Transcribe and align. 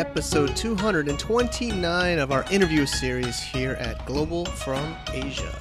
episode 0.00 0.56
229 0.56 2.18
of 2.18 2.32
our 2.32 2.50
interview 2.50 2.86
series 2.86 3.38
here 3.38 3.72
at 3.72 4.06
Global 4.06 4.46
from 4.46 4.96
Asia, 5.12 5.52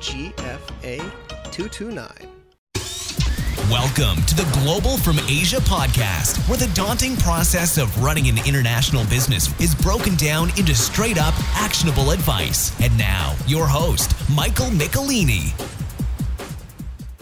GFA 0.00 0.98
229. 1.52 2.08
Welcome 3.70 4.20
to 4.24 4.34
the 4.34 4.60
Global 4.64 4.98
from 4.98 5.20
Asia 5.28 5.58
podcast, 5.58 6.44
where 6.48 6.58
the 6.58 6.68
daunting 6.74 7.14
process 7.18 7.78
of 7.78 8.02
running 8.02 8.28
an 8.28 8.38
international 8.44 9.04
business 9.04 9.48
is 9.60 9.76
broken 9.76 10.16
down 10.16 10.48
into 10.58 10.74
straight 10.74 11.16
up 11.16 11.34
actionable 11.54 12.10
advice. 12.10 12.72
And 12.80 12.98
now, 12.98 13.36
your 13.46 13.68
host, 13.68 14.12
Michael 14.28 14.70
Michelini. 14.70 15.52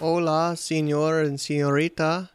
Hola, 0.01 0.57
senor 0.57 1.21
and 1.21 1.39
senorita. 1.39 2.31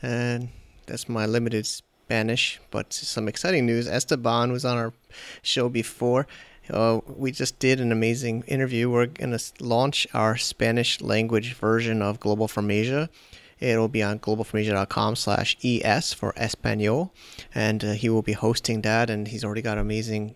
And 0.00 0.50
that's 0.86 1.08
my 1.08 1.26
limited 1.26 1.66
Spanish, 2.04 2.60
but 2.70 2.92
some 2.92 3.28
exciting 3.28 3.64
news. 3.64 3.88
Esteban 3.88 4.52
was 4.52 4.62
on 4.62 4.76
our 4.76 4.92
show 5.40 5.70
before. 5.70 6.26
Uh, 6.68 7.00
we 7.06 7.32
just 7.32 7.58
did 7.58 7.80
an 7.80 7.90
amazing 7.90 8.44
interview. 8.46 8.90
We're 8.90 9.06
going 9.06 9.36
to 9.36 9.42
launch 9.58 10.06
our 10.12 10.36
Spanish 10.36 11.00
language 11.00 11.54
version 11.54 12.02
of 12.02 12.20
Global 12.20 12.46
from 12.46 12.70
Asia. 12.70 13.08
It'll 13.58 13.88
be 13.88 14.02
on 14.02 14.18
globalfromasia.com 14.18 15.16
slash 15.16 15.56
ES 15.64 16.12
for 16.12 16.34
Espanol. 16.36 17.10
And 17.54 17.82
uh, 17.82 17.92
he 17.92 18.10
will 18.10 18.22
be 18.22 18.32
hosting 18.32 18.82
that. 18.82 19.08
And 19.08 19.28
he's 19.28 19.42
already 19.42 19.62
got 19.62 19.78
amazing 19.78 20.34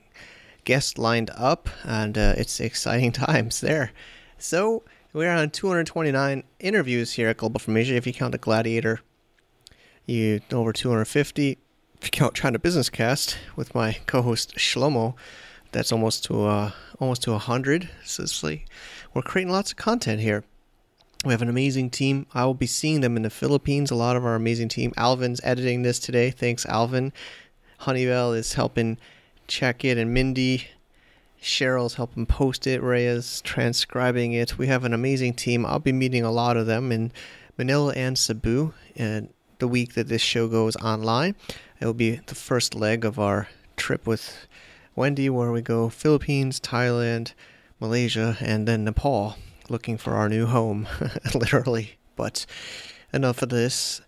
guests 0.64 0.96
lined 0.96 1.30
up. 1.34 1.68
And 1.84 2.16
uh, 2.16 2.34
it's 2.38 2.60
exciting 2.60 3.12
times 3.26 3.60
there. 3.60 3.92
So 4.38 4.84
we're 5.12 5.30
on 5.30 5.50
229 5.50 6.44
interviews 6.60 7.12
here 7.12 7.28
at 7.28 7.36
Global 7.36 7.60
from 7.60 7.76
Asia. 7.76 7.94
If 7.94 8.06
you 8.06 8.14
count 8.14 8.32
the 8.32 8.38
Gladiator 8.38 9.00
you 10.08 10.40
over 10.52 10.72
250. 10.72 11.58
Count 12.00 12.34
China 12.34 12.58
Business 12.58 12.90
Cast 12.90 13.38
with 13.56 13.74
my 13.74 13.98
co-host 14.06 14.56
Shlomo, 14.56 15.14
that's 15.72 15.92
almost 15.92 16.24
to 16.24 16.44
uh, 16.44 16.70
almost 16.98 17.22
to 17.22 17.32
100. 17.32 17.88
So 18.04 18.22
it's 18.22 18.42
like 18.42 18.66
we're 19.14 19.22
creating 19.22 19.52
lots 19.52 19.72
of 19.72 19.76
content 19.76 20.20
here. 20.20 20.44
We 21.24 21.32
have 21.32 21.42
an 21.42 21.48
amazing 21.48 21.90
team. 21.90 22.26
I 22.32 22.44
will 22.44 22.54
be 22.54 22.66
seeing 22.66 23.00
them 23.00 23.16
in 23.16 23.22
the 23.22 23.30
Philippines. 23.30 23.90
A 23.90 23.96
lot 23.96 24.16
of 24.16 24.24
our 24.24 24.34
amazing 24.34 24.68
team. 24.68 24.92
Alvin's 24.96 25.40
editing 25.42 25.82
this 25.82 25.98
today. 25.98 26.30
Thanks, 26.30 26.64
Alvin. 26.66 27.12
Honeywell 27.78 28.32
is 28.32 28.54
helping 28.54 28.98
check 29.46 29.84
it, 29.84 29.98
and 29.98 30.14
Mindy. 30.14 30.68
Cheryl's 31.40 31.94
helping 31.94 32.26
post 32.26 32.66
it. 32.66 32.82
Reyes 32.82 33.40
transcribing 33.42 34.32
it. 34.32 34.58
We 34.58 34.66
have 34.66 34.84
an 34.84 34.92
amazing 34.92 35.34
team. 35.34 35.64
I'll 35.64 35.78
be 35.78 35.92
meeting 35.92 36.24
a 36.24 36.32
lot 36.32 36.56
of 36.56 36.66
them 36.66 36.90
in 36.90 37.12
Manila 37.56 37.92
and 37.94 38.18
Cebu. 38.18 38.74
And 38.96 39.32
the 39.58 39.68
week 39.68 39.94
that 39.94 40.08
this 40.08 40.22
show 40.22 40.48
goes 40.48 40.76
online. 40.76 41.34
It 41.80 41.86
will 41.86 41.94
be 41.94 42.16
the 42.26 42.34
first 42.34 42.74
leg 42.74 43.04
of 43.04 43.18
our 43.18 43.48
trip 43.76 44.06
with 44.06 44.46
Wendy, 44.94 45.30
where 45.30 45.52
we 45.52 45.62
go 45.62 45.88
Philippines, 45.88 46.60
Thailand, 46.60 47.32
Malaysia, 47.80 48.36
and 48.40 48.66
then 48.66 48.84
Nepal, 48.84 49.36
looking 49.68 49.96
for 49.96 50.14
our 50.14 50.28
new 50.28 50.46
home, 50.46 50.88
literally. 51.34 51.98
But 52.16 52.46
enough 53.12 53.42
of 53.42 53.48
this 53.50 54.00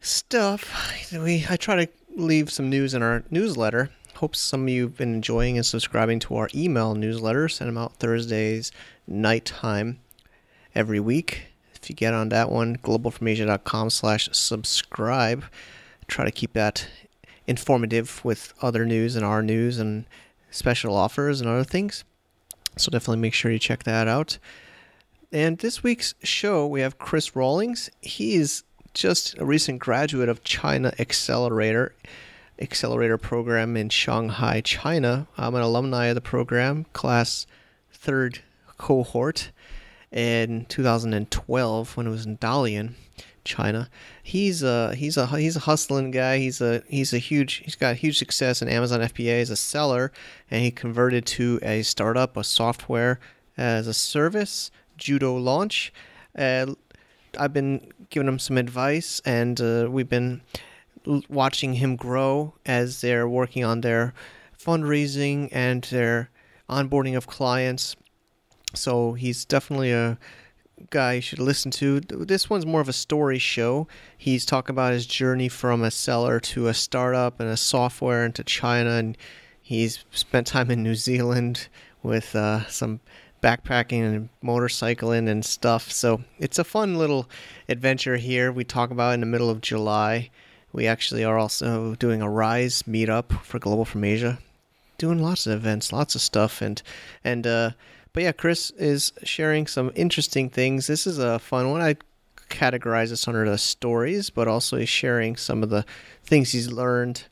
stuff. 0.00 0.92
We 1.12 1.46
I 1.48 1.56
try 1.56 1.84
to 1.84 1.92
leave 2.14 2.50
some 2.50 2.68
news 2.68 2.92
in 2.94 3.02
our 3.02 3.24
newsletter. 3.30 3.90
Hope 4.16 4.36
some 4.36 4.64
of 4.64 4.68
you 4.68 4.82
have 4.82 4.96
been 4.96 5.14
enjoying 5.14 5.56
and 5.56 5.64
subscribing 5.64 6.20
to 6.20 6.36
our 6.36 6.48
email 6.54 6.94
newsletter. 6.94 7.48
Send 7.48 7.68
them 7.68 7.78
out 7.78 7.96
Thursdays 7.96 8.70
nighttime 9.06 10.00
every 10.74 11.00
week 11.00 11.51
if 11.82 11.90
you 11.90 11.96
get 11.96 12.14
on 12.14 12.28
that 12.28 12.50
one, 12.50 12.76
globalfromasia.com 12.76 13.90
slash 13.90 14.28
subscribe. 14.32 15.44
Try 16.06 16.24
to 16.24 16.30
keep 16.30 16.52
that 16.52 16.86
informative 17.46 18.24
with 18.24 18.54
other 18.62 18.84
news 18.84 19.16
and 19.16 19.24
our 19.24 19.42
news 19.42 19.78
and 19.78 20.04
special 20.50 20.94
offers 20.94 21.40
and 21.40 21.50
other 21.50 21.64
things. 21.64 22.04
So 22.76 22.90
definitely 22.90 23.20
make 23.20 23.34
sure 23.34 23.50
you 23.50 23.58
check 23.58 23.82
that 23.82 24.06
out. 24.06 24.38
And 25.32 25.58
this 25.58 25.82
week's 25.82 26.14
show, 26.22 26.66
we 26.66 26.82
have 26.82 26.98
Chris 26.98 27.34
Rawlings. 27.34 27.90
He 28.00 28.34
is 28.34 28.62
just 28.94 29.36
a 29.38 29.44
recent 29.44 29.78
graduate 29.80 30.28
of 30.28 30.44
China 30.44 30.92
Accelerator 30.98 31.94
Accelerator 32.60 33.18
program 33.18 33.76
in 33.76 33.88
Shanghai, 33.88 34.60
China. 34.60 35.26
I'm 35.36 35.54
an 35.54 35.62
alumni 35.62 36.06
of 36.06 36.14
the 36.14 36.20
program, 36.20 36.86
class 36.92 37.46
third 37.90 38.40
cohort 38.78 39.50
in 40.12 40.66
2012 40.66 41.96
when 41.96 42.06
it 42.06 42.10
was 42.10 42.26
in 42.26 42.36
Dalian, 42.38 42.92
China. 43.44 43.88
He's 44.22 44.62
a 44.62 44.94
he's 44.94 45.16
a 45.16 45.26
he's 45.26 45.56
a 45.56 45.60
hustling 45.60 46.10
guy. 46.10 46.38
He's 46.38 46.60
a 46.60 46.82
he's 46.86 47.12
a 47.12 47.18
huge 47.18 47.62
he's 47.64 47.74
got 47.74 47.96
huge 47.96 48.18
success 48.18 48.62
in 48.62 48.68
Amazon 48.68 49.00
FBA 49.00 49.40
as 49.40 49.50
a 49.50 49.56
seller, 49.56 50.12
and 50.50 50.62
he 50.62 50.70
converted 50.70 51.26
to 51.26 51.58
a 51.62 51.82
startup, 51.82 52.36
a 52.36 52.44
software 52.44 53.18
as 53.56 53.86
a 53.86 53.94
service, 53.94 54.70
Judo 54.96 55.36
launch. 55.36 55.92
Uh, 56.36 56.74
I've 57.38 57.52
been 57.52 57.90
giving 58.10 58.28
him 58.28 58.38
some 58.38 58.58
advice, 58.58 59.20
and 59.24 59.60
uh, 59.60 59.88
we've 59.90 60.08
been 60.08 60.42
watching 61.28 61.74
him 61.74 61.96
grow 61.96 62.54
as 62.64 63.00
they're 63.00 63.28
working 63.28 63.64
on 63.64 63.80
their 63.80 64.14
fundraising 64.58 65.48
and 65.50 65.82
their 65.84 66.30
onboarding 66.68 67.16
of 67.16 67.26
clients 67.26 67.96
so 68.74 69.12
he's 69.12 69.44
definitely 69.44 69.92
a 69.92 70.18
guy 70.90 71.14
you 71.14 71.20
should 71.20 71.38
listen 71.38 71.70
to. 71.70 72.00
This 72.00 72.50
one's 72.50 72.66
more 72.66 72.80
of 72.80 72.88
a 72.88 72.92
story 72.92 73.38
show. 73.38 73.86
He's 74.16 74.44
talking 74.44 74.74
about 74.74 74.92
his 74.92 75.06
journey 75.06 75.48
from 75.48 75.82
a 75.82 75.90
seller 75.90 76.40
to 76.40 76.68
a 76.68 76.74
startup 76.74 77.40
and 77.40 77.48
a 77.48 77.56
software 77.56 78.24
into 78.24 78.44
China, 78.44 78.90
and 78.90 79.16
he's 79.60 80.04
spent 80.10 80.46
time 80.46 80.70
in 80.70 80.82
New 80.82 80.94
Zealand 80.94 81.68
with 82.02 82.34
uh, 82.34 82.66
some 82.66 83.00
backpacking 83.42 84.02
and 84.02 84.28
motorcycling 84.42 85.28
and 85.28 85.44
stuff. 85.44 85.90
So 85.90 86.22
it's 86.38 86.58
a 86.58 86.64
fun 86.64 86.96
little 86.96 87.28
adventure 87.68 88.16
here. 88.16 88.52
We 88.52 88.64
talk 88.64 88.90
about 88.90 89.14
in 89.14 89.20
the 89.20 89.26
middle 89.26 89.50
of 89.50 89.60
July. 89.60 90.30
We 90.72 90.86
actually 90.86 91.24
are 91.24 91.38
also 91.38 91.94
doing 91.96 92.22
a 92.22 92.30
Rise 92.30 92.84
meetup 92.84 93.42
for 93.42 93.58
Global 93.58 93.84
from 93.84 94.04
Asia, 94.04 94.38
doing 94.96 95.18
lots 95.18 95.46
of 95.46 95.52
events, 95.52 95.92
lots 95.92 96.14
of 96.14 96.22
stuff, 96.22 96.62
and 96.62 96.80
and 97.22 97.46
uh, 97.46 97.70
but 98.12 98.22
yeah, 98.22 98.32
Chris 98.32 98.70
is 98.72 99.12
sharing 99.22 99.66
some 99.66 99.90
interesting 99.94 100.50
things. 100.50 100.86
This 100.86 101.06
is 101.06 101.18
a 101.18 101.38
fun 101.38 101.70
one. 101.70 101.80
I 101.80 101.96
categorize 102.50 103.08
this 103.08 103.26
under 103.26 103.48
the 103.48 103.58
stories, 103.58 104.28
but 104.30 104.46
also 104.46 104.76
he's 104.76 104.88
sharing 104.88 105.36
some 105.36 105.62
of 105.62 105.70
the 105.70 105.84
things 106.22 106.52
he's 106.52 106.70
learned 106.70 107.24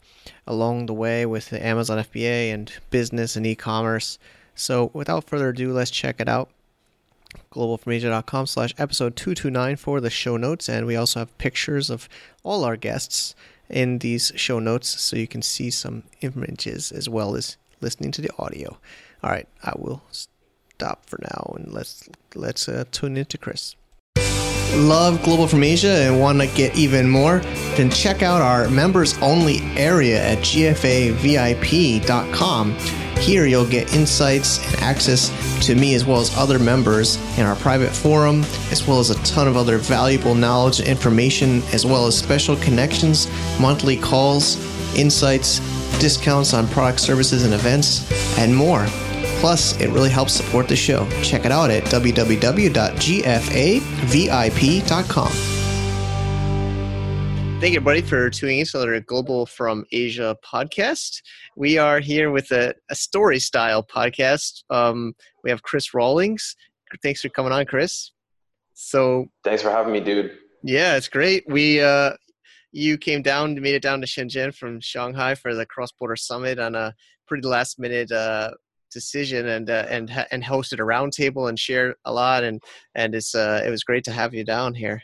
along 0.46 0.86
the 0.86 0.94
way 0.94 1.26
with 1.26 1.50
the 1.50 1.64
Amazon 1.64 1.98
FBA 1.98 2.52
and 2.52 2.72
business 2.90 3.36
and 3.36 3.46
e-commerce. 3.46 4.19
So 4.54 4.90
without 4.94 5.24
further 5.24 5.50
ado, 5.50 5.72
let's 5.72 5.90
check 5.90 6.16
it 6.19 6.28
out. 6.28 6.48
globalfromasia.com 7.52 8.46
slash 8.46 8.74
episode 8.78 9.16
229 9.16 9.76
for 9.76 10.00
the 10.00 10.10
show 10.10 10.36
notes. 10.36 10.69
And 10.69 10.86
we 10.86 10.96
also 10.96 11.20
have 11.20 11.38
pictures 11.38 11.90
of 11.90 12.08
all 12.42 12.64
our 12.64 12.76
guests 12.76 13.34
in 13.69 13.98
these 13.98 14.32
show 14.34 14.58
notes 14.58 14.88
so 15.00 15.16
you 15.16 15.28
can 15.28 15.42
see 15.42 15.70
some 15.70 16.02
images 16.22 16.90
as 16.90 17.08
well 17.08 17.36
as 17.36 17.56
listening 17.80 18.12
to 18.12 18.22
the 18.22 18.30
audio. 18.38 18.78
All 19.22 19.30
right, 19.30 19.48
I 19.62 19.72
will 19.76 20.02
stop 20.80 21.04
for 21.04 21.18
now 21.20 21.54
and 21.58 21.70
let's 21.74 22.08
let's 22.34 22.66
uh, 22.66 22.84
tune 22.91 23.18
into 23.18 23.36
Chris. 23.36 23.76
Love 24.74 25.22
Global 25.22 25.46
from 25.46 25.62
Asia 25.62 26.06
and 26.06 26.18
want 26.18 26.41
to 26.41 26.46
get 26.46 26.74
even 26.74 27.06
more? 27.06 27.41
Then 27.76 27.91
check 27.91 28.22
out 28.22 28.41
our 28.41 28.70
members 28.70 29.19
only 29.19 29.58
area 29.76 30.24
at 30.24 30.38
gfavip.com. 30.38 31.16
Here 33.19 33.44
you'll 33.44 33.69
get 33.69 33.92
insights 33.94 34.64
and 34.64 34.76
access 34.76 35.28
to 35.66 35.74
me 35.74 35.94
as 35.94 36.06
well 36.06 36.20
as 36.20 36.34
other 36.38 36.58
members 36.58 37.19
in 37.36 37.44
our 37.44 37.56
private 37.56 37.90
forum, 37.90 38.42
as 38.70 38.86
well 38.86 39.00
as 39.00 39.10
a 39.10 39.22
ton 39.22 39.46
of 39.48 39.58
other 39.58 39.76
valuable 39.76 40.34
knowledge 40.34 40.78
and 40.78 40.88
information, 40.88 41.60
as 41.74 41.84
well 41.84 42.06
as 42.06 42.16
special 42.16 42.56
connections, 42.56 43.28
monthly 43.60 43.98
calls, 43.98 44.56
insights, 44.96 45.58
discounts 45.98 46.54
on 46.54 46.66
product 46.69 47.00
services 47.00 47.44
and 47.44 47.52
events, 47.52 48.10
and 48.38 48.56
more. 48.56 48.87
Plus, 49.40 49.81
it 49.81 49.88
really 49.88 50.10
helps 50.10 50.34
support 50.34 50.69
the 50.69 50.76
show. 50.76 51.08
Check 51.22 51.46
it 51.46 51.52
out 51.52 51.70
at 51.70 51.82
www.gfavip.com. 51.84 52.70
Thank 57.60 57.72
you, 57.72 57.78
everybody, 57.78 58.02
for 58.02 58.28
tuning 58.31 58.58
in 58.58 58.66
to 58.66 58.76
another 58.78 59.00
Global 59.00 59.46
from 59.46 59.87
Asia 59.92 60.37
podcast. 60.44 61.22
We 61.56 61.78
are 61.78 62.00
here 62.00 62.31
with 62.31 62.50
a, 62.52 62.75
a 62.90 62.94
story 62.94 63.38
style 63.38 63.82
podcast. 63.82 64.62
Um, 64.69 65.14
we 65.43 65.48
have 65.50 65.62
Chris 65.62 65.94
Rawlings. 65.94 66.54
Thanks 67.02 67.22
for 67.22 67.31
coming 67.31 67.52
on, 67.52 67.64
Chris. 67.64 68.12
So, 68.75 69.26
thanks 69.43 69.62
for 69.62 69.70
having 69.70 69.93
me, 69.93 70.00
dude. 70.00 70.32
Yeah, 70.62 70.96
it's 70.96 71.08
great. 71.08 71.44
We 71.48 71.81
uh, 71.81 72.12
you 72.72 72.98
came 72.98 73.22
down, 73.22 73.54
made 73.60 73.75
it 73.75 73.82
down 73.82 74.02
to 74.02 74.06
Shenzhen 74.06 74.54
from 74.54 74.81
Shanghai 74.81 75.34
for 75.34 75.54
the 75.54 75.64
cross 75.66 75.93
border 75.93 76.16
summit 76.16 76.58
on 76.58 76.75
a 76.75 76.94
pretty 77.26 77.46
last 77.46 77.78
minute 77.78 78.12
uh, 78.12 78.50
decision 78.90 79.46
and 79.48 79.70
uh, 79.70 79.87
and 79.88 80.26
and 80.31 80.44
hosted 80.44 80.75
a 80.75 80.82
roundtable 80.82 81.48
and 81.48 81.58
shared 81.58 81.94
a 82.04 82.12
lot 82.12 82.44
and 82.44 82.62
and 82.94 83.14
it's 83.14 83.34
uh, 83.34 83.62
it 83.64 83.70
was 83.70 83.84
great 83.84 84.04
to 84.04 84.12
have 84.12 84.34
you 84.34 84.44
down 84.44 84.75
here. 84.75 85.02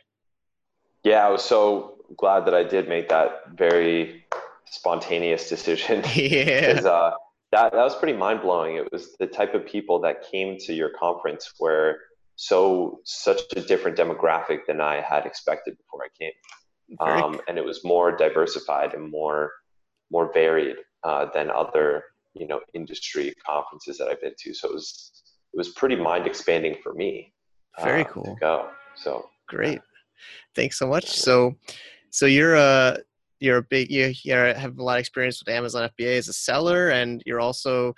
Yeah, 1.05 1.27
I 1.27 1.31
was 1.31 1.45
so 1.45 1.99
glad 2.17 2.47
that 2.47 2.55
I 2.55 2.65
did 2.65 2.89
make 2.89 3.09
that 3.09 3.43
very 3.55 4.25
spontaneous 4.67 5.49
decision. 5.49 6.03
Yeah. 6.15 6.81
uh, 6.85 7.13
that 7.53 7.73
that 7.73 7.85
was 7.85 7.97
pretty 7.97 8.17
mind 8.19 8.43
blowing. 8.43 8.77
It 8.77 8.91
was 8.93 9.17
the 9.19 9.27
type 9.27 9.55
of 9.55 9.65
people 9.67 10.01
that 10.01 10.29
came 10.31 10.59
to 10.67 10.75
your 10.75 10.91
conference 10.91 11.53
were 11.61 11.99
so 12.35 13.01
such 13.05 13.41
a 13.57 13.61
different 13.61 13.97
demographic 13.97 14.67
than 14.67 14.81
I 14.81 15.01
had 15.01 15.25
expected 15.27 15.77
before 15.79 16.01
I 16.05 16.09
came, 16.19 16.33
um, 17.01 17.41
and 17.49 17.57
it 17.57 17.65
was 17.65 17.85
more 17.85 18.17
diversified 18.17 18.95
and 18.95 19.11
more 19.11 19.53
more 20.11 20.33
varied 20.33 20.77
uh, 21.05 21.27
than 21.35 21.51
other 21.51 22.05
you 22.39 22.47
know 22.47 22.61
industry 22.75 23.33
conferences 23.45 23.99
that 23.99 24.09
I've 24.09 24.21
been 24.21 24.35
to. 24.39 24.55
So 24.55 24.69
it 24.69 24.75
was 24.75 25.11
it 25.53 25.57
was 25.57 25.71
pretty 25.71 25.97
mind 25.97 26.27
expanding 26.27 26.77
for 26.83 26.95
me. 26.95 27.33
Very 27.83 28.03
uh, 28.03 28.09
cool. 28.09 28.25
To 28.25 28.41
go. 28.41 28.69
So 28.95 29.29
great. 29.49 29.81
Thanks 30.55 30.79
so 30.79 30.87
much. 30.87 31.09
So, 31.19 31.57
so 32.11 32.27
you're 32.27 32.55
a 32.55 32.99
you're 33.41 33.59
a 33.59 33.63
big 33.63 33.91
you, 33.91 34.13
you 34.23 34.33
have 34.33 34.79
a 34.79 34.83
lot 34.83 34.95
of 34.95 35.01
experience 35.01 35.43
with 35.45 35.55
Amazon 35.55 35.89
FBA 35.99 36.19
as 36.19 36.29
a 36.29 36.33
seller, 36.33 36.91
and 36.91 37.23
you're 37.27 37.41
also 37.41 37.95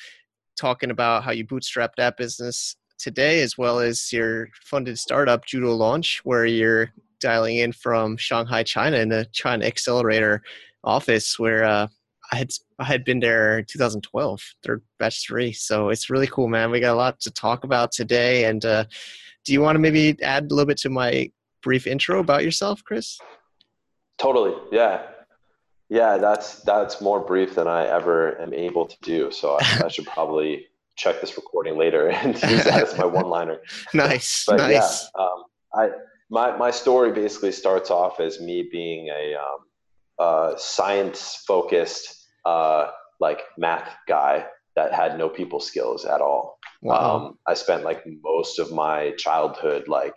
talking 0.57 0.91
about 0.91 1.23
how 1.23 1.31
you 1.31 1.47
bootstrapped 1.47 1.97
that 1.97 2.17
business 2.17 2.77
today, 2.99 3.43
as 3.43 3.57
well 3.57 3.79
as 3.79 4.13
your 4.13 4.49
funded 4.65 4.99
startup 4.99 5.47
Judo 5.47 5.73
Launch, 5.75 6.21
where 6.25 6.45
you're 6.45 6.91
dialing 7.21 7.59
in 7.59 7.73
from 7.73 8.17
Shanghai, 8.17 8.65
China, 8.65 8.97
in 8.99 9.09
the 9.09 9.27
China 9.33 9.65
Accelerator 9.65 10.43
office, 10.83 11.39
where 11.39 11.65
uh, 11.65 11.87
I 12.33 12.37
had 12.37 12.51
I 12.79 12.85
had 12.85 13.05
been 13.05 13.21
there 13.21 13.59
in 13.59 13.65
2012, 13.65 14.43
third 14.63 14.83
batch 14.99 15.27
three. 15.27 15.53
So 15.53 15.89
it's 15.89 16.11
really 16.11 16.27
cool, 16.27 16.49
man. 16.49 16.71
We 16.71 16.81
got 16.81 16.95
a 16.95 16.97
lot 16.97 17.21
to 17.21 17.31
talk 17.31 17.65
about 17.65 17.93
today. 17.93 18.45
And 18.45 18.65
uh, 18.65 18.85
do 19.45 19.53
you 19.53 19.61
want 19.61 19.77
to 19.77 19.81
maybe 19.81 20.17
add 20.23 20.45
a 20.45 20.55
little 20.55 20.67
bit 20.67 20.79
to 20.79 20.91
my 20.91 21.31
brief 21.63 21.87
intro 21.87 22.21
about 22.21 22.45
yourself, 22.45 22.85
Chris? 22.85 23.19
Totally. 24.19 24.55
Yeah. 24.73 25.03
Yeah, 25.91 26.19
that's 26.19 26.61
that's 26.63 27.01
more 27.01 27.21
brief 27.21 27.55
than 27.55 27.67
I 27.67 27.87
ever 27.87 28.39
am 28.41 28.53
able 28.53 28.85
to 28.87 28.97
do. 29.01 29.31
So 29.31 29.57
I, 29.59 29.85
I 29.87 29.89
should 29.89 30.07
probably 30.07 30.67
check 30.97 31.21
this 31.23 31.37
recording 31.37 31.79
later 31.79 32.09
and 32.11 32.35
use 32.35 32.65
that 32.65 32.83
as 32.83 32.99
my 32.99 33.05
one-liner. 33.23 33.61
nice. 33.95 34.45
But 34.45 34.59
nice. 34.59 35.11
yeah, 35.17 35.23
um, 35.23 35.45
I 35.75 35.91
my 36.29 36.55
my 36.59 36.71
story 36.71 37.13
basically 37.13 37.53
starts 37.53 37.91
off 37.91 38.21
as 38.21 38.39
me 38.39 38.69
being 38.71 39.09
a 39.09 39.35
um, 39.35 39.59
uh, 40.19 40.57
science-focused 40.59 42.18
uh, 42.49 42.91
like 43.21 43.41
math 43.57 43.89
guy 44.07 44.33
that 44.77 44.93
had 44.93 45.19
no 45.19 45.29
people 45.29 45.61
skills 45.61 46.05
at 46.05 46.21
all. 46.21 46.59
Wow. 46.83 47.17
Um, 47.17 47.39
I 47.47 47.55
spent 47.55 47.83
like 47.91 48.01
most 48.23 48.59
of 48.59 48.73
my 48.73 49.13
childhood 49.25 49.83
like 49.89 50.15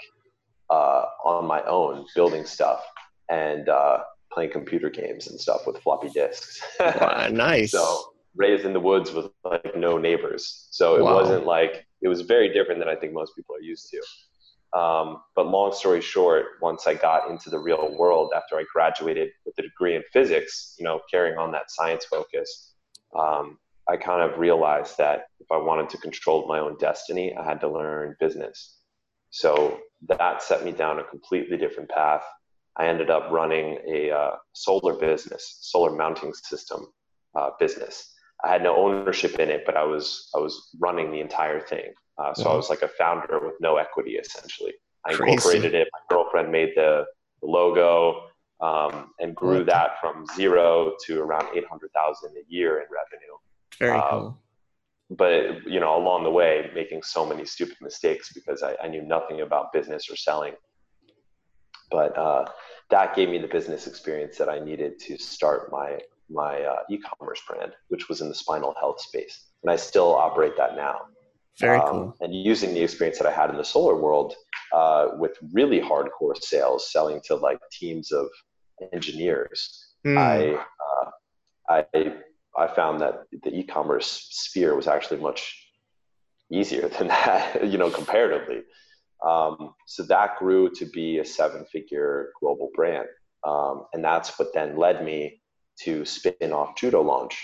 uh, 0.69 1.03
on 1.25 1.45
my 1.47 1.61
own 1.63 2.05
building 2.15 2.45
stuff 2.45 2.81
and 3.29 3.67
uh, 3.67 3.97
playing 4.33 4.51
computer 4.51 4.89
games 4.89 5.27
and 5.29 5.39
stuff 5.39 5.61
with 5.65 5.77
floppy 5.83 6.09
disks. 6.09 6.61
wow, 6.79 7.27
nice. 7.31 7.71
So 7.71 8.13
raised 8.35 8.65
in 8.65 8.73
the 8.73 8.79
woods 8.79 9.11
with 9.11 9.27
like 9.43 9.75
no 9.75 9.97
neighbors. 9.97 10.67
So 10.71 10.95
it 10.95 11.03
Wow. 11.03 11.15
wasn't 11.21 11.45
like 11.45 11.73
it 12.01 12.07
was 12.13 12.21
very 12.21 12.49
different 12.53 12.79
than 12.79 12.87
I 12.93 12.95
think 12.95 13.13
most 13.13 13.35
people 13.35 13.55
are 13.55 13.65
used 13.73 13.89
to. 13.91 14.01
Um, 14.73 15.21
but 15.35 15.47
long 15.47 15.73
story 15.73 16.01
short, 16.01 16.45
once 16.61 16.87
I 16.87 16.93
got 16.93 17.29
into 17.29 17.49
the 17.49 17.59
real 17.59 17.95
world 17.97 18.31
after 18.35 18.55
I 18.55 18.63
graduated 18.73 19.29
with 19.45 19.57
a 19.59 19.63
degree 19.63 19.95
in 19.95 20.03
physics, 20.13 20.75
you 20.79 20.85
know, 20.85 21.01
carrying 21.09 21.37
on 21.37 21.51
that 21.51 21.69
science 21.69 22.05
focus, 22.05 22.73
um, 23.17 23.57
I 23.89 23.97
kind 23.97 24.21
of 24.21 24.39
realized 24.39 24.97
that 24.97 25.25
if 25.39 25.51
I 25.51 25.57
wanted 25.57 25.89
to 25.89 25.97
control 25.97 26.47
my 26.47 26.59
own 26.59 26.77
destiny, 26.77 27.35
I 27.35 27.43
had 27.43 27.59
to 27.61 27.67
learn 27.67 28.15
business. 28.19 28.77
So 29.31 29.79
that 30.07 30.41
set 30.41 30.63
me 30.63 30.71
down 30.71 30.99
a 30.99 31.03
completely 31.03 31.57
different 31.57 31.89
path. 31.89 32.23
I 32.77 32.87
ended 32.87 33.09
up 33.09 33.29
running 33.31 33.79
a 33.87 34.11
uh, 34.11 34.35
solar 34.53 34.93
business, 34.93 35.57
solar 35.61 35.91
mounting 35.91 36.33
system 36.33 36.87
uh, 37.35 37.49
business. 37.59 38.10
I 38.43 38.49
had 38.49 38.63
no 38.63 38.75
ownership 38.75 39.39
in 39.39 39.49
it, 39.49 39.63
but 39.65 39.77
I 39.77 39.83
was 39.83 40.29
I 40.35 40.39
was 40.39 40.69
running 40.79 41.11
the 41.11 41.19
entire 41.19 41.59
thing. 41.61 41.93
Uh, 42.17 42.33
so 42.33 42.51
I 42.51 42.55
was 42.55 42.69
like 42.69 42.81
a 42.81 42.87
founder 42.87 43.39
with 43.39 43.55
no 43.59 43.77
equity, 43.77 44.11
essentially. 44.11 44.73
I 45.05 45.13
Crazy. 45.13 45.31
incorporated 45.33 45.73
it. 45.73 45.87
My 45.93 45.99
girlfriend 46.15 46.51
made 46.51 46.73
the, 46.75 47.05
the 47.41 47.47
logo 47.47 48.27
um, 48.61 49.11
and 49.19 49.35
grew 49.35 49.63
that 49.65 49.99
from 49.99 50.25
zero 50.35 50.93
to 51.05 51.19
around 51.19 51.47
eight 51.55 51.65
hundred 51.67 51.91
thousand 51.93 52.35
a 52.37 52.43
year 52.47 52.79
in 52.79 52.85
revenue 52.91 53.35
Very 53.79 53.97
um, 53.99 54.09
cool. 54.09 54.37
but 55.09 55.67
you 55.67 55.79
know 55.79 55.97
along 55.97 56.23
the 56.23 56.29
way 56.29 56.69
making 56.75 57.01
so 57.01 57.25
many 57.25 57.43
stupid 57.45 57.77
mistakes 57.81 58.31
because 58.33 58.61
I, 58.61 58.75
I 58.83 58.87
knew 58.87 59.01
nothing 59.01 59.41
about 59.41 59.73
business 59.73 60.09
or 60.09 60.15
selling 60.15 60.53
but 61.89 62.17
uh, 62.17 62.45
that 62.91 63.15
gave 63.15 63.29
me 63.29 63.39
the 63.39 63.47
business 63.47 63.87
experience 63.87 64.37
that 64.37 64.49
i 64.49 64.59
needed 64.59 64.99
to 64.99 65.17
start 65.17 65.71
my 65.71 65.97
my 66.33 66.61
uh, 66.61 66.79
e-commerce 66.89 67.41
brand 67.47 67.71
which 67.89 68.07
was 68.09 68.21
in 68.21 68.29
the 68.29 68.35
spinal 68.35 68.73
health 68.79 68.99
space 69.01 69.35
and 69.63 69.71
i 69.71 69.75
still 69.75 70.15
operate 70.15 70.55
that 70.57 70.75
now 70.75 70.97
Very 71.59 71.79
Um, 71.79 71.89
cool. 71.89 72.15
and 72.21 72.33
using 72.33 72.73
the 72.73 72.81
experience 72.81 73.17
that 73.19 73.27
i 73.27 73.31
had 73.41 73.49
in 73.49 73.57
the 73.57 73.65
solar 73.75 73.95
world 73.95 74.35
uh, 74.73 75.09
with 75.17 75.37
really 75.53 75.79
hardcore 75.81 76.37
sales 76.41 76.91
selling 76.91 77.19
to 77.25 77.35
like 77.35 77.59
teams 77.71 78.11
of 78.11 78.27
engineers 78.93 79.87
Hmm. 80.03 80.17
I, 80.17 80.65
uh, 81.69 81.81
I, 81.93 82.13
I 82.57 82.67
found 82.67 83.01
that 83.01 83.25
the 83.43 83.53
e-commerce 83.53 84.27
sphere 84.31 84.75
was 84.75 84.87
actually 84.87 85.19
much 85.21 85.55
easier 86.51 86.89
than 86.97 87.07
that, 87.07 87.67
you 87.71 87.77
know, 87.77 87.89
comparatively. 87.91 88.63
Um, 89.25 89.73
so 89.85 90.01
that 90.03 90.37
grew 90.39 90.71
to 90.71 90.85
be 90.85 91.19
a 91.19 91.25
seven-figure 91.25 92.31
global 92.39 92.71
brand, 92.73 93.07
um, 93.47 93.85
and 93.93 94.03
that's 94.03 94.39
what 94.39 94.53
then 94.53 94.75
led 94.77 95.05
me 95.05 95.40
to 95.83 96.05
spin 96.05 96.51
off 96.53 96.75
Judo 96.75 97.01
Launch, 97.01 97.35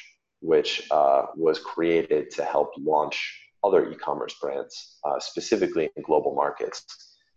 which 0.41 0.88
uh, 0.91 1.24
was 1.35 1.59
created 1.59 2.29
to 2.31 2.44
help 2.44 2.71
launch 2.77 3.18
other 3.63 3.89
e-commerce 3.89 4.35
brands, 4.41 4.97
uh, 5.03 5.19
specifically 5.19 5.89
in 5.95 6.03
global 6.03 6.33
markets, 6.35 6.85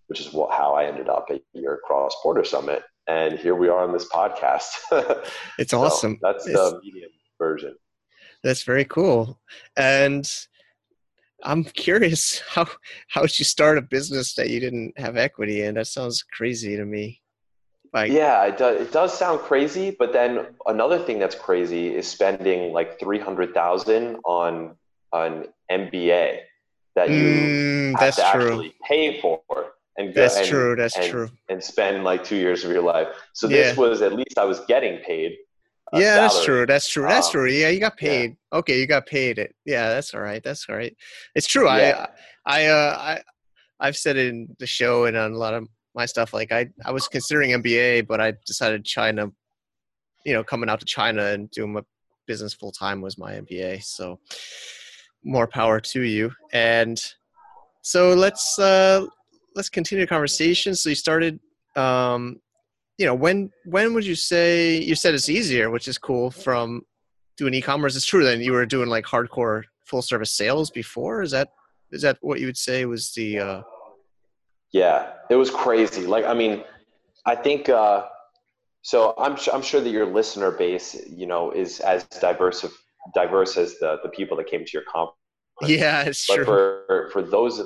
which 0.09 0.21
is 0.21 0.33
what, 0.33 0.53
how 0.53 0.75
I 0.75 0.85
ended 0.87 1.09
up 1.09 1.27
at 1.31 1.41
your 1.55 1.79
Cross 1.85 2.15
Border 2.23 2.45
Summit 2.45 2.83
and 3.09 3.39
here 3.39 3.57
we 3.57 3.69
are 3.69 3.83
on 3.83 3.93
this 3.93 4.09
podcast. 4.09 4.69
It's 5.59 5.71
So 5.73 5.83
awesome. 5.83 6.19
that's 6.23 6.47
It's- 6.47 6.71
the 6.71 6.81
medium 6.83 7.11
version. 7.39 7.75
That's 8.45 8.63
very 8.63 8.85
cool. 8.85 9.41
And 9.77 10.31
I'm 11.43 11.65
curious 11.65 12.41
how 12.49 12.67
how 13.09 13.23
would 13.23 13.39
you 13.39 13.45
start 13.45 13.79
a 13.79 13.83
business 13.83 14.35
that 14.35 14.51
you 14.51 14.61
didn't 14.61 14.99
have 14.99 15.17
equity 15.17 15.63
in? 15.63 15.75
That 15.75 15.87
sounds 15.89 16.23
crazy 16.23 16.77
to 16.77 16.85
me. 16.85 17.20
Like 17.93 18.13
Yeah, 18.13 18.45
it 18.45 18.57
does, 18.59 18.81
it 18.81 18.93
does 18.93 19.17
sound 19.17 19.41
crazy, 19.41 19.95
but 19.99 20.13
then 20.13 20.47
another 20.67 20.99
thing 20.99 21.19
that's 21.19 21.35
crazy 21.35 21.95
is 21.95 22.07
spending 22.07 22.73
like 22.73 23.01
300,000 23.01 24.17
on 24.25 24.77
an 25.13 25.47
MBA 25.71 26.41
that 26.95 27.09
you 27.11 27.17
mm, 27.17 27.99
have 27.99 28.15
to 28.15 28.21
true. 28.33 28.43
actually 28.47 28.75
pay 28.87 29.21
for 29.21 29.41
and 29.97 30.15
go 30.15 30.21
That's 30.23 30.37
and, 30.39 30.47
true. 30.47 30.77
That's 30.77 30.97
and, 30.97 31.11
true. 31.11 31.29
and 31.49 31.63
spend 31.63 32.05
like 32.05 32.25
two 32.25 32.37
years 32.37 32.65
of 32.65 32.71
your 32.71 32.83
life. 32.83 33.09
So 33.33 33.47
this 33.49 33.77
Yeah. 33.77 33.81
was 33.81 34.03
at 34.03 34.13
least 34.15 34.39
I 34.39 34.45
was 34.45 34.61
getting 34.61 34.99
paid. 35.01 35.37
Yeah, 35.93 36.17
that's 36.17 36.45
true. 36.45 36.67
That's 36.67 36.89
true. 36.89 37.03
That's 37.03 37.27
Um, 37.27 37.33
true. 37.33 37.47
Yeah, 37.51 37.69
you 37.71 37.81
got 37.81 38.01
yeah. 38.01 38.09
paid. 38.09 38.37
Okay, 38.53 38.79
you 38.79 38.87
got 38.87 39.07
paid 39.07 39.41
it. 39.41 39.55
Yeah, 39.65 39.89
that's 39.89 40.15
all 40.15 40.21
right. 40.21 40.43
That's 40.43 40.67
all 40.69 40.77
right. 40.77 40.97
It's 41.35 41.49
true. 41.49 41.67
Yeah. 41.67 42.07
I 42.47 42.63
I 42.63 42.67
uh 42.67 42.97
I 42.97 43.23
I've 43.81 43.97
said 43.97 44.17
it 44.17 44.29
in 44.29 44.55
the 44.61 44.67
show 44.69 45.07
and 45.07 45.17
on 45.17 45.33
a 45.33 45.37
lot 45.37 45.55
of 45.55 45.67
my 45.95 46.07
stuff. 46.07 46.33
Like 46.33 46.53
I 46.53 46.69
I 46.85 46.93
was 46.93 47.09
considering 47.09 47.51
MBA, 47.51 48.07
but 48.07 48.21
I 48.21 48.35
decided 48.47 48.85
China, 48.85 49.31
you 50.25 50.33
know, 50.33 50.45
coming 50.45 50.69
out 50.69 50.81
to 50.81 50.87
China 50.87 51.27
and 51.27 51.51
doing 51.51 51.73
my 51.73 51.83
business 52.27 52.55
full 52.55 52.73
time 52.73 53.01
was 53.01 53.19
my 53.19 53.33
MBA. 53.33 53.83
So 53.83 54.21
more 55.25 55.47
power 55.47 55.81
to 55.81 56.03
you. 56.03 56.33
And 56.53 57.01
so 57.83 58.15
let's 58.15 58.59
uh 58.59 59.07
let's 59.57 59.69
continue 59.69 60.05
the 60.05 60.09
conversation. 60.09 60.75
So 60.75 60.89
you 60.91 60.95
started 60.95 61.41
um 61.77 62.41
you 62.99 63.07
know 63.07 63.15
when 63.15 63.51
when 63.65 63.95
would 63.95 64.05
you 64.05 64.15
say 64.15 64.79
you 64.79 64.95
said 64.95 65.15
it's 65.15 65.31
easier 65.31 65.71
which 65.71 65.89
is 65.89 65.97
cool 65.97 66.31
from 66.31 66.83
doing 67.39 67.55
e-commerce 67.55 67.97
it's 67.97 68.05
true 68.05 68.25
then 68.25 68.41
you 68.41 68.53
were 68.53 68.67
doing 68.67 68.91
like 68.91 69.07
hardcore 69.07 69.63
full 69.87 70.03
service 70.03 70.33
sales 70.33 70.71
before 70.71 71.23
is 71.23 71.31
that 71.31 71.49
is 71.93 72.03
that 72.03 72.19
what 72.21 72.41
you 72.41 72.47
would 72.47 72.59
say 72.59 72.85
was 72.85 73.13
the 73.13 73.39
uh 73.39 73.63
Yeah, 74.73 75.13
it 75.31 75.37
was 75.37 75.51
crazy. 75.51 76.07
Like, 76.07 76.25
I 76.25 76.35
mean, 76.35 76.65
I 77.27 77.35
think 77.35 77.69
uh, 77.69 78.07
so. 78.83 79.15
I'm 79.19 79.37
su- 79.37 79.51
I'm 79.53 79.63
sure 79.63 79.81
that 79.81 79.91
your 79.91 80.07
listener 80.07 80.51
base, 80.51 80.97
you 81.09 81.27
know, 81.27 81.51
is 81.51 81.81
as 81.81 82.05
diverse 82.05 82.65
of, 82.65 82.73
diverse 83.15 83.57
as 83.57 83.79
the 83.79 83.99
the 84.03 84.09
people 84.11 84.37
that 84.39 84.47
came 84.47 84.65
to 84.65 84.71
your 84.73 84.85
conference. 84.85 85.17
yeah 85.63 86.03
it's 86.03 86.27
But 86.29 86.37
true 86.37 86.45
for 86.45 87.09
for 87.13 87.23
those, 87.23 87.61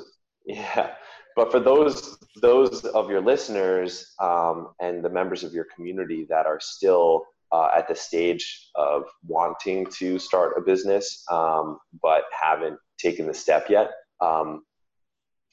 yeah, 0.45 0.95
but 1.35 1.51
for 1.51 1.59
those 1.59 2.17
those 2.41 2.83
of 2.85 3.09
your 3.09 3.21
listeners 3.21 4.13
um, 4.21 4.69
and 4.79 5.03
the 5.03 5.09
members 5.09 5.43
of 5.43 5.53
your 5.53 5.65
community 5.75 6.25
that 6.29 6.45
are 6.45 6.59
still 6.59 7.25
uh, 7.51 7.69
at 7.75 7.87
the 7.87 7.95
stage 7.95 8.69
of 8.75 9.03
wanting 9.27 9.85
to 9.99 10.19
start 10.19 10.53
a 10.57 10.61
business 10.61 11.23
um, 11.31 11.77
but 12.01 12.23
haven't 12.31 12.77
taken 12.97 13.27
the 13.27 13.33
step 13.33 13.69
yet, 13.69 13.91
um, 14.21 14.63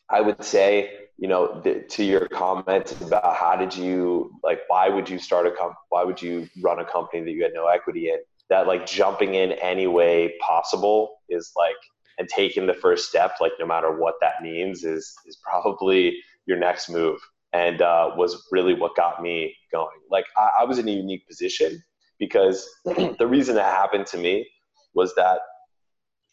I 0.08 0.20
would 0.20 0.42
say, 0.42 1.01
you 1.18 1.28
know, 1.28 1.60
th- 1.62 1.88
to 1.88 2.04
your 2.04 2.26
comment 2.28 2.94
about 3.00 3.36
how 3.36 3.56
did 3.56 3.76
you 3.76 4.32
like, 4.42 4.60
why 4.68 4.88
would 4.88 5.08
you 5.08 5.18
start 5.18 5.46
a 5.46 5.50
comp, 5.50 5.74
why 5.90 6.04
would 6.04 6.20
you 6.20 6.48
run 6.62 6.78
a 6.80 6.84
company 6.84 7.22
that 7.22 7.30
you 7.32 7.42
had 7.42 7.52
no 7.54 7.66
equity 7.66 8.08
in? 8.08 8.18
that 8.52 8.66
like 8.66 8.84
jumping 8.84 9.34
in 9.34 9.52
any 9.52 9.86
way 9.86 10.34
possible 10.38 11.20
is 11.30 11.52
like 11.56 11.74
and 12.18 12.28
taking 12.28 12.66
the 12.66 12.74
first 12.74 13.08
step, 13.08 13.36
like 13.40 13.52
no 13.58 13.66
matter 13.66 13.96
what 13.96 14.16
that 14.20 14.42
means, 14.42 14.84
is 14.84 15.14
is 15.26 15.38
probably 15.42 16.18
your 16.44 16.58
next 16.58 16.90
move, 16.90 17.18
and 17.54 17.80
uh, 17.80 18.10
was 18.14 18.46
really 18.52 18.74
what 18.74 18.94
got 18.94 19.22
me 19.22 19.56
going. 19.72 19.98
Like 20.10 20.26
I, 20.36 20.60
I 20.60 20.64
was 20.64 20.78
in 20.78 20.86
a 20.86 20.92
unique 20.92 21.26
position 21.26 21.82
because 22.18 22.68
the 22.84 23.26
reason 23.26 23.54
that 23.54 23.74
happened 23.74 24.06
to 24.08 24.18
me 24.18 24.46
was 24.94 25.14
that 25.14 25.40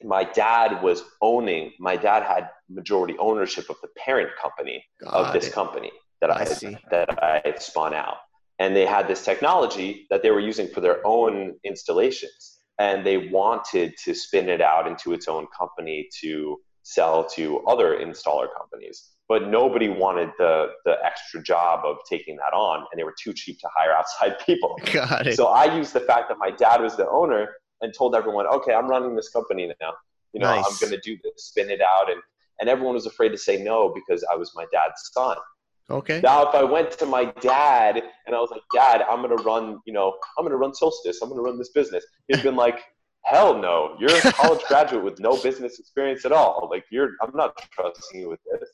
my 0.04 0.26
dad 0.26 0.84
was 0.84 1.04
owning. 1.22 1.72
My 1.80 1.96
dad 1.96 2.24
had 2.24 2.50
majority 2.70 3.16
ownership 3.20 3.70
of 3.70 3.78
the 3.82 3.90
parent 3.98 4.30
company 4.42 4.84
got 5.02 5.14
of 5.14 5.34
this 5.34 5.48
it. 5.48 5.54
company 5.54 5.92
that 6.22 6.32
I, 6.32 6.42
I 6.42 6.78
that 6.92 7.24
I 7.24 7.42
had 7.46 7.62
spun 7.62 7.94
out, 7.94 8.18
and 8.60 8.76
they 8.76 8.86
had 8.86 9.08
this 9.08 9.24
technology 9.24 10.06
that 10.10 10.22
they 10.22 10.32
were 10.32 10.40
using 10.40 10.68
for 10.68 10.82
their 10.82 11.06
own 11.06 11.56
installations. 11.64 12.58
And 12.80 13.06
they 13.06 13.18
wanted 13.18 13.94
to 14.06 14.14
spin 14.14 14.48
it 14.48 14.62
out 14.62 14.88
into 14.88 15.12
its 15.12 15.28
own 15.28 15.48
company 15.58 16.08
to 16.22 16.58
sell 16.84 17.26
to 17.36 17.60
other 17.68 18.00
installer 18.00 18.48
companies. 18.58 19.10
But 19.28 19.50
nobody 19.50 19.90
wanted 19.90 20.30
the 20.38 20.70
the 20.86 20.96
extra 21.04 21.44
job 21.44 21.82
of 21.86 21.98
taking 22.10 22.38
that 22.38 22.54
on. 22.54 22.80
And 22.92 22.98
they 22.98 23.04
were 23.04 23.16
too 23.22 23.34
cheap 23.34 23.60
to 23.60 23.70
hire 23.76 23.94
outside 23.94 24.38
people. 24.46 24.80
Got 24.94 25.28
it. 25.28 25.36
so 25.36 25.48
i 25.48 25.76
used 25.76 25.94
the 25.94 26.00
fact 26.00 26.30
that 26.30 26.38
my 26.38 26.52
dad 26.52 26.82
was 26.82 26.96
the 26.96 27.08
owner 27.10 27.50
and 27.82 27.94
told 27.94 28.16
everyone 28.16 28.48
okay 28.48 28.74
i'm 28.74 28.88
running 28.88 29.16
this 29.16 29.30
company 29.30 29.68
now. 29.80 29.94
You 30.34 30.40
know 30.42 30.48
nice. 30.56 30.66
i'm 30.66 30.78
going 30.80 31.00
to 31.00 31.02
do 31.10 31.18
this 31.24 31.46
spin 31.46 31.70
it 31.70 31.82
out 31.82 32.10
and 32.12 32.22
and 32.60 32.70
everyone 32.70 32.94
was 32.94 33.06
afraid 33.06 33.30
to 33.30 33.38
say 33.38 33.62
no 33.62 33.94
because 33.94 34.26
i 34.32 34.36
was 34.36 34.52
my 34.56 34.66
dad's 34.72 35.12
son 35.14 35.38
Okay. 35.92 36.22
Now, 36.22 36.48
if 36.48 36.54
I 36.54 36.64
went 36.64 36.92
to 36.92 37.06
my 37.06 37.26
dad 37.42 38.04
and 38.28 38.36
I 38.36 38.40
was 38.40 38.52
like, 38.52 38.62
Dad, 38.74 39.04
I'm 39.10 39.22
gonna 39.22 39.42
run, 39.42 39.80
you 39.86 39.94
know, 39.94 40.16
I'm 40.38 40.46
gonna 40.46 40.58
run 40.58 40.74
Solstice. 40.74 41.20
I'm 41.22 41.30
gonna 41.30 41.42
run 41.42 41.58
this 41.58 41.70
business. 41.70 42.06
He'd 42.28 42.44
been 42.44 42.56
like, 42.56 42.80
Hell 43.26 43.58
no, 43.58 43.96
you're 44.00 44.14
a 44.14 44.22
college 44.32 44.62
graduate 44.68 45.04
with 45.04 45.20
no 45.20 45.36
business 45.42 45.80
experience 45.80 46.26
at 46.26 46.32
all. 46.32 46.68
Like, 46.72 46.86
you're, 46.92 47.12
I'm 47.22 47.36
not 47.36 47.54
trusting 47.72 48.22
you 48.22 48.30
with 48.30 48.40
this. 48.52 48.70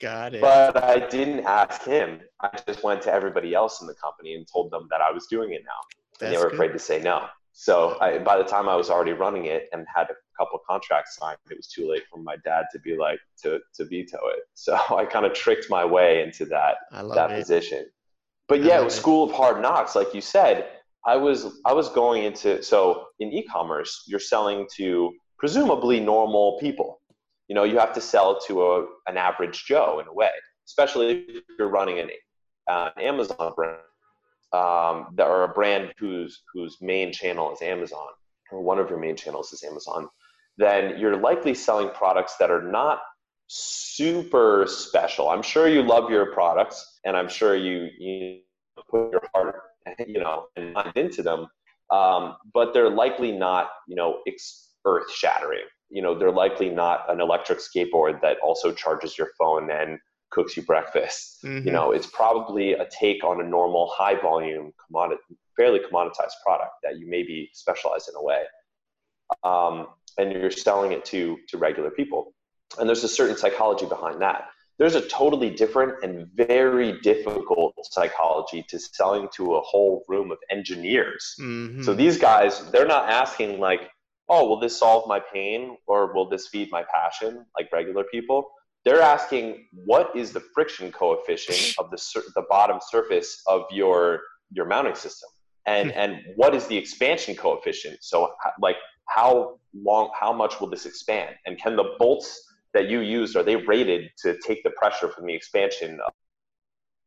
Got 0.00 0.34
it. 0.34 0.40
But 0.40 0.82
I 0.82 1.08
didn't 1.08 1.46
ask 1.46 1.82
him. 1.84 2.20
I 2.40 2.58
just 2.66 2.82
went 2.82 3.02
to 3.02 3.12
everybody 3.12 3.54
else 3.54 3.80
in 3.80 3.86
the 3.86 3.94
company 3.94 4.34
and 4.34 4.46
told 4.52 4.70
them 4.72 4.88
that 4.90 5.00
I 5.00 5.10
was 5.12 5.26
doing 5.26 5.52
it 5.52 5.62
now, 5.64 5.70
That's 6.18 6.22
and 6.22 6.34
they 6.34 6.38
were 6.38 6.50
good. 6.50 6.54
afraid 6.54 6.72
to 6.72 6.78
say 6.78 7.00
no. 7.00 7.26
So 7.52 7.96
I, 8.00 8.18
by 8.18 8.36
the 8.36 8.44
time 8.44 8.68
I 8.68 8.74
was 8.74 8.90
already 8.90 9.12
running 9.12 9.46
it 9.46 9.68
and 9.72 9.86
had 9.94 10.08
a 10.10 10.14
couple 10.36 10.58
contracts 10.68 11.16
signed, 11.16 11.38
it 11.50 11.56
was 11.56 11.66
too 11.66 11.88
late 11.88 12.02
for 12.10 12.18
my 12.18 12.36
dad 12.44 12.64
to 12.72 12.78
be 12.80 12.96
like 12.96 13.20
to 13.42 13.60
to 13.74 13.84
veto 13.84 14.18
it. 14.28 14.40
So 14.54 14.78
I 14.96 15.04
kind 15.04 15.26
of 15.26 15.32
tricked 15.32 15.68
my 15.70 15.84
way 15.84 16.22
into 16.22 16.44
that 16.46 16.76
that 16.92 17.30
it. 17.30 17.40
position. 17.40 17.86
But 18.48 18.62
yeah, 18.62 18.80
it 18.80 18.84
was 18.84 18.94
School 18.94 19.24
of 19.24 19.32
Hard 19.32 19.60
Knocks, 19.62 19.96
like 19.96 20.14
you 20.14 20.20
said. 20.20 20.68
I 21.04 21.16
was 21.16 21.60
I 21.64 21.72
was 21.72 21.88
going 21.88 22.24
into 22.24 22.62
so 22.62 23.06
in 23.18 23.32
e-commerce, 23.32 24.04
you're 24.06 24.20
selling 24.20 24.68
to 24.76 25.12
presumably 25.38 25.98
normal 26.00 26.58
people. 26.60 27.00
You 27.48 27.54
know, 27.56 27.64
you 27.64 27.78
have 27.78 27.92
to 27.94 28.00
sell 28.00 28.38
to 28.46 28.62
a 28.62 28.86
an 29.08 29.16
average 29.16 29.64
Joe 29.64 30.00
in 30.00 30.06
a 30.06 30.12
way, 30.12 30.30
especially 30.66 31.24
if 31.28 31.44
you're 31.58 31.68
running 31.68 31.98
an, 31.98 32.10
uh, 32.68 32.90
Amazon 32.98 33.52
brand 33.56 33.78
um, 34.52 35.14
that 35.16 35.26
are 35.26 35.44
a 35.44 35.48
brand 35.48 35.92
whose 35.98 36.42
whose 36.52 36.76
main 36.80 37.12
channel 37.12 37.52
is 37.52 37.62
Amazon, 37.62 38.08
or 38.50 38.62
one 38.62 38.78
of 38.78 38.88
your 38.90 38.98
main 38.98 39.16
channels 39.16 39.52
is 39.52 39.64
Amazon, 39.64 40.08
then 40.62 40.98
you're 40.98 41.16
likely 41.16 41.54
selling 41.54 41.90
products 41.90 42.36
that 42.38 42.50
are 42.50 42.62
not 42.62 43.00
super 43.48 44.66
special. 44.66 45.28
I'm 45.28 45.42
sure 45.42 45.68
you 45.68 45.82
love 45.82 46.10
your 46.10 46.32
products, 46.32 47.00
and 47.04 47.16
I'm 47.16 47.28
sure 47.28 47.56
you 47.56 47.88
you 47.98 48.40
put 48.90 49.10
your 49.12 49.22
heart, 49.34 49.60
you 50.06 50.20
know, 50.20 50.46
and 50.56 50.72
mind 50.72 50.96
into 50.96 51.22
them, 51.22 51.46
um, 51.90 52.36
but 52.54 52.72
they're 52.72 52.90
likely 52.90 53.32
not, 53.32 53.70
you 53.86 53.96
know, 53.96 54.20
earth 54.86 55.12
shattering. 55.12 55.66
You 55.90 56.00
know, 56.00 56.18
they're 56.18 56.32
likely 56.32 56.70
not 56.70 57.10
an 57.12 57.20
electric 57.20 57.58
skateboard 57.58 58.22
that 58.22 58.38
also 58.42 58.72
charges 58.72 59.18
your 59.18 59.28
phone 59.38 59.70
and 59.70 59.98
cooks 60.30 60.56
you 60.56 60.62
breakfast. 60.62 61.42
Mm-hmm. 61.44 61.66
You 61.66 61.72
know, 61.72 61.92
it's 61.92 62.06
probably 62.06 62.72
a 62.72 62.86
take 62.86 63.22
on 63.22 63.40
a 63.40 63.44
normal 63.44 63.92
high 63.94 64.18
volume 64.18 64.72
commodity, 64.86 65.20
fairly 65.56 65.80
commoditized 65.80 66.38
product 66.44 66.72
that 66.82 66.98
you 66.98 67.06
maybe 67.08 67.50
specialize 67.52 68.08
in 68.08 68.14
a 68.16 68.22
way. 68.22 68.42
Um, 69.44 69.88
and 70.18 70.32
you're 70.32 70.50
selling 70.50 70.92
it 70.92 71.04
to 71.06 71.38
to 71.48 71.58
regular 71.58 71.90
people. 71.90 72.34
And 72.78 72.88
there's 72.88 73.04
a 73.04 73.08
certain 73.08 73.36
psychology 73.36 73.86
behind 73.86 74.20
that. 74.22 74.48
There's 74.78 74.94
a 74.94 75.06
totally 75.06 75.50
different 75.50 76.02
and 76.02 76.26
very 76.34 76.98
difficult 77.00 77.74
psychology 77.90 78.64
to 78.68 78.78
selling 78.78 79.28
to 79.36 79.54
a 79.54 79.60
whole 79.60 80.02
room 80.08 80.30
of 80.30 80.38
engineers. 80.50 81.34
Mm-hmm. 81.40 81.82
So 81.82 81.94
these 81.94 82.18
guys, 82.18 82.70
they're 82.70 82.86
not 82.86 83.10
asking 83.10 83.60
like, 83.60 83.90
"Oh, 84.28 84.48
will 84.48 84.60
this 84.60 84.78
solve 84.78 85.06
my 85.06 85.20
pain 85.32 85.76
or 85.86 86.12
will 86.14 86.28
this 86.28 86.48
feed 86.48 86.68
my 86.70 86.84
passion?" 86.92 87.44
like 87.56 87.70
regular 87.72 88.04
people 88.04 88.48
they're 88.84 89.02
asking 89.02 89.66
what 89.72 90.14
is 90.16 90.32
the 90.32 90.42
friction 90.54 90.90
coefficient 90.90 91.74
of 91.78 91.90
the 91.90 91.98
sur- 91.98 92.24
the 92.34 92.42
bottom 92.48 92.78
surface 92.88 93.40
of 93.46 93.62
your 93.70 94.20
your 94.50 94.66
mounting 94.66 94.94
system 94.94 95.28
and 95.66 95.90
hmm. 95.90 95.98
and 95.98 96.20
what 96.36 96.54
is 96.54 96.66
the 96.66 96.76
expansion 96.76 97.34
coefficient 97.34 97.98
so 98.00 98.32
like 98.60 98.76
how 99.08 99.58
long 99.74 100.10
how 100.18 100.32
much 100.32 100.60
will 100.60 100.68
this 100.68 100.86
expand 100.86 101.34
and 101.46 101.58
can 101.58 101.76
the 101.76 101.94
bolts 101.98 102.42
that 102.74 102.88
you 102.88 103.00
used 103.00 103.36
are 103.36 103.42
they 103.42 103.56
rated 103.56 104.10
to 104.18 104.38
take 104.46 104.62
the 104.62 104.70
pressure 104.70 105.08
from 105.08 105.26
the 105.26 105.34
expansion 105.34 105.98
of, 106.06 106.12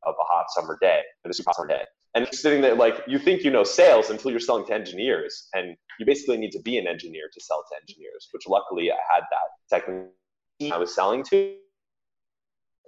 of 0.03 0.15
a 0.19 0.23
hot 0.23 0.45
summer 0.49 0.77
day 0.81 1.01
a 1.25 1.33
super 1.33 1.49
hot 1.49 1.55
summer 1.55 1.67
day 1.67 1.83
and 2.15 2.27
sitting 2.31 2.61
there 2.61 2.75
like 2.75 3.01
you 3.07 3.19
think 3.19 3.43
you 3.43 3.51
know 3.51 3.63
sales 3.63 4.09
until 4.09 4.31
you're 4.31 4.39
selling 4.39 4.65
to 4.65 4.73
engineers 4.73 5.47
and 5.53 5.75
you 5.99 6.05
basically 6.05 6.37
need 6.37 6.51
to 6.51 6.61
be 6.61 6.77
an 6.77 6.87
engineer 6.87 7.23
to 7.33 7.41
sell 7.41 7.63
to 7.69 7.75
engineers 7.81 8.27
which 8.31 8.43
luckily 8.47 8.91
i 8.91 8.97
had 9.13 9.23
that 9.31 9.79
technique 9.79 10.73
i 10.73 10.77
was 10.77 10.93
selling 10.93 11.23
to 11.23 11.55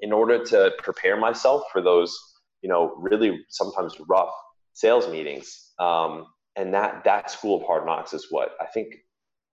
in 0.01 0.11
order 0.11 0.43
to 0.43 0.71
prepare 0.79 1.17
myself 1.17 1.63
for 1.71 1.81
those, 1.81 2.17
you 2.61 2.69
know, 2.69 2.95
really 2.97 3.39
sometimes 3.49 3.95
rough 4.07 4.33
sales 4.73 5.07
meetings. 5.09 5.73
Um, 5.79 6.27
and 6.57 6.73
that 6.73 7.03
that 7.05 7.31
school 7.31 7.61
of 7.61 7.65
hard 7.65 7.85
knocks 7.85 8.13
is 8.13 8.27
what 8.29 8.51
I 8.59 8.65
think 8.65 8.95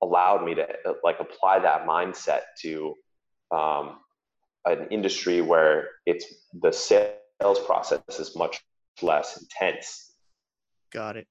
allowed 0.03 0.45
me 0.45 0.55
to 0.55 0.67
like 1.05 1.21
apply 1.21 1.61
that 1.61 1.87
mindset 1.87 2.41
to 2.63 2.95
um, 3.53 3.99
an 4.65 4.89
industry 4.91 5.43
where 5.43 5.91
it's 6.07 6.25
the 6.63 6.73
sales 6.73 7.61
process 7.67 8.01
is 8.19 8.35
much 8.35 8.61
less 9.03 9.41
intense. 9.41 10.15
Got 10.93 11.17
it. 11.17 11.29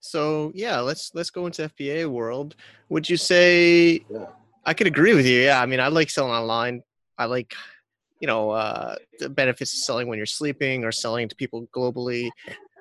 So 0.00 0.52
yeah, 0.54 0.80
let's 0.80 1.10
let's 1.14 1.30
go 1.30 1.46
into 1.46 1.70
FBA 1.70 2.06
world. 2.06 2.54
Would 2.90 3.08
you 3.08 3.16
say 3.16 4.04
yeah. 4.10 4.26
I 4.66 4.74
could 4.74 4.86
agree 4.86 5.14
with 5.14 5.26
you? 5.26 5.40
Yeah, 5.40 5.60
I 5.60 5.66
mean, 5.66 5.80
I 5.80 5.88
like 5.88 6.10
selling 6.10 6.32
online. 6.32 6.82
I 7.16 7.24
like 7.24 7.54
you 8.20 8.26
know 8.26 8.50
uh, 8.50 8.96
the 9.18 9.30
benefits 9.30 9.72
of 9.72 9.78
selling 9.78 10.06
when 10.06 10.18
you're 10.18 10.26
sleeping 10.26 10.84
or 10.84 10.92
selling 10.92 11.28
to 11.28 11.34
people 11.36 11.66
globally 11.74 12.28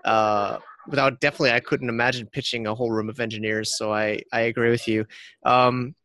uh, 0.03 0.57
without 0.87 1.19
definitely 1.19 1.51
i 1.51 1.59
couldn't 1.59 1.89
imagine 1.89 2.27
pitching 2.27 2.67
a 2.67 2.75
whole 2.75 2.91
room 2.91 3.09
of 3.09 3.19
engineers 3.19 3.77
so 3.77 3.93
i 3.93 4.19
i 4.31 4.41
agree 4.41 4.69
with 4.69 4.87
you. 4.87 5.05
Um, 5.45 5.95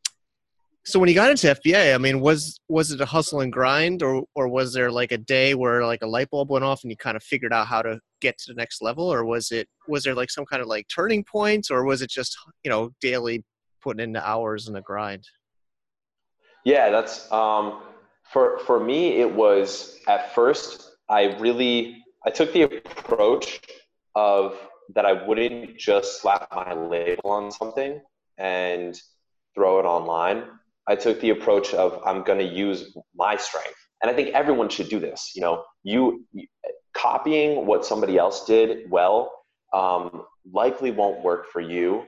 so 0.84 0.98
when 0.98 1.08
you 1.08 1.14
got 1.14 1.30
into 1.30 1.46
fba 1.48 1.94
i 1.94 1.98
mean 1.98 2.20
was 2.20 2.58
was 2.68 2.90
it 2.90 3.00
a 3.00 3.04
hustle 3.04 3.40
and 3.40 3.52
grind 3.52 4.02
or 4.02 4.24
or 4.34 4.48
was 4.48 4.72
there 4.72 4.90
like 4.90 5.12
a 5.12 5.18
day 5.18 5.54
where 5.54 5.84
like 5.84 6.00
a 6.02 6.06
light 6.06 6.30
bulb 6.30 6.50
went 6.50 6.64
off 6.64 6.82
and 6.82 6.90
you 6.90 6.96
kind 6.96 7.16
of 7.16 7.22
figured 7.22 7.52
out 7.52 7.66
how 7.66 7.82
to 7.82 8.00
get 8.20 8.38
to 8.38 8.52
the 8.52 8.54
next 8.54 8.82
level? 8.82 9.12
Or 9.12 9.24
was 9.24 9.50
it 9.50 9.68
was 9.86 10.04
there 10.04 10.14
like 10.14 10.30
some 10.30 10.44
kind 10.44 10.62
of 10.62 10.68
like 10.68 10.86
turning 10.94 11.24
points 11.24 11.70
or 11.70 11.84
was 11.84 12.02
it 12.02 12.10
just 12.10 12.36
you 12.64 12.70
know 12.70 12.90
daily 13.00 13.44
putting 13.82 14.02
in 14.02 14.12
the 14.12 14.26
hours 14.26 14.66
and 14.66 14.76
the 14.76 14.82
grind? 14.82 15.24
Yeah 16.64 16.90
that's 16.90 17.30
um 17.32 17.82
for 18.30 18.58
for 18.60 18.80
me 18.80 19.20
it 19.20 19.32
was 19.32 19.98
at 20.06 20.34
first 20.34 20.90
i 21.08 21.36
really 21.38 22.04
i 22.26 22.30
took 22.30 22.52
the 22.52 22.62
approach 22.62 23.60
of 24.18 24.56
that 24.94 25.06
i 25.12 25.14
wouldn't 25.26 25.76
just 25.88 26.20
slap 26.20 26.48
my 26.54 26.72
label 26.72 27.30
on 27.38 27.50
something 27.60 28.00
and 28.38 29.00
throw 29.54 29.80
it 29.80 29.84
online. 29.84 30.44
I 30.86 30.94
took 31.04 31.20
the 31.20 31.30
approach 31.36 31.68
of 31.74 31.88
i'm 32.08 32.22
going 32.28 32.42
to 32.46 32.52
use 32.66 32.80
my 33.24 33.34
strength. 33.36 33.80
And 34.00 34.10
i 34.10 34.14
think 34.14 34.28
everyone 34.40 34.68
should 34.74 34.88
do 34.88 35.00
this 35.08 35.32
you 35.34 35.42
know? 35.42 35.54
You, 35.84 36.24
copying 36.94 37.66
what 37.66 37.84
somebody 37.84 38.18
else 38.18 38.44
did 38.44 38.90
well 38.90 39.18
um, 39.72 40.24
likely 40.52 40.90
won't 40.90 41.22
work 41.22 41.46
for 41.52 41.60
you. 41.60 42.04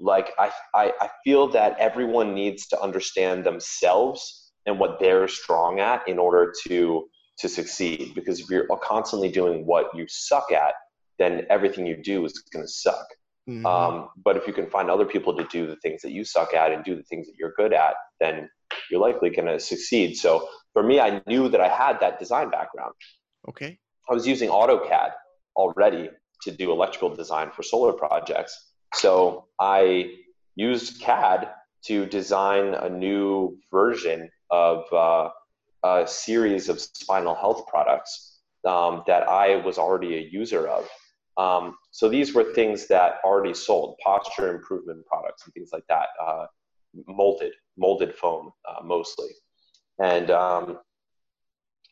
Like 0.00 0.32
I, 0.38 0.50
I, 0.74 0.92
I 1.00 1.08
feel 1.24 1.48
that 1.48 1.76
everyone 1.78 2.34
needs 2.34 2.66
to 2.68 2.80
understand 2.80 3.44
themselves 3.44 4.52
and 4.66 4.78
what 4.78 4.98
they're 5.00 5.28
strong 5.28 5.80
at 5.80 6.06
in 6.08 6.18
order 6.18 6.52
to 6.66 7.08
to 7.38 7.48
succeed. 7.48 8.14
Because 8.14 8.40
if 8.40 8.48
you're 8.50 8.66
constantly 8.82 9.30
doing 9.30 9.66
what 9.66 9.86
you 9.94 10.06
suck 10.08 10.52
at 10.52 10.74
then 11.22 11.46
everything 11.48 11.86
you 11.86 11.96
do 11.96 12.24
is 12.24 12.42
going 12.52 12.64
to 12.64 12.70
suck. 12.70 13.06
Mm-hmm. 13.48 13.66
um, 13.66 14.08
but 14.24 14.36
if 14.36 14.46
you 14.46 14.52
can 14.52 14.70
find 14.70 14.88
other 14.88 15.04
people 15.04 15.36
to 15.36 15.42
do 15.50 15.66
the 15.66 15.74
things 15.76 16.00
that 16.02 16.12
you 16.12 16.24
suck 16.24 16.54
at 16.54 16.70
and 16.70 16.84
do 16.84 16.94
the 16.94 17.02
things 17.02 17.26
that 17.26 17.34
you're 17.36 17.54
good 17.56 17.72
at 17.72 17.94
then 18.20 18.48
you're 18.88 19.00
likely 19.00 19.30
going 19.30 19.48
to 19.48 19.58
succeed. 19.58 20.16
So 20.16 20.48
for 20.72 20.82
me 20.84 21.00
i 21.00 21.20
knew 21.26 21.48
that 21.48 21.60
i 21.60 21.68
had 21.68 21.98
that 22.00 22.20
design 22.20 22.50
background. 22.50 22.94
Okay. 23.48 23.78
I 24.08 24.14
was 24.14 24.28
using 24.28 24.48
autocad 24.48 25.10
already 25.56 26.10
to 26.42 26.50
do 26.50 26.70
electrical 26.70 27.14
design 27.14 27.50
for 27.50 27.62
solar 27.62 27.92
projects. 27.92 28.56
So 28.94 29.46
I 29.58 30.12
used 30.54 31.00
CAD 31.00 31.50
to 31.86 32.06
design 32.06 32.74
a 32.74 32.88
new 32.88 33.58
version 33.70 34.30
of 34.50 34.84
uh, 34.92 35.30
a 35.84 36.06
series 36.06 36.68
of 36.68 36.80
spinal 36.80 37.34
health 37.34 37.66
products 37.66 38.40
um, 38.66 39.02
that 39.06 39.28
I 39.28 39.56
was 39.56 39.78
already 39.78 40.16
a 40.16 40.28
user 40.30 40.68
of. 40.68 40.88
Um, 41.36 41.76
so 41.90 42.08
these 42.08 42.34
were 42.34 42.52
things 42.52 42.86
that 42.88 43.16
already 43.24 43.54
sold, 43.54 43.96
posture 44.04 44.54
improvement 44.54 45.04
products 45.06 45.44
and 45.44 45.54
things 45.54 45.70
like 45.72 45.84
that, 45.88 46.08
uh, 46.20 46.46
molded, 47.06 47.52
molded 47.76 48.14
foam 48.14 48.50
uh, 48.68 48.82
mostly. 48.84 49.30
And 50.02 50.30
um, 50.30 50.78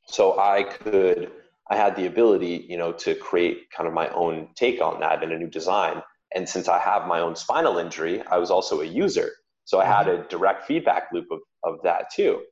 so 0.07 0.39
I 0.39 0.65
could, 0.65 1.31
I 1.71 1.77
had 1.77 1.97
the 1.97 2.07
ability, 2.07 2.67
you 2.69 2.77
know, 2.77 2.93
to 2.93 3.15
create 3.15 3.71
kind 3.71 3.87
of 3.87 3.95
my 3.95 4.09
own 4.11 4.49
take 4.57 4.81
on 4.83 5.01
that 5.01 5.23
in 5.23 5.33
a 5.33 5.39
new 5.39 5.49
design. 5.49 6.03
And 6.35 6.49
since 6.49 6.69
I 6.69 6.79
have 6.79 7.07
my 7.07 7.21
own 7.21 7.35
spinal 7.35 7.79
injury, 7.79 8.23
I 8.27 8.39
was 8.39 8.51
also 8.51 8.81
a 8.81 8.85
user. 8.85 9.31
So 9.65 9.81
I 9.81 9.85
had 9.85 10.07
mm-hmm. 10.07 10.23
a 10.23 10.29
direct 10.29 10.67
feedback 10.67 11.09
loop 11.13 11.29
of, 11.31 11.41
of 11.65 11.79
that 11.85 12.11
too. 12.15 12.43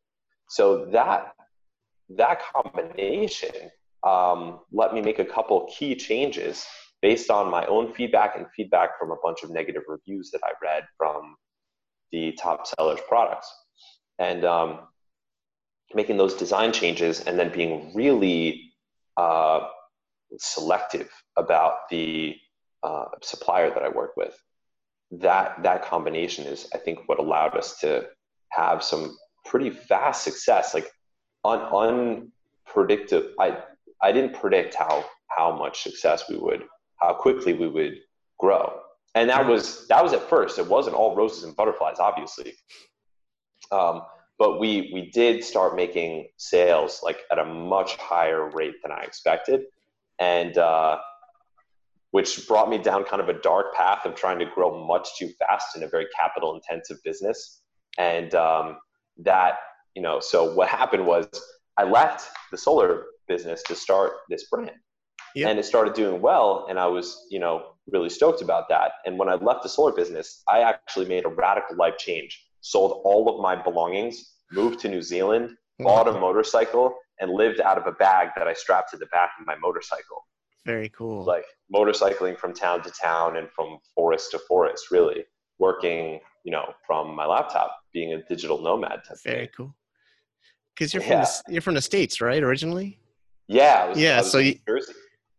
So 0.49 0.87
that 0.87 1.33
that 2.11 2.41
combination 2.55 3.71
um, 4.07 4.61
let 4.73 4.95
me 4.95 5.01
make 5.01 5.19
a 5.19 5.25
couple 5.25 5.71
key 5.77 5.95
changes 5.95 6.65
based 7.03 7.31
on 7.31 7.51
my 7.51 7.65
own 7.67 7.93
feedback 7.93 8.37
and 8.37 8.47
feedback 8.57 8.99
from 8.99 9.11
a 9.11 9.17
bunch 9.23 9.43
of 9.43 9.51
negative 9.51 9.83
reviews 9.87 10.31
that 10.33 10.41
I 10.45 10.53
read 10.63 10.85
from 10.97 11.37
the 12.13 12.33
top 12.33 12.67
sellers 12.67 13.01
products. 13.09 13.53
And 14.19 14.45
um, 14.45 14.81
making 15.95 16.17
those 16.17 16.35
design 16.35 16.73
changes 16.73 17.21
and 17.21 17.39
then 17.39 17.53
being 17.53 17.93
really 17.95 18.73
uh, 19.17 19.69
selective 20.39 21.09
about 21.37 21.89
the 21.91 22.37
uh, 22.83 23.07
supplier 23.23 23.71
that 23.71 23.83
I 23.83 23.89
work 23.89 24.17
with. 24.17 24.37
That 25.11 25.63
that 25.63 25.85
combination 25.85 26.47
is, 26.47 26.69
I 26.75 26.79
think, 26.79 27.09
what 27.09 27.19
allowed 27.19 27.57
us 27.57 27.79
to 27.81 28.07
have 28.51 28.83
some 28.83 29.17
pretty 29.47 29.71
fast 29.71 30.23
success. 30.23 30.75
Like 30.75 30.91
un, 31.45 32.31
unpredictable. 32.67 33.31
I 34.03 34.13
didn't 34.13 34.35
predict 34.35 34.75
how 34.75 35.05
how 35.37 35.57
much 35.57 35.83
success 35.83 36.25
we 36.29 36.37
would, 36.37 36.65
how 36.97 37.15
quickly 37.15 37.53
we 37.53 37.69
would 37.69 37.95
grow, 38.39 38.81
and 39.15 39.29
that 39.31 39.47
was 39.47 39.87
that 39.89 40.03
was 40.03 40.13
at 40.13 40.29
first. 40.29 40.59
It 40.59 40.67
wasn't 40.67 40.97
all 40.97 41.17
roses 41.17 41.45
and 41.45 41.55
butterflies, 41.57 41.99
obviously. 41.99 42.55
Um, 43.73 44.03
but 44.39 44.61
we 44.61 44.91
we 44.95 45.11
did 45.11 45.43
start 45.43 45.75
making 45.75 46.29
sales 46.37 47.01
like 47.03 47.19
at 47.33 47.39
a 47.39 47.45
much 47.45 47.97
higher 47.97 48.49
rate 48.51 48.77
than 48.83 48.93
I 48.93 49.03
expected, 49.03 49.63
and 50.19 50.57
uh, 50.57 50.99
which 52.13 52.47
brought 52.47 52.71
me 52.71 52.79
down 52.79 53.05
kind 53.05 53.21
of 53.21 53.29
a 53.29 53.41
dark 53.41 53.75
path 53.75 54.07
of 54.07 54.15
trying 54.15 54.39
to 54.39 54.47
grow 54.47 54.87
much 54.87 55.09
too 55.19 55.31
fast 55.39 55.77
in 55.77 55.83
a 55.83 55.89
very 55.89 56.07
capital 56.17 56.55
intensive 56.55 56.99
business, 57.05 57.63
and 57.99 58.35
um, 58.35 58.79
that 59.19 59.59
you 59.95 60.03
know 60.03 60.21
so 60.21 60.55
what 60.55 60.69
happened 60.69 61.05
was 61.05 61.27
I 61.77 61.85
left 61.85 62.31
the 62.53 62.59
solar 62.59 63.07
business 63.29 63.63
to 63.65 63.75
start 63.75 64.13
this 64.29 64.49
brand. 64.51 64.73
Yep. 65.35 65.51
And 65.51 65.59
it 65.59 65.65
started 65.65 65.95
doing 65.95 66.21
well, 66.21 66.67
and 66.71 66.79
I 66.79 66.87
was, 66.87 67.27
you 67.31 67.39
know, 67.39 67.73
really 67.91 68.09
stoked 68.09 68.43
about 68.43 68.69
that. 68.71 68.93
And 69.05 69.19
when 69.19 69.29
I 69.29 69.35
left 69.35 69.63
the 69.63 69.69
solar 69.69 69.93
business, 69.93 70.43
I 70.49 70.61
actually 70.61 71.07
made 71.07 71.27
a 71.27 71.29
radical 71.29 71.77
life 71.77 71.99
change 71.99 72.45
sold 72.61 73.01
all 73.05 73.29
of 73.35 73.41
my 73.41 73.61
belongings, 73.61 74.35
moved 74.53 74.81
to 74.81 74.89
New 74.89 75.03
Zealand, 75.03 75.51
bought 75.79 76.09
a 76.09 76.13
motorcycle, 76.13 76.95
and 77.21 77.31
lived 77.31 77.61
out 77.61 77.79
of 77.79 77.87
a 77.87 77.93
bag 77.93 78.29
that 78.37 78.47
I 78.47 78.53
strapped 78.53 78.91
to 78.91 78.97
the 78.97 79.07
back 79.07 79.31
of 79.41 79.47
my 79.47 79.57
motorcycle. 79.57 80.27
Very 80.67 80.89
cool. 80.91 81.25
Like 81.25 81.45
motorcycling 81.75 82.39
from 82.39 82.53
town 82.53 82.83
to 82.83 82.91
town 82.91 83.37
and 83.37 83.49
from 83.55 83.79
forest 83.95 84.33
to 84.33 84.39
forest, 84.41 84.91
really 84.91 85.25
working, 85.59 86.21
you 86.45 86.53
know, 86.53 86.73
from 86.87 87.15
my 87.15 87.27
laptop, 87.27 87.77
being 87.93 88.13
a 88.13 88.23
digital 88.25 88.61
nomad. 88.61 89.01
Very 89.25 89.49
cool. 89.57 89.75
Because 90.75 90.93
you're 90.93 91.03
from 91.03 91.13
yeah. 91.13 91.25
the, 91.25 91.53
you're 91.53 91.63
from 91.63 91.75
the 91.75 91.83
states, 91.83 92.21
right? 92.21 92.43
Originally. 92.43 93.01
Yeah. 93.49 93.89
Was, 93.89 93.99
yeah. 93.99 94.21
so 94.21 94.41
New 94.41 94.55
Jersey. 94.67 94.93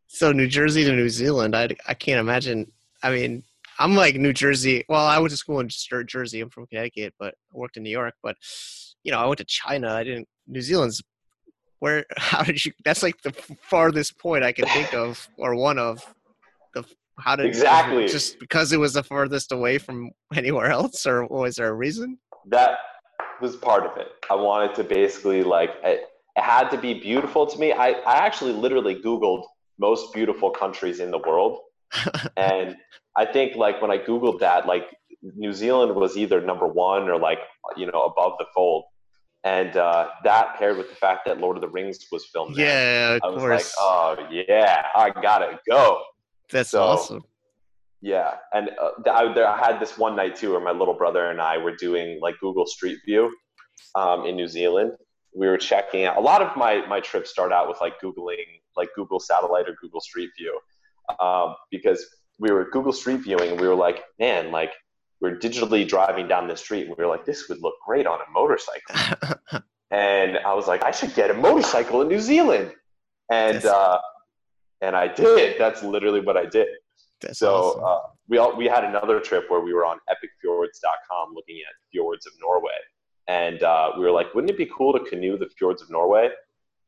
So 0.07 0.31
New 0.31 0.47
Jersey 0.47 0.83
to 0.85 0.91
New 0.91 1.09
Zealand, 1.09 1.55
I 1.55 1.69
I 1.87 1.93
can't 1.93 2.19
imagine. 2.19 2.71
I 3.03 3.11
mean, 3.11 3.43
I'm 3.77 3.95
like 3.95 4.15
New 4.15 4.33
Jersey. 4.33 4.83
Well, 4.89 5.05
I 5.05 5.19
went 5.19 5.31
to 5.31 5.37
school 5.37 5.59
in 5.59 5.69
Jersey. 5.69 6.41
I'm 6.41 6.49
from 6.49 6.67
Connecticut, 6.67 7.13
but 7.19 7.35
I 7.53 7.57
worked 7.57 7.77
in 7.77 7.83
New 7.83 7.91
York. 7.91 8.15
But 8.21 8.35
you 9.03 9.11
know, 9.11 9.19
I 9.19 9.25
went 9.25 9.37
to 9.37 9.45
China. 9.45 9.93
I 9.93 10.03
didn't. 10.03 10.27
New 10.47 10.61
Zealand's 10.61 11.01
where? 11.79 12.05
How 12.17 12.43
did 12.43 12.63
you? 12.65 12.73
That's 12.83 13.03
like 13.03 13.21
the 13.21 13.31
farthest 13.61 14.19
point 14.19 14.43
I 14.43 14.51
can 14.51 14.65
think 14.65 14.93
of, 14.93 15.27
or 15.37 15.55
one 15.55 15.79
of. 15.79 16.01
The 16.73 16.83
how 17.19 17.35
did 17.35 17.47
exactly 17.47 18.07
just 18.07 18.39
because 18.39 18.71
it 18.71 18.79
was 18.79 18.93
the 18.93 19.03
farthest 19.03 19.51
away 19.51 19.77
from 19.77 20.11
anywhere 20.35 20.71
else, 20.71 21.05
or 21.05 21.25
was 21.27 21.55
there 21.55 21.69
a 21.69 21.73
reason? 21.73 22.17
That 22.47 22.77
was 23.41 23.55
part 23.55 23.85
of 23.85 23.97
it. 23.97 24.07
I 24.29 24.35
wanted 24.35 24.75
to 24.75 24.83
basically 24.83 25.43
like 25.43 25.71
it, 26.39 26.43
had 26.43 26.69
to 26.69 26.77
be 26.77 26.93
beautiful 26.93 27.45
to 27.45 27.59
me. 27.59 27.71
I 27.71 27.89
I 27.91 28.17
actually 28.25 28.53
literally 28.53 28.95
Googled 28.95 29.43
most 29.77 30.13
beautiful 30.13 30.49
countries 30.49 30.99
in 30.99 31.11
the 31.11 31.19
world, 31.19 31.59
and 32.37 32.75
I 33.15 33.25
think 33.25 33.55
like 33.55 33.81
when 33.81 33.91
I 33.91 33.97
Googled 33.97 34.39
that, 34.39 34.65
like 34.65 34.87
New 35.21 35.53
Zealand 35.53 35.95
was 35.95 36.17
either 36.17 36.41
number 36.41 36.67
one 36.67 37.09
or 37.09 37.19
like, 37.19 37.39
you 37.75 37.85
know, 37.91 38.03
above 38.03 38.33
the 38.39 38.45
fold. 38.53 38.85
And 39.43 39.77
uh, 39.77 40.09
that 40.25 40.55
paired 40.57 40.77
with 40.77 40.89
the 40.89 40.95
fact 40.95 41.25
that 41.25 41.39
Lord 41.39 41.55
of 41.55 41.61
the 41.61 41.69
Rings 41.69 42.05
was 42.11 42.25
filmed 42.25 42.55
there, 42.55 43.13
yeah, 43.13 43.19
I 43.23 43.27
was 43.29 43.39
course. 43.41 43.75
like, 43.77 43.85
oh 43.85 44.27
yeah, 44.29 44.87
I 44.95 45.11
gotta 45.11 45.59
go. 45.69 46.01
That's 46.51 46.71
so, 46.71 46.83
awesome. 46.83 47.23
Yeah, 48.01 48.35
and 48.53 48.71
uh, 48.81 48.91
I, 49.09 49.33
there, 49.33 49.47
I 49.47 49.57
had 49.57 49.79
this 49.79 49.97
one 49.97 50.15
night 50.15 50.35
too, 50.35 50.51
where 50.51 50.59
my 50.59 50.71
little 50.71 50.93
brother 50.93 51.29
and 51.29 51.39
I 51.39 51.57
were 51.57 51.75
doing 51.75 52.19
like 52.21 52.35
Google 52.41 52.65
Street 52.65 52.99
View 53.05 53.33
um, 53.95 54.25
in 54.25 54.35
New 54.35 54.47
Zealand. 54.47 54.91
We 55.33 55.47
were 55.47 55.57
checking 55.57 56.05
out. 56.05 56.17
A 56.17 56.21
lot 56.21 56.41
of 56.41 56.55
my 56.57 56.85
my 56.87 56.99
trips 56.99 57.29
start 57.29 57.51
out 57.51 57.67
with 57.67 57.79
like 57.81 57.99
googling 58.01 58.45
like 58.75 58.89
Google 58.95 59.19
Satellite 59.19 59.67
or 59.67 59.75
Google 59.81 60.01
Street 60.01 60.29
View, 60.37 60.59
um, 61.19 61.55
because 61.71 62.05
we 62.39 62.51
were 62.51 62.69
Google 62.71 62.93
Street 62.93 63.17
viewing 63.17 63.51
and 63.51 63.59
we 63.59 63.67
were 63.67 63.75
like, 63.75 64.03
man, 64.19 64.51
like 64.51 64.71
we're 65.21 65.35
digitally 65.35 65.87
driving 65.87 66.27
down 66.27 66.47
the 66.47 66.55
street 66.55 66.87
and 66.87 66.95
we 66.97 67.03
were 67.03 67.09
like, 67.09 67.25
this 67.25 67.49
would 67.49 67.61
look 67.61 67.75
great 67.85 68.07
on 68.07 68.19
a 68.19 68.31
motorcycle. 68.31 69.61
and 69.91 70.37
I 70.39 70.53
was 70.53 70.67
like, 70.67 70.83
I 70.83 70.91
should 70.91 71.13
get 71.13 71.29
a 71.29 71.33
motorcycle 71.33 72.01
in 72.01 72.07
New 72.07 72.21
Zealand. 72.21 72.71
And 73.29 73.63
uh, 73.65 73.99
and 74.81 74.95
I 74.95 75.07
did. 75.07 75.59
That's 75.59 75.83
literally 75.83 76.21
what 76.21 76.37
I 76.37 76.45
did. 76.45 76.67
That's 77.21 77.39
so 77.39 77.53
awesome. 77.53 77.83
uh, 77.83 77.97
we 78.29 78.37
all, 78.37 78.55
we 78.55 78.65
had 78.65 78.85
another 78.85 79.19
trip 79.19 79.45
where 79.49 79.59
we 79.59 79.73
were 79.73 79.85
on 79.85 79.97
epicfjords.com 80.09 81.33
looking 81.33 81.57
at 81.57 81.73
fjords 81.91 82.25
of 82.25 82.33
Norway. 82.39 82.71
And 83.29 83.61
uh, 83.61 83.91
we 83.95 84.03
were 84.03 84.11
like, 84.11 84.33
wouldn't 84.33 84.49
it 84.49 84.57
be 84.57 84.69
cool 84.75 84.91
to 84.91 84.99
canoe 85.07 85.37
the 85.37 85.47
fjords 85.57 85.83
of 85.83 85.91
Norway? 85.91 86.29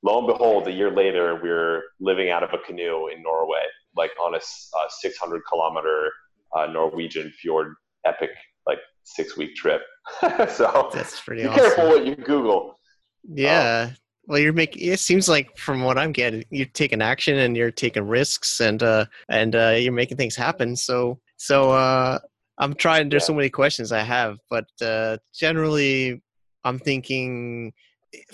Lo 0.01 0.17
and 0.17 0.25
behold, 0.25 0.67
a 0.67 0.71
year 0.71 0.89
later, 0.89 1.39
we 1.41 1.49
are 1.51 1.83
living 1.99 2.31
out 2.31 2.41
of 2.41 2.49
a 2.51 2.57
canoe 2.57 3.07
in 3.07 3.21
Norway 3.21 3.61
like 3.95 4.11
on 4.19 4.33
a, 4.33 4.37
a 4.37 4.89
600 4.89 5.41
kilometer 5.47 6.11
uh, 6.57 6.65
Norwegian 6.65 7.31
fjord 7.31 7.75
epic 8.05 8.31
like 8.65 8.79
six 9.03 9.37
week 9.37 9.55
trip. 9.55 9.81
so 10.49 10.89
that's 10.91 11.21
pretty. 11.21 11.43
Be 11.43 11.47
awesome. 11.47 11.63
careful 11.63 11.89
what 11.89 12.05
you 12.05 12.15
Google. 12.15 12.75
Yeah. 13.23 13.87
Um, 13.89 13.97
well, 14.25 14.39
you're 14.39 14.53
making. 14.53 14.87
It 14.87 14.99
seems 14.99 15.27
like 15.27 15.57
from 15.57 15.83
what 15.83 15.97
I'm 15.97 16.11
getting, 16.11 16.43
you're 16.49 16.67
taking 16.67 17.01
action 17.01 17.37
and 17.37 17.55
you're 17.55 17.71
taking 17.71 18.07
risks 18.07 18.59
and 18.61 18.81
uh 18.81 19.05
and 19.29 19.55
uh 19.55 19.75
you're 19.77 19.93
making 19.93 20.17
things 20.17 20.35
happen. 20.35 20.75
So 20.75 21.19
so 21.37 21.71
uh 21.71 22.19
I'm 22.57 22.73
trying. 22.73 23.09
There's 23.09 23.23
yeah. 23.23 23.27
so 23.27 23.33
many 23.33 23.49
questions 23.49 23.91
I 23.91 24.03
have, 24.03 24.37
but 24.49 24.65
uh 24.81 25.17
generally, 25.33 26.21
I'm 26.63 26.79
thinking 26.79 27.73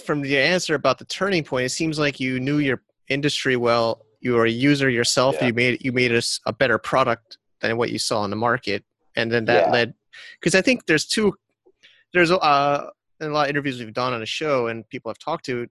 from 0.03 0.25
your 0.25 0.41
answer 0.41 0.75
about 0.75 0.97
the 0.97 1.05
turning 1.05 1.43
point. 1.43 1.65
It 1.65 1.69
seems 1.69 1.99
like 1.99 2.19
you 2.19 2.39
knew 2.39 2.57
your 2.57 2.81
industry 3.09 3.55
well 3.55 4.01
you 4.19 4.37
are 4.37 4.45
a 4.45 4.51
user 4.51 4.89
yourself 4.89 5.35
yeah. 5.35 5.47
you 5.47 5.53
made 5.53 5.83
you 5.83 5.91
made 5.91 6.13
a, 6.13 6.21
a 6.45 6.53
better 6.53 6.77
product 6.77 7.37
than 7.61 7.77
what 7.77 7.91
you 7.91 7.99
saw 7.99 8.21
on 8.21 8.29
the 8.29 8.35
market 8.35 8.83
and 9.15 9.31
then 9.31 9.45
that 9.45 9.67
yeah. 9.67 9.71
led 9.71 9.93
because 10.39 10.55
i 10.55 10.61
think 10.61 10.85
there's 10.85 11.05
two 11.05 11.33
there's 12.13 12.31
uh 12.31 12.87
in 13.19 13.29
a 13.29 13.33
lot 13.33 13.45
of 13.45 13.49
interviews 13.49 13.79
we've 13.79 13.93
done 13.93 14.13
on 14.13 14.19
the 14.19 14.25
show 14.25 14.67
and 14.67 14.87
people 14.89 15.09
I've 15.09 15.17
talked 15.17 15.45
to 15.45 15.67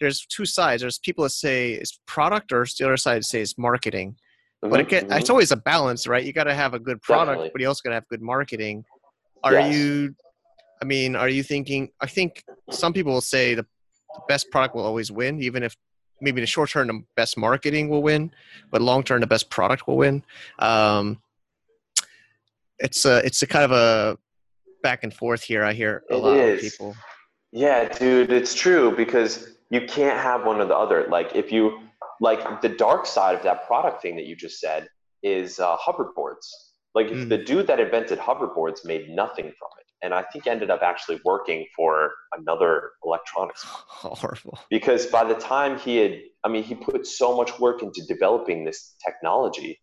there's 0.00 0.26
two 0.26 0.44
sides 0.44 0.82
there's 0.82 0.98
people 0.98 1.24
that 1.24 1.30
say 1.30 1.72
it's 1.72 1.98
product 2.06 2.52
or 2.52 2.66
the 2.78 2.84
other 2.84 2.96
side 2.96 3.24
say 3.24 3.40
it's 3.40 3.58
marketing 3.58 4.12
mm-hmm, 4.62 4.70
but 4.70 4.80
it 4.80 4.88
get, 4.88 5.04
mm-hmm. 5.04 5.18
it's 5.18 5.30
always 5.30 5.50
a 5.50 5.56
balance 5.56 6.06
right 6.06 6.24
you 6.24 6.32
got 6.32 6.44
to 6.44 6.54
have 6.54 6.74
a 6.74 6.78
good 6.78 7.00
product 7.02 7.36
Definitely. 7.36 7.50
but 7.52 7.60
you 7.60 7.68
also 7.68 7.80
got 7.84 7.90
to 7.90 7.94
have 7.94 8.08
good 8.08 8.22
marketing 8.22 8.84
are 9.42 9.54
yes. 9.54 9.74
you 9.74 10.14
i 10.82 10.84
mean 10.84 11.16
are 11.16 11.28
you 11.28 11.42
thinking 11.42 11.88
i 12.00 12.06
think 12.06 12.44
some 12.70 12.92
people 12.92 13.12
will 13.12 13.20
say 13.20 13.54
the 13.54 13.66
best 14.28 14.50
product 14.50 14.74
will 14.74 14.84
always 14.84 15.10
win 15.10 15.40
even 15.42 15.62
if 15.62 15.76
maybe 16.20 16.40
in 16.40 16.42
the 16.42 16.46
short 16.46 16.70
term 16.70 16.86
the 16.86 17.02
best 17.16 17.36
marketing 17.36 17.88
will 17.88 18.02
win, 18.02 18.30
but 18.70 18.82
long 18.82 19.02
term 19.02 19.20
the 19.20 19.26
best 19.26 19.50
product 19.50 19.86
will 19.86 19.96
win. 19.96 20.24
Um, 20.58 21.20
it's 22.78 23.04
a 23.04 23.18
it's 23.24 23.42
a 23.42 23.46
kind 23.46 23.64
of 23.64 23.72
a 23.72 24.18
back 24.82 25.04
and 25.04 25.12
forth 25.12 25.42
here. 25.42 25.64
I 25.64 25.72
hear 25.72 26.02
a 26.10 26.14
it 26.14 26.18
lot 26.18 26.36
is. 26.36 26.64
of 26.64 26.72
people. 26.72 26.96
Yeah, 27.52 27.88
dude, 27.88 28.32
it's 28.32 28.54
true 28.54 28.94
because 28.96 29.48
you 29.70 29.82
can't 29.86 30.18
have 30.18 30.44
one 30.44 30.60
or 30.60 30.64
the 30.64 30.76
other. 30.76 31.06
Like 31.08 31.34
if 31.34 31.52
you 31.52 31.80
like 32.20 32.62
the 32.62 32.68
dark 32.68 33.06
side 33.06 33.36
of 33.36 33.42
that 33.42 33.66
product 33.66 34.02
thing 34.02 34.16
that 34.16 34.26
you 34.26 34.34
just 34.34 34.60
said 34.60 34.88
is 35.22 35.60
uh, 35.60 35.76
hoverboards. 35.76 36.48
Like 36.94 37.08
mm. 37.08 37.28
the 37.28 37.38
dude 37.38 37.66
that 37.66 37.80
invented 37.80 38.18
hoverboards 38.18 38.84
made 38.84 39.08
nothing 39.10 39.46
from 39.46 39.68
it, 39.73 39.73
and 40.04 40.12
I 40.12 40.22
think 40.22 40.46
ended 40.46 40.70
up 40.70 40.82
actually 40.82 41.18
working 41.24 41.66
for 41.74 42.12
another 42.36 42.90
electronics. 43.04 43.62
Horrible. 43.66 44.58
Because 44.68 45.06
by 45.06 45.24
the 45.24 45.34
time 45.34 45.78
he 45.78 45.96
had, 45.96 46.20
I 46.44 46.48
mean, 46.48 46.62
he 46.62 46.74
put 46.74 47.06
so 47.06 47.34
much 47.34 47.58
work 47.58 47.82
into 47.82 48.02
developing 48.06 48.64
this 48.64 48.94
technology, 49.04 49.80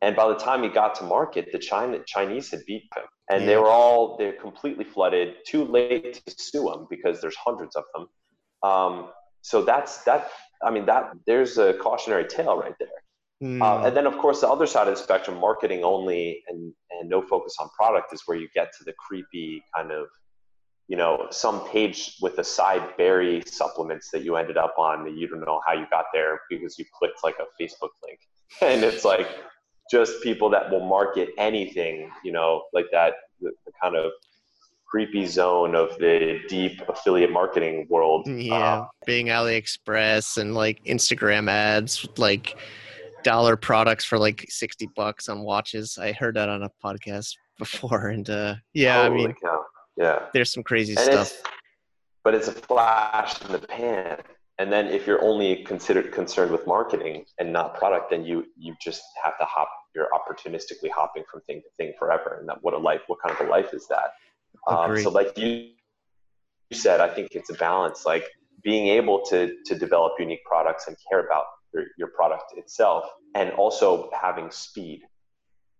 and 0.00 0.16
by 0.16 0.26
the 0.28 0.36
time 0.36 0.62
he 0.62 0.70
got 0.70 0.94
to 0.96 1.04
market, 1.04 1.52
the 1.52 1.58
China 1.58 1.98
Chinese 2.06 2.50
had 2.50 2.60
beat 2.66 2.84
him, 2.96 3.04
and 3.30 3.42
yeah. 3.42 3.46
they 3.46 3.56
were 3.56 3.68
all 3.68 4.16
they're 4.16 4.32
completely 4.32 4.84
flooded. 4.84 5.34
Too 5.46 5.64
late 5.64 6.22
to 6.26 6.34
sue 6.38 6.64
them 6.70 6.86
because 6.88 7.20
there's 7.20 7.36
hundreds 7.36 7.76
of 7.76 7.84
them. 7.94 8.08
Um, 8.62 9.10
so 9.42 9.62
that's 9.62 10.04
that. 10.04 10.30
I 10.62 10.70
mean, 10.70 10.86
that 10.86 11.12
there's 11.26 11.58
a 11.58 11.74
cautionary 11.74 12.26
tale 12.26 12.56
right 12.56 12.74
there. 12.80 12.88
Mm. 13.42 13.62
Uh, 13.62 13.86
and 13.86 13.96
then, 13.96 14.06
of 14.06 14.18
course, 14.18 14.40
the 14.40 14.48
other 14.48 14.66
side 14.66 14.88
of 14.88 14.96
the 14.96 15.02
spectrum, 15.02 15.38
marketing 15.38 15.84
only 15.84 16.42
and 16.48 16.72
and 16.90 17.08
no 17.08 17.22
focus 17.22 17.56
on 17.60 17.68
product, 17.70 18.12
is 18.12 18.22
where 18.26 18.36
you 18.36 18.48
get 18.54 18.72
to 18.78 18.84
the 18.84 18.92
creepy 18.98 19.62
kind 19.76 19.92
of, 19.92 20.06
you 20.88 20.96
know, 20.96 21.28
some 21.30 21.68
page 21.68 22.16
with 22.20 22.36
acai 22.36 22.96
berry 22.96 23.42
supplements 23.46 24.10
that 24.10 24.24
you 24.24 24.34
ended 24.34 24.56
up 24.56 24.74
on 24.76 25.04
that 25.04 25.14
you 25.14 25.28
don't 25.28 25.40
know 25.40 25.60
how 25.66 25.72
you 25.72 25.86
got 25.90 26.06
there 26.12 26.40
because 26.50 26.78
you 26.78 26.84
clicked 26.98 27.20
like 27.22 27.36
a 27.38 27.62
Facebook 27.62 27.90
link, 28.04 28.18
and 28.60 28.82
it's 28.82 29.04
like 29.04 29.28
just 29.88 30.20
people 30.22 30.50
that 30.50 30.70
will 30.70 30.84
market 30.84 31.30
anything, 31.38 32.10
you 32.24 32.32
know, 32.32 32.64
like 32.72 32.86
that, 32.92 33.14
the, 33.40 33.52
the 33.66 33.72
kind 33.80 33.94
of 33.94 34.10
creepy 34.88 35.26
zone 35.26 35.74
of 35.74 35.96
the 35.98 36.40
deep 36.48 36.82
affiliate 36.88 37.30
marketing 37.30 37.86
world. 37.88 38.26
Yeah, 38.26 38.80
um, 38.80 38.88
being 39.06 39.26
AliExpress 39.26 40.38
and 40.38 40.54
like 40.54 40.82
Instagram 40.84 41.48
ads, 41.48 42.08
like 42.16 42.56
dollar 43.28 43.56
products 43.56 44.06
for 44.06 44.18
like 44.18 44.46
60 44.48 44.88
bucks 44.96 45.28
on 45.28 45.42
watches. 45.42 45.98
I 46.00 46.12
heard 46.12 46.36
that 46.36 46.48
on 46.48 46.62
a 46.62 46.70
podcast 46.82 47.34
before. 47.58 48.08
And 48.08 48.28
uh, 48.30 48.54
yeah, 48.72 49.02
I 49.02 49.10
mean, 49.10 49.34
cow. 49.34 49.64
yeah, 49.98 50.26
there's 50.32 50.50
some 50.50 50.62
crazy 50.62 50.94
and 50.94 51.04
stuff. 51.04 51.32
It's, 51.32 51.42
but 52.24 52.34
it's 52.34 52.48
a 52.48 52.52
flash 52.52 53.40
in 53.42 53.52
the 53.52 53.58
pan. 53.58 54.18
And 54.58 54.72
then 54.72 54.86
if 54.86 55.06
you're 55.06 55.22
only 55.22 55.62
considered 55.64 56.10
concerned 56.10 56.50
with 56.50 56.66
marketing 56.66 57.26
and 57.38 57.52
not 57.52 57.74
product, 57.74 58.10
then 58.10 58.24
you 58.24 58.46
you 58.56 58.74
just 58.80 59.02
have 59.22 59.36
to 59.38 59.44
hop. 59.44 59.68
You're 59.94 60.08
opportunistically 60.18 60.90
hopping 60.90 61.24
from 61.30 61.42
thing 61.42 61.60
to 61.60 61.68
thing 61.76 61.92
forever. 61.98 62.38
And 62.40 62.48
that 62.48 62.58
what 62.62 62.72
a 62.72 62.78
life, 62.78 63.02
what 63.08 63.18
kind 63.24 63.38
of 63.38 63.46
a 63.46 63.50
life 63.50 63.74
is 63.74 63.86
that? 63.88 64.12
Um, 64.66 64.98
so 64.98 65.10
like 65.10 65.36
you, 65.36 65.70
you 66.70 66.76
said, 66.76 67.00
I 67.00 67.08
think 67.08 67.32
it's 67.32 67.50
a 67.50 67.54
balance. 67.54 68.06
Like 68.06 68.24
being 68.62 68.88
able 68.88 69.20
to 69.26 69.54
to 69.66 69.78
develop 69.78 70.14
unique 70.18 70.44
products 70.44 70.88
and 70.88 70.96
care 71.08 71.20
about 71.26 71.44
your, 71.72 71.84
your 71.98 72.08
product 72.08 72.54
itself, 72.56 73.04
and 73.34 73.50
also 73.52 74.10
having 74.20 74.50
speed 74.50 75.02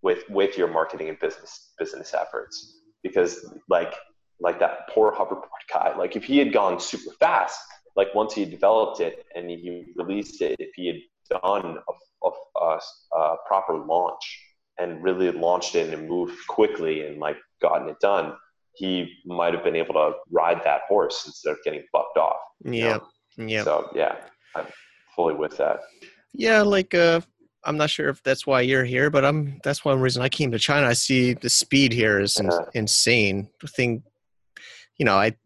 with 0.03 0.25
with 0.29 0.57
your 0.57 0.69
marketing 0.69 1.09
and 1.09 1.19
business 1.19 1.73
business 1.79 2.15
efforts. 2.15 2.81
Because 3.03 3.53
like 3.69 3.95
like 4.41 4.59
that 4.61 4.89
poor 4.91 5.13
hoverboard 5.13 5.49
guy, 5.73 5.97
like 5.97 6.17
if 6.17 6.25
he 6.25 6.39
had 6.39 6.53
gone 6.53 6.81
super 6.81 7.13
fast, 7.21 7.61
like 7.97 8.15
once 8.15 8.35
he 8.35 8.45
developed 8.45 9.01
it 9.01 9.25
and 9.35 9.51
he 9.51 9.87
released 9.97 10.41
it, 10.41 10.57
if 10.59 10.71
he 10.75 10.87
had 10.87 11.41
done 11.43 11.79
a, 12.25 12.31
a, 12.61 12.81
a 13.17 13.37
proper 13.47 13.77
launch 13.77 14.41
and 14.79 15.03
really 15.03 15.31
launched 15.33 15.75
it 15.75 15.93
and 15.93 16.09
moved 16.09 16.39
quickly 16.47 17.07
and 17.07 17.19
like 17.19 17.37
gotten 17.61 17.89
it 17.89 17.99
done, 18.01 18.35
he 18.75 19.13
might 19.27 19.53
have 19.53 19.65
been 19.65 19.75
able 19.75 19.95
to 19.95 20.13
ride 20.31 20.61
that 20.65 20.83
horse 20.89 21.25
instead 21.27 21.51
of 21.51 21.59
getting 21.65 21.83
bucked 21.93 22.17
off. 22.17 22.39
Yeah. 22.65 22.99
Yeah. 23.37 23.65
So 23.65 23.91
yeah, 23.95 24.17
I'm 24.55 24.67
fully 25.19 25.35
with 25.35 25.57
that. 25.57 25.81
Yeah, 26.33 26.63
like 26.63 26.95
uh 26.95 27.21
I'm 27.65 27.77
not 27.77 27.91
sure 27.91 28.09
if 28.09 28.23
that's 28.23 28.47
why 28.47 28.61
you're 28.61 28.85
here, 28.85 29.11
but 29.11 29.25
I'm 29.25 29.59
that's 29.65 29.85
one 29.85 30.01
reason 30.01 30.23
I 30.23 30.29
came 30.29 30.53
to 30.53 30.59
China. 30.61 30.87
I 30.87 30.93
see 30.93 31.35
the 31.35 31.51
speed 31.51 31.93
here 31.93 32.21
is 32.21 32.41
yeah. 32.41 32.61
insane. 32.75 33.51
The 33.61 33.67
thing 33.67 34.05
you 34.97 35.05
know, 35.05 35.17
I 35.17 35.37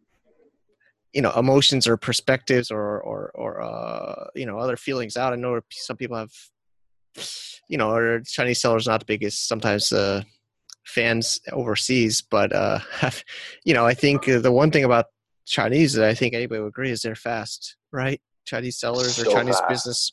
you 1.15 1.23
know, 1.23 1.33
emotions 1.33 1.89
or 1.89 1.97
perspectives 1.97 2.71
or 2.71 3.01
or 3.01 3.31
or 3.35 3.63
uh 3.63 4.27
you 4.35 4.45
know, 4.45 4.59
other 4.59 4.77
feelings 4.77 5.17
out. 5.17 5.33
I 5.33 5.37
know 5.37 5.59
some 5.71 5.97
people 5.97 6.19
have 6.19 6.33
you 7.69 7.79
know, 7.79 7.91
or 7.91 8.21
Chinese 8.21 8.61
sellers 8.61 8.87
not 8.87 9.01
the 9.01 9.07
biggest 9.07 9.49
sometimes 9.49 9.91
uh 9.91 10.23
fans 10.85 11.41
overseas, 11.51 12.21
but 12.21 12.53
uh, 12.53 12.81
you 13.65 13.73
know, 13.73 13.87
I 13.87 13.95
think 13.95 14.27
the 14.27 14.53
one 14.53 14.71
thing 14.71 14.85
about 14.85 15.07
Chinese 15.47 15.95
that 15.95 16.09
I 16.09 16.15
think 16.15 16.35
anybody 16.35 16.61
would 16.61 16.69
agree 16.69 16.91
is 16.91 17.01
they're 17.01 17.15
fast, 17.15 17.77
right? 17.91 18.21
Chinese 18.45 18.79
sellers 18.79 19.17
so 19.17 19.23
or 19.23 19.33
Chinese 19.33 19.61
business. 19.69 20.13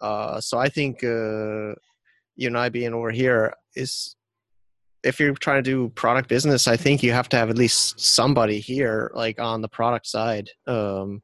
Uh, 0.00 0.40
so 0.40 0.58
I 0.58 0.68
think 0.68 1.04
uh, 1.04 1.74
you 2.36 2.46
and 2.46 2.56
I 2.58 2.68
being 2.68 2.94
over 2.94 3.10
here 3.10 3.54
is, 3.74 4.16
if 5.02 5.18
you're 5.18 5.34
trying 5.34 5.62
to 5.62 5.70
do 5.70 5.88
product 5.90 6.28
business, 6.28 6.68
I 6.68 6.76
think 6.76 7.02
you 7.02 7.12
have 7.12 7.28
to 7.30 7.36
have 7.36 7.50
at 7.50 7.58
least 7.58 8.00
somebody 8.00 8.60
here, 8.60 9.10
like 9.14 9.40
on 9.40 9.62
the 9.62 9.68
product 9.68 10.06
side, 10.06 10.50
um, 10.66 11.22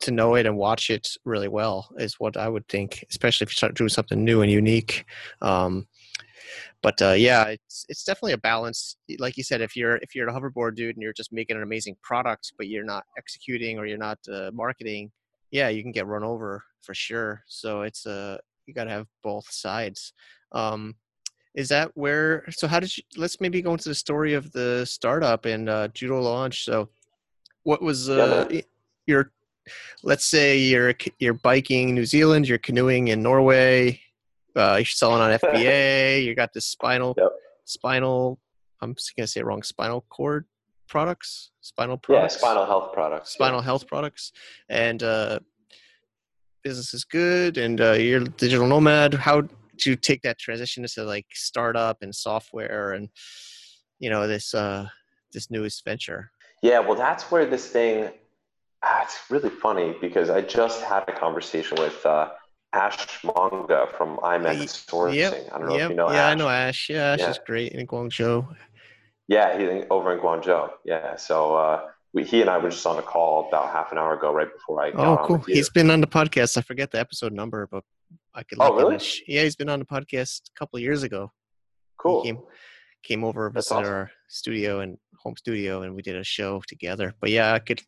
to 0.00 0.10
know 0.10 0.34
it 0.34 0.46
and 0.46 0.56
watch 0.56 0.90
it 0.90 1.08
really 1.24 1.48
well. 1.48 1.88
Is 1.98 2.14
what 2.18 2.36
I 2.36 2.48
would 2.48 2.66
think, 2.68 3.04
especially 3.10 3.44
if 3.44 3.50
you 3.50 3.56
start 3.56 3.74
doing 3.74 3.88
something 3.88 4.24
new 4.24 4.42
and 4.42 4.50
unique. 4.50 5.04
Um, 5.42 5.86
but 6.82 7.00
uh, 7.02 7.12
yeah, 7.12 7.44
it's 7.44 7.86
it's 7.88 8.04
definitely 8.04 8.32
a 8.32 8.38
balance. 8.38 8.96
Like 9.18 9.36
you 9.36 9.42
said, 9.42 9.60
if 9.60 9.76
you're 9.76 9.96
if 9.96 10.14
you're 10.14 10.28
a 10.28 10.32
hoverboard 10.32 10.76
dude 10.76 10.96
and 10.96 11.02
you're 11.02 11.12
just 11.12 11.32
making 11.32 11.56
an 11.56 11.62
amazing 11.62 11.96
product, 12.02 12.52
but 12.56 12.68
you're 12.68 12.84
not 12.84 13.04
executing 13.18 13.78
or 13.78 13.86
you're 13.86 13.98
not 13.98 14.18
uh, 14.32 14.50
marketing, 14.52 15.10
yeah, 15.50 15.68
you 15.68 15.82
can 15.82 15.92
get 15.92 16.06
run 16.06 16.24
over 16.24 16.62
for 16.82 16.94
sure. 16.94 17.42
So 17.46 17.82
it's 17.82 18.06
uh 18.06 18.38
you 18.70 18.74
got 18.74 18.84
to 18.84 18.90
have 18.90 19.06
both 19.22 19.50
sides. 19.50 20.12
Um, 20.52 20.94
is 21.54 21.68
that 21.68 21.90
where? 21.94 22.44
So 22.50 22.68
how 22.68 22.80
did 22.80 22.96
you? 22.96 23.02
Let's 23.16 23.40
maybe 23.40 23.60
go 23.60 23.72
into 23.72 23.88
the 23.88 23.94
story 23.94 24.34
of 24.34 24.52
the 24.52 24.84
startup 24.86 25.44
and 25.46 25.68
uh, 25.68 25.88
judo 25.88 26.20
launch. 26.20 26.64
So, 26.64 26.88
what 27.64 27.82
was 27.82 28.08
uh, 28.08 28.46
yeah, 28.50 28.60
your? 29.06 29.32
Let's 30.04 30.26
say 30.26 30.58
you're 30.58 30.94
you're 31.18 31.34
biking 31.34 31.94
New 31.94 32.06
Zealand, 32.06 32.46
you're 32.48 32.58
canoeing 32.58 33.08
in 33.08 33.22
Norway, 33.22 34.00
uh, 34.56 34.76
you're 34.76 34.84
selling 34.84 35.20
on 35.20 35.38
FBA. 35.38 36.24
you 36.24 36.34
got 36.34 36.52
the 36.52 36.60
spinal, 36.60 37.14
yep. 37.16 37.30
spinal. 37.64 38.38
I'm 38.80 38.94
just 38.94 39.14
gonna 39.16 39.26
say 39.26 39.40
it 39.40 39.46
wrong. 39.46 39.62
Spinal 39.62 40.04
cord 40.08 40.46
products, 40.88 41.50
spinal 41.60 41.96
products. 41.96 42.34
Yeah, 42.34 42.38
spinal 42.38 42.66
health 42.66 42.92
products. 42.92 43.30
Spinal 43.30 43.60
yeah. 43.60 43.64
health 43.64 43.86
products, 43.86 44.32
and 44.68 45.02
uh, 45.02 45.38
business 46.62 46.94
is 46.94 47.04
good. 47.04 47.58
And 47.58 47.80
uh, 47.80 47.92
you're 47.92 48.20
digital 48.20 48.66
nomad. 48.66 49.14
How 49.14 49.42
did 49.42 49.86
you 49.86 49.96
take 49.96 50.22
that 50.22 50.38
transition 50.38 50.84
into 50.84 51.04
like 51.04 51.26
startup 51.32 51.98
and 52.02 52.14
software 52.14 52.92
and 52.92 53.08
you 53.98 54.10
know 54.10 54.26
this 54.26 54.54
uh, 54.54 54.86
this 55.32 55.50
newest 55.50 55.84
venture? 55.84 56.30
Yeah, 56.62 56.80
well, 56.80 56.96
that's 56.96 57.30
where 57.30 57.46
this 57.46 57.68
thing. 57.68 58.10
Ah, 58.82 59.02
it's 59.02 59.18
really 59.28 59.50
funny 59.50 59.94
because 60.00 60.30
I 60.30 60.40
just 60.40 60.82
had 60.82 61.04
a 61.08 61.12
conversation 61.12 61.76
with. 61.80 62.04
Uh, 62.04 62.30
Ash 62.72 63.24
Monga 63.24 63.88
from 63.96 64.16
IMEX 64.18 64.86
Sourcing. 64.86 65.14
Yep, 65.14 65.50
I 65.52 65.58
don't 65.58 65.68
know 65.68 65.76
yep, 65.76 65.84
if 65.84 65.90
you 65.90 65.96
know 65.96 66.10
yeah, 66.10 66.26
Ash. 66.26 66.32
I 66.32 66.34
know 66.34 66.48
Ash. 66.48 66.90
Yeah, 66.90 67.12
Ash 67.12 67.18
yeah. 67.18 67.30
is 67.30 67.40
great 67.44 67.72
in 67.72 67.86
Guangzhou. 67.86 68.56
Yeah, 69.28 69.58
he's 69.58 69.84
over 69.90 70.12
in 70.14 70.20
Guangzhou. 70.20 70.70
Yeah, 70.84 71.16
so 71.16 71.56
uh, 71.56 71.86
we, 72.12 72.24
he 72.24 72.40
and 72.40 72.50
I 72.50 72.58
were 72.58 72.70
just 72.70 72.86
on 72.86 72.98
a 72.98 73.02
call 73.02 73.48
about 73.48 73.72
half 73.72 73.92
an 73.92 73.98
hour 73.98 74.14
ago, 74.14 74.32
right 74.32 74.52
before 74.52 74.82
I. 74.82 74.90
oh, 74.92 75.18
cool. 75.24 75.38
He's 75.46 75.70
been 75.70 75.90
on 75.90 76.00
the 76.00 76.06
podcast. 76.06 76.56
I 76.56 76.62
forget 76.62 76.90
the 76.90 77.00
episode 77.00 77.32
number, 77.32 77.68
but 77.70 77.84
I 78.34 78.42
could. 78.42 78.58
Oh, 78.60 78.74
really? 78.74 79.00
Yeah, 79.26 79.42
he's 79.42 79.56
been 79.56 79.68
on 79.68 79.80
the 79.80 79.84
podcast 79.84 80.42
a 80.54 80.58
couple 80.58 80.78
years 80.78 81.02
ago. 81.02 81.32
Cool. 81.98 82.22
He 82.22 82.28
came, 82.28 82.42
came 83.02 83.24
over, 83.24 83.50
visited 83.50 83.74
awesome. 83.74 83.92
our 83.92 84.10
studio 84.28 84.80
and 84.80 84.96
home 85.18 85.36
studio, 85.36 85.82
and 85.82 85.94
we 85.94 86.02
did 86.02 86.16
a 86.16 86.24
show 86.24 86.62
together. 86.66 87.14
But 87.20 87.30
yeah, 87.30 87.52
I 87.52 87.58
could 87.58 87.82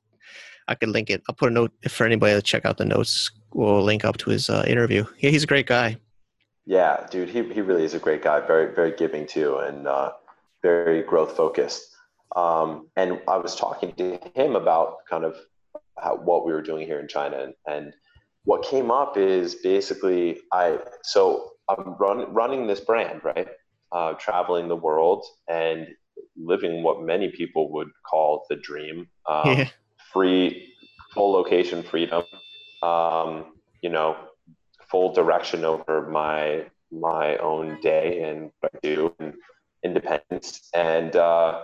I 0.69 0.75
could 0.75 0.91
link 0.91 1.11
it. 1.11 1.23
I'll 1.29 1.35
put 1.35 1.51
a 1.51 1.55
note 1.55 1.73
for 1.89 2.05
anybody 2.05 2.35
to 2.35 2.43
check 2.43 2.65
out 2.65 2.79
the 2.79 2.85
notes. 2.85 3.31
We'll 3.53 3.83
link 3.83 4.05
up 4.05 4.17
to 4.19 4.31
his 4.31 4.49
uh, 4.49 4.65
interview. 4.67 5.05
Yeah, 5.19 5.31
he's 5.31 5.45
a 5.45 5.47
great 5.47 5.67
guy. 5.67 5.97
Yeah, 6.65 7.07
dude, 7.11 7.29
he, 7.29 7.43
he 7.53 7.61
really 7.61 7.85
is 7.85 7.95
a 7.95 7.99
great 7.99 8.23
guy. 8.23 8.41
Very 8.41 8.75
very 8.75 8.93
giving 8.93 9.27
too, 9.27 9.59
and 9.59 9.87
uh, 9.87 10.13
very 10.63 11.03
growth 11.03 11.37
focused. 11.37 11.89
Um, 12.37 12.89
and 12.97 13.21
I 13.29 13.37
was 13.37 13.57
talking 13.57 13.93
to 13.95 14.19
him 14.35 14.57
about 14.57 14.99
kind 15.11 15.25
of 15.25 15.37
how, 15.99 16.17
what 16.17 16.47
we 16.47 16.53
were 16.53 16.63
doing 16.63 16.87
here 16.87 17.01
in 17.01 17.09
China, 17.09 17.43
and, 17.43 17.55
and 17.67 17.95
what 18.45 18.65
came 18.65 18.91
up 18.91 19.17
is 19.17 19.57
basically 19.57 20.41
I 20.53 20.79
so 21.03 21.51
I'm 21.69 21.97
run, 21.99 22.33
running 22.33 22.67
this 22.67 22.81
brand, 22.81 23.23
right? 23.25 23.49
Uh, 23.91 24.15
traveling 24.15 24.69
the 24.69 24.77
world 24.77 25.25
and 25.49 25.87
living 26.37 26.83
what 26.83 27.03
many 27.03 27.31
people 27.31 27.71
would 27.73 27.89
call 28.09 28.47
the 28.49 28.57
dream. 28.57 29.09
Um, 29.29 29.59
yeah 29.59 29.69
free, 30.13 30.75
full 31.15 31.33
location 31.33 31.83
freedom, 31.83 32.25
um, 32.83 33.55
you 33.83 33.91
know, 33.91 34.17
full 34.91 35.13
direction 35.13 35.65
over 35.65 36.09
my 36.09 36.67
my 36.91 37.37
own 37.39 37.81
day 37.81 38.23
and 38.23 38.51
what 38.61 38.73
I 38.75 38.79
do 38.83 39.15
and 39.19 39.35
independence 39.83 40.69
and 40.75 41.17
uh, 41.17 41.61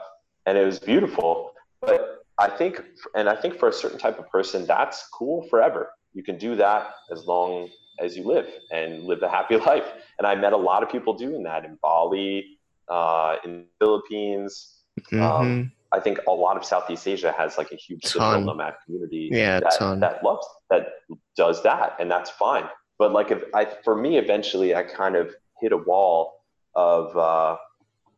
and 0.47 0.57
it 0.57 0.65
was 0.65 0.79
beautiful. 0.79 1.53
But 1.81 2.25
I 2.39 2.49
think 2.49 2.83
and 3.15 3.29
I 3.29 3.37
think 3.37 3.59
for 3.59 3.69
a 3.69 3.73
certain 3.73 3.99
type 3.99 4.19
of 4.19 4.29
person 4.31 4.67
that's 4.67 5.09
cool 5.13 5.47
forever. 5.49 5.91
You 6.15 6.23
can 6.23 6.39
do 6.39 6.57
that 6.57 6.91
as 7.13 7.27
long 7.27 7.69
as 8.01 8.17
you 8.17 8.25
live 8.25 8.49
and 8.73 9.05
live 9.05 9.23
a 9.23 9.29
happy 9.29 9.57
life. 9.71 9.85
And 10.19 10.27
I 10.27 10.35
met 10.35 10.53
a 10.53 10.57
lot 10.57 10.83
of 10.83 10.91
people 10.91 11.15
doing 11.15 11.43
that 11.45 11.65
in 11.65 11.79
Bali, 11.83 12.59
uh, 12.89 13.37
in 13.45 13.59
the 13.61 13.67
Philippines. 13.79 14.83
Um, 15.13 15.19
mm-hmm. 15.19 15.23
Um, 15.23 15.73
I 15.93 16.01
think 16.01 16.19
a 16.29 16.33
lot 16.33 16.57
of 16.57 16.65
Southeast 16.65 17.09
Asia 17.09 17.33
has 17.37 17.57
like 17.57 17.73
a 17.73 17.77
huge 17.77 18.03
digital 18.03 18.41
nomad 18.41 18.75
community 18.85 19.31
yeah, 19.33 19.61
that, 19.61 20.01
that 20.01 20.23
loves 20.23 20.47
that 20.71 20.89
does 21.37 21.63
that, 21.63 21.97
and 21.99 22.11
that's 22.11 22.31
fine. 22.31 22.65
But 22.99 23.13
like, 23.13 23.31
if 23.31 23.43
I 23.55 23.67
for 23.85 23.97
me, 23.97 24.19
eventually, 24.19 24.75
I 24.75 24.83
kind 24.83 25.17
of 25.17 25.35
hit 25.61 25.73
a 25.73 25.77
wall 25.77 26.35
of 26.75 27.17
uh, 27.17 27.57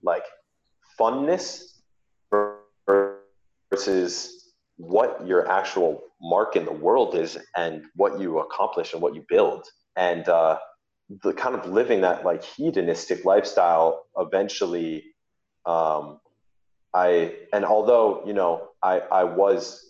like 0.02 0.24
funness 0.98 1.62
versus 3.70 4.52
what 4.76 5.26
your 5.26 5.48
actual 5.48 6.02
mark 6.20 6.56
in 6.56 6.64
the 6.64 6.72
world 6.72 7.14
is 7.14 7.38
and 7.56 7.84
what 7.94 8.18
you 8.18 8.38
accomplish 8.40 8.92
and 8.92 9.02
what 9.02 9.14
you 9.14 9.24
build. 9.28 9.66
And 9.96 10.28
uh, 10.28 10.58
the 11.22 11.32
kind 11.32 11.54
of 11.54 11.66
living 11.66 12.00
that 12.00 12.24
like 12.24 12.42
hedonistic 12.42 13.24
lifestyle 13.24 14.06
eventually 14.16 15.04
um, 15.66 16.20
i 16.94 17.34
and 17.52 17.64
although 17.64 18.22
you 18.26 18.32
know 18.32 18.68
i 18.82 19.00
i 19.12 19.24
was 19.24 19.86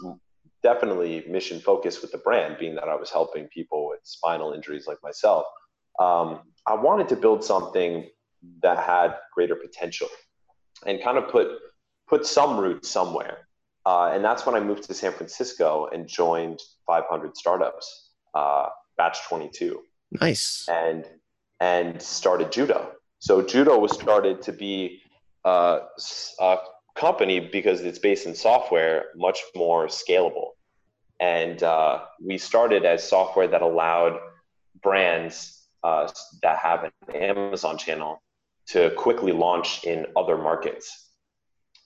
definitely 0.62 1.24
mission 1.28 1.58
focused 1.60 2.02
with 2.02 2.12
the 2.12 2.18
brand 2.18 2.56
being 2.58 2.74
that 2.74 2.88
i 2.88 2.94
was 2.94 3.10
helping 3.10 3.46
people 3.48 3.88
with 3.88 4.00
spinal 4.04 4.52
injuries 4.52 4.86
like 4.86 4.98
myself 5.02 5.44
um, 5.98 6.40
i 6.66 6.74
wanted 6.74 7.08
to 7.08 7.16
build 7.16 7.42
something 7.42 8.08
that 8.62 8.78
had 8.78 9.16
greater 9.34 9.54
potential 9.54 10.08
and 10.86 11.02
kind 11.02 11.18
of 11.18 11.28
put 11.28 11.48
put 12.08 12.26
some 12.26 12.58
roots 12.58 12.88
somewhere 12.88 13.46
uh, 13.86 14.10
and 14.12 14.24
that's 14.24 14.44
when 14.44 14.54
I 14.54 14.60
moved 14.60 14.84
to 14.84 14.94
San 14.94 15.12
Francisco 15.12 15.88
and 15.92 16.06
joined 16.06 16.60
500 16.86 17.36
startups, 17.36 18.10
uh, 18.34 18.66
batch 18.96 19.18
22. 19.28 19.80
Nice. 20.20 20.68
And 20.68 21.06
and 21.60 22.00
started 22.00 22.52
Judo. 22.52 22.92
So 23.18 23.42
Judo 23.42 23.78
was 23.78 23.92
started 23.92 24.42
to 24.42 24.52
be 24.52 25.00
uh, 25.44 25.80
a 26.40 26.58
company 26.96 27.40
because 27.40 27.80
it's 27.80 27.98
based 27.98 28.26
in 28.26 28.34
software, 28.34 29.06
much 29.16 29.40
more 29.54 29.86
scalable. 29.86 30.50
And 31.18 31.62
uh, 31.62 32.02
we 32.22 32.38
started 32.38 32.84
as 32.84 33.06
software 33.06 33.48
that 33.48 33.62
allowed 33.62 34.18
brands 34.82 35.66
uh, 35.82 36.10
that 36.42 36.58
have 36.58 36.84
an 36.84 36.92
Amazon 37.14 37.76
channel 37.78 38.22
to 38.68 38.90
quickly 38.96 39.32
launch 39.32 39.84
in 39.84 40.06
other 40.16 40.36
markets. 40.36 41.10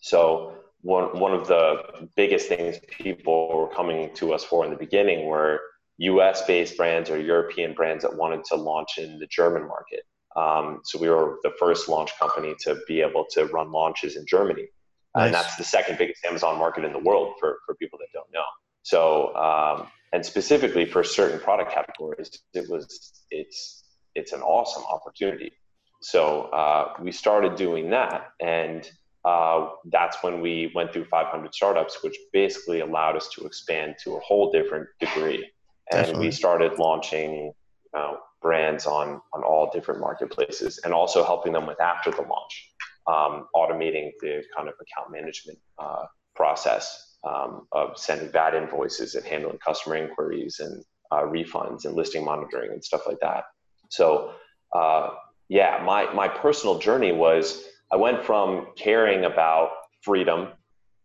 So 0.00 0.54
one 0.82 1.18
one 1.18 1.32
of 1.32 1.48
the 1.48 2.08
biggest 2.14 2.48
things 2.48 2.78
people 2.90 3.56
were 3.56 3.68
coming 3.68 4.14
to 4.16 4.34
us 4.34 4.44
for 4.44 4.64
in 4.64 4.70
the 4.70 4.76
beginning 4.76 5.26
were 5.26 5.60
U.S. 5.98 6.44
based 6.46 6.76
brands 6.76 7.08
or 7.08 7.18
European 7.18 7.72
brands 7.72 8.02
that 8.02 8.14
wanted 8.14 8.44
to 8.44 8.56
launch 8.56 8.98
in 8.98 9.18
the 9.18 9.26
German 9.26 9.66
market. 9.66 10.04
Um, 10.36 10.80
so 10.84 10.98
we 10.98 11.08
were 11.08 11.38
the 11.42 11.52
first 11.58 11.88
launch 11.88 12.10
company 12.18 12.54
to 12.60 12.80
be 12.88 13.00
able 13.00 13.24
to 13.30 13.46
run 13.46 13.70
launches 13.70 14.16
in 14.16 14.26
Germany, 14.26 14.66
nice. 15.14 15.26
and 15.26 15.34
that's 15.34 15.56
the 15.56 15.64
second 15.64 15.98
biggest 15.98 16.24
Amazon 16.24 16.58
market 16.58 16.84
in 16.84 16.92
the 16.92 16.98
world 16.98 17.34
for 17.40 17.58
for 17.66 17.74
people 17.74 17.98
that 17.98 18.08
don't 18.12 18.30
know. 18.32 18.44
So 18.82 19.34
um, 19.36 19.88
and 20.12 20.24
specifically 20.24 20.86
for 20.86 21.02
certain 21.04 21.40
product 21.40 21.72
categories, 21.72 22.30
it 22.52 22.68
was 22.68 23.22
it's 23.30 23.84
it's 24.14 24.32
an 24.32 24.42
awesome 24.42 24.84
opportunity. 24.84 25.52
So 26.00 26.42
uh, 26.52 26.92
we 27.00 27.12
started 27.12 27.56
doing 27.56 27.90
that 27.90 28.32
and 28.40 28.88
uh, 29.24 29.70
that's 29.86 30.22
when 30.22 30.40
we 30.40 30.70
went 30.74 30.92
through 30.92 31.06
500 31.06 31.54
startups, 31.54 32.02
which 32.02 32.16
basically 32.32 32.80
allowed 32.80 33.16
us 33.16 33.28
to 33.30 33.46
expand 33.46 33.96
to 34.04 34.16
a 34.16 34.20
whole 34.20 34.52
different 34.52 34.86
degree. 35.00 35.50
And 35.90 36.02
Definitely. 36.02 36.26
we 36.26 36.32
started 36.32 36.78
launching 36.78 37.52
uh, 37.96 38.14
brands 38.42 38.86
on 38.86 39.20
on 39.32 39.42
all 39.42 39.70
different 39.72 40.00
marketplaces, 40.00 40.78
and 40.84 40.92
also 40.92 41.24
helping 41.24 41.52
them 41.52 41.66
with 41.66 41.80
after 41.80 42.10
the 42.10 42.22
launch, 42.22 42.72
um, 43.06 43.46
automating 43.54 44.10
the 44.20 44.42
kind 44.56 44.68
of 44.68 44.74
account 44.80 45.10
management 45.10 45.58
uh, 45.78 46.04
process 46.34 47.16
um, 47.24 47.66
of 47.72 47.98
sending 47.98 48.30
VAT 48.30 48.54
invoices 48.54 49.14
and 49.14 49.24
handling 49.24 49.58
customer 49.58 49.96
inquiries 49.96 50.60
and 50.60 50.84
uh, 51.10 51.22
refunds 51.22 51.84
and 51.84 51.94
listing 51.94 52.24
monitoring 52.24 52.72
and 52.72 52.84
stuff 52.84 53.02
like 53.06 53.18
that. 53.20 53.44
So, 53.90 54.32
uh, 54.74 55.10
yeah, 55.48 55.82
my 55.84 56.12
my 56.12 56.28
personal 56.28 56.78
journey 56.78 57.12
was 57.12 57.64
I 57.92 57.96
went 57.96 58.24
from 58.24 58.68
caring 58.76 59.24
about 59.24 59.70
freedom 60.02 60.48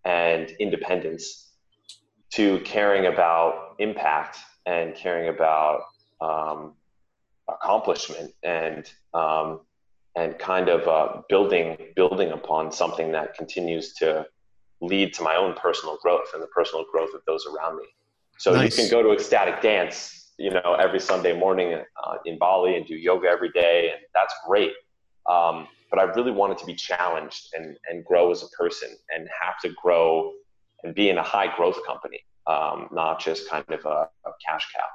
and 0.06 0.50
independence 0.60 1.52
to 2.32 2.60
caring 2.60 3.06
about 3.08 3.76
impact 3.80 4.38
and 4.66 4.96
caring 4.96 5.30
about 5.30 5.82
um, 6.22 6.74
accomplishment 7.48 8.34
and 8.44 8.90
um, 9.14 9.62
and 10.16 10.38
kind 10.40 10.70
of 10.70 10.88
uh, 10.88 11.22
building 11.30 11.78
building 11.96 12.32
upon 12.32 12.72
something 12.72 13.12
that 13.12 13.34
continues 13.36 13.94
to 13.94 14.26
lead 14.82 15.14
to 15.14 15.24
my 15.24 15.36
own 15.36 15.54
personal 15.54 15.98
growth 16.02 16.28
and 16.34 16.42
the 16.42 16.48
personal 16.48 16.86
growth 16.92 17.14
of 17.14 17.22
those 17.28 17.46
around 17.46 17.78
me. 17.78 17.86
So 18.38 18.54
nice. 18.54 18.78
you 18.78 18.84
can 18.84 18.92
go 18.92 19.04
to 19.04 19.12
ecstatic 19.12 19.62
dance, 19.62 20.32
you 20.38 20.52
know, 20.52 20.78
every 20.80 21.00
Sunday 21.00 21.38
morning 21.38 21.74
uh, 21.74 22.16
in 22.26 22.38
Bali 22.38 22.78
and 22.78 22.86
do 22.86 22.96
yoga 22.96 23.28
every 23.28 23.52
day, 23.52 23.90
and 23.92 24.00
that's 24.14 24.34
great. 24.48 24.72
Um, 25.30 25.68
but 25.90 26.00
I 26.00 26.04
really 26.04 26.32
wanted 26.32 26.58
to 26.60 26.66
be 26.66 26.76
challenged 26.76 27.50
and, 27.54 27.76
and 27.90 28.06
grow 28.06 28.32
as 28.32 28.44
a 28.44 28.48
person 28.58 28.90
and 29.14 29.28
have 29.42 29.60
to 29.64 29.70
grow 29.82 30.32
and 30.84 30.96
be 30.96 31.10
in 31.10 31.18
a 31.18 31.24
high 31.24 31.54
growth 31.56 31.78
company, 31.86 32.24
um, 32.48 32.88
not 32.92 33.20
just 33.20 33.50
kind 33.50 33.66
of 33.70 33.86
a, 33.86 34.08
a 34.26 34.32
cash 34.48 34.68
cow. 34.74 34.86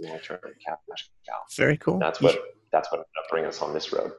We 0.00 0.08
want 0.08 0.22
to 0.22 0.28
turn 0.28 0.38
a 0.44 0.48
cash 0.64 1.10
cow. 1.28 1.38
Very 1.56 1.76
cool. 1.78 1.98
That's 1.98 2.20
what 2.20 2.38
that's 2.70 2.90
what 2.90 3.04
bring 3.30 3.44
us 3.44 3.60
on 3.60 3.74
this 3.74 3.92
road. 3.92 4.12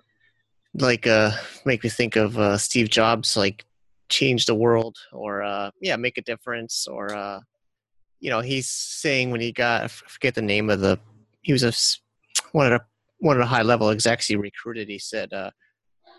Like, 0.75 1.05
uh, 1.05 1.31
make 1.65 1.83
me 1.83 1.89
think 1.89 2.15
of 2.15 2.37
uh, 2.37 2.57
Steve 2.57 2.89
Jobs, 2.89 3.37
like 3.37 3.65
change 4.09 4.45
the 4.45 4.55
world 4.55 4.97
or 5.11 5.43
uh, 5.43 5.71
yeah, 5.81 5.95
make 5.95 6.17
a 6.17 6.21
difference 6.21 6.87
or 6.87 7.13
uh, 7.13 7.39
you 8.19 8.29
know, 8.29 8.39
he's 8.39 8.69
saying 8.69 9.31
when 9.31 9.41
he 9.41 9.51
got 9.51 9.83
I 9.83 9.87
forget 9.87 10.35
the 10.35 10.41
name 10.41 10.69
of 10.69 10.79
the 10.79 10.97
he 11.41 11.51
was 11.51 11.63
a 11.63 11.73
one 12.53 12.71
of 12.71 12.79
the 12.79 12.85
one 13.19 13.35
of 13.35 13.41
the 13.41 13.47
high 13.47 13.61
level 13.61 13.89
execs 13.89 14.27
he 14.27 14.35
recruited. 14.35 14.89
He 14.89 14.99
said. 14.99 15.33
Uh, 15.33 15.51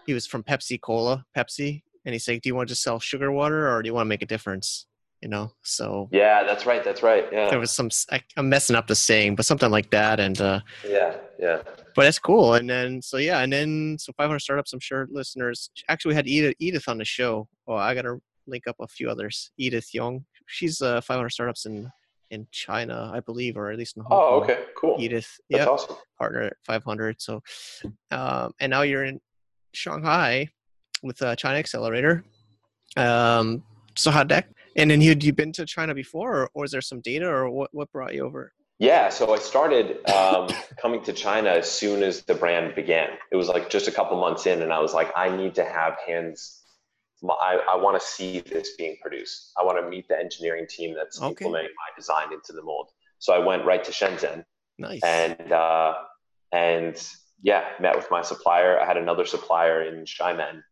he 0.06 0.12
was 0.12 0.26
from 0.26 0.42
Pepsi 0.42 0.78
Cola, 0.80 1.24
Pepsi, 1.36 1.82
and 2.04 2.12
he's 2.12 2.28
like, 2.28 2.42
"Do 2.42 2.48
you 2.48 2.54
want 2.54 2.68
to 2.68 2.74
sell 2.74 3.00
sugar 3.00 3.32
water, 3.32 3.70
or 3.70 3.82
do 3.82 3.86
you 3.86 3.94
want 3.94 4.06
to 4.06 4.10
make 4.10 4.22
a 4.22 4.26
difference?" 4.26 4.86
You 5.24 5.30
know, 5.30 5.50
so 5.62 6.10
yeah, 6.12 6.44
that's 6.44 6.66
right, 6.66 6.84
that's 6.84 7.02
right. 7.02 7.24
Yeah, 7.32 7.48
there 7.48 7.58
was 7.58 7.72
some. 7.72 7.88
I, 8.12 8.20
am 8.36 8.50
messing 8.50 8.76
up 8.76 8.86
the 8.86 8.94
saying, 8.94 9.36
but 9.36 9.46
something 9.46 9.70
like 9.70 9.88
that, 9.88 10.20
and 10.20 10.38
uh, 10.38 10.60
yeah, 10.86 11.14
yeah. 11.38 11.62
But 11.96 12.02
that's 12.02 12.18
cool, 12.18 12.52
and 12.52 12.68
then 12.68 13.00
so 13.00 13.16
yeah, 13.16 13.40
and 13.40 13.50
then 13.50 13.96
so 13.98 14.12
500 14.18 14.38
startups. 14.38 14.74
I'm 14.74 14.80
sure 14.80 15.08
listeners 15.10 15.70
actually 15.88 16.10
we 16.10 16.16
had 16.16 16.28
Edith, 16.28 16.56
Edith 16.58 16.88
on 16.88 16.98
the 16.98 17.06
show. 17.06 17.48
Oh, 17.66 17.74
I 17.74 17.94
gotta 17.94 18.18
link 18.46 18.66
up 18.66 18.76
a 18.80 18.86
few 18.86 19.08
others. 19.08 19.50
Edith 19.56 19.88
Yeung, 19.96 20.24
she's 20.46 20.82
uh 20.82 21.00
500 21.00 21.30
startups 21.30 21.64
in 21.64 21.90
in 22.30 22.46
China, 22.50 23.10
I 23.14 23.20
believe, 23.20 23.56
or 23.56 23.70
at 23.70 23.78
least 23.78 23.96
in 23.96 24.02
Hong 24.02 24.12
oh, 24.12 24.16
Kong. 24.16 24.28
Oh, 24.28 24.42
okay, 24.42 24.64
cool. 24.76 24.96
Edith, 25.00 25.40
yeah, 25.48 25.64
awesome. 25.64 25.96
partner 26.18 26.42
at 26.42 26.56
500. 26.66 27.22
So, 27.22 27.42
um, 28.10 28.52
and 28.60 28.68
now 28.68 28.82
you're 28.82 29.04
in 29.04 29.20
Shanghai 29.72 30.48
with 31.02 31.22
uh, 31.22 31.34
China 31.34 31.58
Accelerator. 31.58 32.24
Um, 32.98 33.62
so 33.96 34.10
how'd 34.10 34.28
that? 34.28 34.48
And 34.76 34.90
then 34.90 35.00
you 35.00 35.10
had 35.10 35.22
you 35.22 35.32
been 35.32 35.52
to 35.52 35.66
China 35.66 35.94
before, 35.94 36.34
or, 36.34 36.50
or 36.54 36.62
was 36.62 36.72
there 36.72 36.80
some 36.80 37.00
data, 37.00 37.26
or 37.26 37.50
what, 37.50 37.70
what 37.72 37.92
brought 37.92 38.14
you 38.14 38.24
over? 38.24 38.52
Yeah, 38.78 39.08
so 39.08 39.32
I 39.32 39.38
started 39.38 40.04
um, 40.10 40.48
coming 40.76 41.02
to 41.04 41.12
China 41.12 41.50
as 41.50 41.70
soon 41.70 42.02
as 42.02 42.22
the 42.24 42.34
brand 42.34 42.74
began. 42.74 43.10
It 43.30 43.36
was 43.36 43.48
like 43.48 43.70
just 43.70 43.86
a 43.88 43.92
couple 43.92 44.18
months 44.20 44.46
in, 44.46 44.62
and 44.62 44.72
I 44.72 44.80
was 44.80 44.92
like, 44.92 45.12
I 45.16 45.34
need 45.34 45.54
to 45.56 45.64
have 45.64 45.96
hands. 46.06 46.62
I, 47.22 47.60
I 47.70 47.76
want 47.76 47.98
to 47.98 48.06
see 48.06 48.40
this 48.40 48.76
being 48.76 48.96
produced. 49.00 49.52
I 49.58 49.64
want 49.64 49.78
to 49.78 49.88
meet 49.88 50.08
the 50.08 50.18
engineering 50.18 50.66
team 50.68 50.94
that's 50.94 51.18
okay. 51.18 51.30
implementing 51.30 51.70
my 51.70 51.96
design 51.96 52.32
into 52.32 52.52
the 52.52 52.62
mold. 52.62 52.90
So 53.18 53.32
I 53.32 53.38
went 53.38 53.64
right 53.64 53.82
to 53.82 53.92
Shenzhen. 53.92 54.44
Nice. 54.78 55.00
And 55.02 55.52
uh, 55.52 55.94
and 56.52 57.02
yeah, 57.42 57.64
met 57.80 57.96
with 57.96 58.10
my 58.10 58.22
supplier. 58.22 58.78
I 58.78 58.84
had 58.84 58.96
another 58.96 59.24
supplier 59.24 59.82
in 59.82 60.04
Xiamen. 60.04 60.62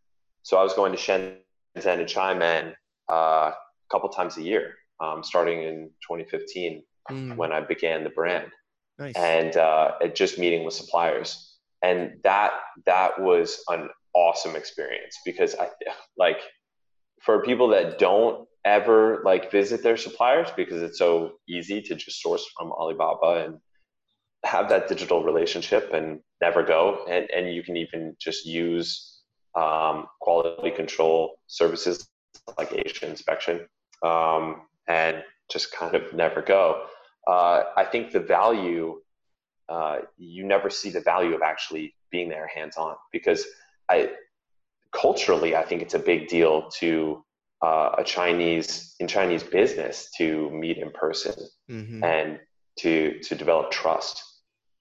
So 0.42 0.58
I 0.58 0.62
was 0.62 0.74
going 0.74 0.92
to 0.92 0.98
Shenzhen 0.98 1.36
and 1.76 2.06
Xiamen 2.06 2.74
uh, 3.08 3.52
couple 3.92 4.08
times 4.08 4.36
a 4.38 4.42
year, 4.42 4.74
um, 5.00 5.22
starting 5.22 5.62
in 5.62 5.90
2015 6.08 6.82
mm. 7.10 7.36
when 7.36 7.52
I 7.52 7.60
began 7.60 8.04
the 8.04 8.10
brand. 8.10 8.50
Nice. 8.98 9.14
And 9.16 9.56
uh, 9.56 9.92
just 10.14 10.38
meeting 10.38 10.64
with 10.64 10.74
suppliers. 10.74 11.58
And 11.82 12.20
that 12.22 12.52
that 12.86 13.20
was 13.20 13.62
an 13.68 13.88
awesome 14.14 14.56
experience 14.56 15.18
because 15.24 15.54
I 15.56 15.70
like 16.16 16.38
for 17.20 17.42
people 17.42 17.68
that 17.68 17.98
don't 17.98 18.46
ever 18.64 19.22
like 19.24 19.50
visit 19.50 19.82
their 19.82 19.96
suppliers 19.96 20.48
because 20.56 20.82
it's 20.82 20.98
so 20.98 21.32
easy 21.48 21.82
to 21.82 21.94
just 21.94 22.20
source 22.22 22.44
from 22.56 22.72
Alibaba 22.72 23.44
and 23.44 23.58
have 24.44 24.68
that 24.68 24.88
digital 24.88 25.24
relationship 25.24 25.92
and 25.92 26.20
never 26.40 26.62
go. 26.62 27.04
And, 27.08 27.28
and 27.30 27.54
you 27.54 27.62
can 27.62 27.76
even 27.76 28.16
just 28.20 28.46
use 28.46 29.20
um, 29.56 30.06
quality 30.20 30.70
control 30.70 31.38
services 31.46 32.08
like 32.58 32.72
Asian 32.72 33.10
inspection 33.10 33.66
um, 34.02 34.62
and 34.88 35.22
just 35.50 35.72
kind 35.72 35.94
of 35.94 36.12
never 36.12 36.42
go. 36.42 36.86
Uh, 37.26 37.64
I 37.76 37.84
think 37.84 38.12
the 38.12 38.20
value 38.20 39.00
uh, 39.68 39.98
you 40.18 40.44
never 40.44 40.68
see 40.68 40.90
the 40.90 41.00
value 41.00 41.34
of 41.34 41.42
actually 41.42 41.94
being 42.10 42.28
there 42.28 42.46
hands 42.46 42.76
on 42.76 42.94
because 43.12 43.46
I 43.88 44.10
culturally 44.92 45.56
I 45.56 45.62
think 45.62 45.82
it's 45.82 45.94
a 45.94 45.98
big 45.98 46.28
deal 46.28 46.68
to 46.80 47.24
uh, 47.62 47.94
a 47.98 48.04
Chinese 48.04 48.94
in 48.98 49.06
Chinese 49.06 49.42
business 49.42 50.10
to 50.18 50.50
meet 50.50 50.78
in 50.78 50.90
person 50.90 51.34
mm-hmm. 51.70 52.02
and 52.02 52.40
to 52.80 53.18
to 53.20 53.34
develop 53.34 53.70
trust. 53.70 54.22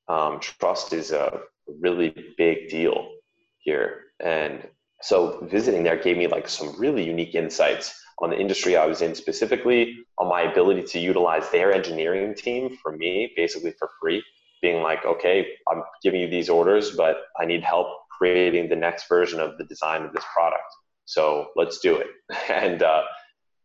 Um, 0.07 0.39
trust 0.39 0.93
is 0.93 1.11
a 1.11 1.41
really 1.79 2.13
big 2.37 2.69
deal 2.69 3.11
here, 3.59 4.05
and 4.19 4.67
so 5.01 5.47
visiting 5.49 5.83
there 5.83 5.97
gave 5.97 6.17
me 6.17 6.27
like 6.27 6.49
some 6.49 6.75
really 6.77 7.03
unique 7.03 7.35
insights 7.35 7.97
on 8.21 8.29
the 8.29 8.39
industry 8.39 8.77
I 8.77 8.85
was 8.85 9.01
in 9.01 9.15
specifically, 9.15 9.97
on 10.17 10.29
my 10.29 10.41
ability 10.41 10.83
to 10.83 10.99
utilize 10.99 11.49
their 11.49 11.73
engineering 11.73 12.35
team 12.35 12.77
for 12.81 12.95
me, 12.95 13.33
basically 13.35 13.73
for 13.79 13.89
free, 13.99 14.23
being 14.61 14.83
like, 14.83 15.05
okay, 15.05 15.47
I'm 15.67 15.81
giving 16.03 16.21
you 16.21 16.29
these 16.29 16.49
orders, 16.49 16.91
but 16.91 17.23
I 17.39 17.45
need 17.45 17.63
help 17.63 17.87
creating 18.15 18.69
the 18.69 18.75
next 18.75 19.09
version 19.09 19.39
of 19.39 19.57
the 19.57 19.63
design 19.63 20.03
of 20.03 20.13
this 20.13 20.23
product. 20.33 20.71
So 21.05 21.47
let's 21.55 21.79
do 21.79 21.97
it. 21.97 22.07
and 22.49 22.83
uh, 22.83 23.03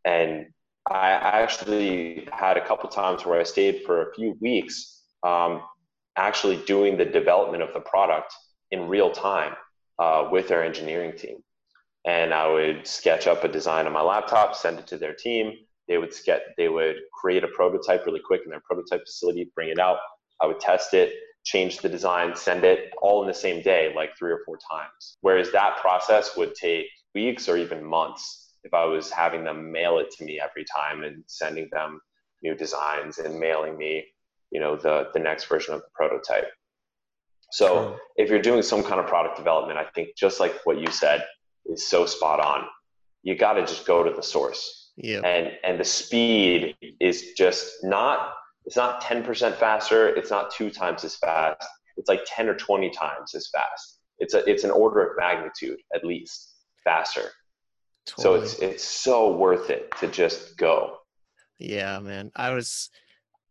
and 0.04 0.46
I 0.88 1.10
actually 1.10 2.28
had 2.32 2.56
a 2.56 2.66
couple 2.66 2.88
times 2.88 3.26
where 3.26 3.40
I 3.40 3.42
stayed 3.42 3.82
for 3.84 4.02
a 4.02 4.14
few 4.14 4.38
weeks, 4.40 5.02
um, 5.22 5.62
actually 6.16 6.58
doing 6.64 6.96
the 6.96 7.04
development 7.04 7.62
of 7.62 7.74
the 7.74 7.80
product 7.80 8.32
in 8.70 8.88
real 8.88 9.10
time 9.10 9.54
uh, 9.98 10.28
with 10.30 10.50
our 10.52 10.62
engineering 10.62 11.16
team. 11.16 11.38
And 12.06 12.32
I 12.32 12.46
would 12.48 12.86
sketch 12.86 13.26
up 13.26 13.42
a 13.44 13.48
design 13.48 13.86
on 13.86 13.92
my 13.92 14.00
laptop, 14.00 14.54
send 14.54 14.78
it 14.78 14.86
to 14.88 14.96
their 14.96 15.14
team. 15.14 15.52
They 15.88 15.98
would 15.98 16.14
sketch, 16.14 16.42
they 16.56 16.68
would 16.68 16.96
create 17.12 17.44
a 17.44 17.48
prototype 17.48 18.06
really 18.06 18.20
quick 18.24 18.42
in 18.44 18.50
their 18.50 18.62
prototype 18.64 19.04
facility, 19.04 19.50
bring 19.54 19.70
it 19.70 19.78
out. 19.78 19.98
I 20.40 20.46
would 20.46 20.60
test 20.60 20.94
it, 20.94 21.12
change 21.44 21.78
the 21.78 21.88
design, 21.88 22.34
send 22.36 22.64
it 22.64 22.92
all 23.02 23.22
in 23.22 23.28
the 23.28 23.34
same 23.34 23.62
day, 23.62 23.92
like 23.94 24.16
three 24.16 24.32
or 24.32 24.40
four 24.44 24.58
times. 24.70 25.16
Whereas 25.20 25.50
that 25.52 25.78
process 25.80 26.36
would 26.36 26.54
take 26.54 26.86
weeks 27.14 27.48
or 27.48 27.56
even 27.56 27.84
months 27.84 28.54
if 28.66 28.74
I 28.74 28.84
was 28.84 29.10
having 29.10 29.44
them 29.44 29.70
mail 29.70 29.98
it 29.98 30.10
to 30.18 30.24
me 30.24 30.40
every 30.40 30.64
time 30.64 31.04
and 31.04 31.22
sending 31.26 31.68
them 31.72 32.00
new 32.42 32.54
designs 32.54 33.18
and 33.18 33.38
mailing 33.38 33.78
me, 33.78 34.04
you 34.50 34.60
know, 34.60 34.76
the 34.76 35.08
the 35.14 35.20
next 35.20 35.44
version 35.44 35.74
of 35.74 35.80
the 35.80 35.88
prototype. 35.94 36.48
So 37.52 37.96
if 38.16 38.28
you're 38.28 38.42
doing 38.42 38.62
some 38.62 38.82
kind 38.82 39.00
of 39.00 39.06
product 39.06 39.36
development, 39.36 39.78
I 39.78 39.84
think 39.94 40.16
just 40.16 40.40
like 40.40 40.54
what 40.64 40.80
you 40.80 40.90
said 40.90 41.24
is 41.68 41.88
so 41.88 42.06
spot 42.06 42.40
on. 42.40 42.66
You 43.22 43.36
got 43.36 43.54
to 43.54 43.62
just 43.62 43.86
go 43.86 44.02
to 44.02 44.14
the 44.14 44.22
source. 44.22 44.92
Yeah. 44.96 45.20
And 45.20 45.52
and 45.64 45.78
the 45.78 45.84
speed 45.84 46.76
is 47.00 47.32
just 47.36 47.70
not 47.82 48.32
it's 48.64 48.76
not 48.76 49.00
10% 49.00 49.56
faster, 49.56 50.08
it's 50.08 50.30
not 50.30 50.50
two 50.50 50.70
times 50.70 51.04
as 51.04 51.16
fast. 51.16 51.62
It's 51.96 52.08
like 52.08 52.22
10 52.26 52.48
or 52.48 52.54
20 52.54 52.90
times 52.90 53.34
as 53.34 53.48
fast. 53.48 54.00
It's 54.18 54.34
a 54.34 54.48
it's 54.48 54.64
an 54.64 54.70
order 54.70 55.06
of 55.06 55.16
magnitude 55.18 55.78
at 55.94 56.04
least 56.04 56.54
faster. 56.82 57.30
Totally. 58.06 58.22
So 58.22 58.42
it's 58.42 58.58
it's 58.60 58.84
so 58.84 59.36
worth 59.36 59.70
it 59.70 59.92
to 60.00 60.08
just 60.08 60.56
go. 60.56 60.98
Yeah, 61.58 61.98
man. 62.00 62.32
I 62.36 62.50
was 62.50 62.90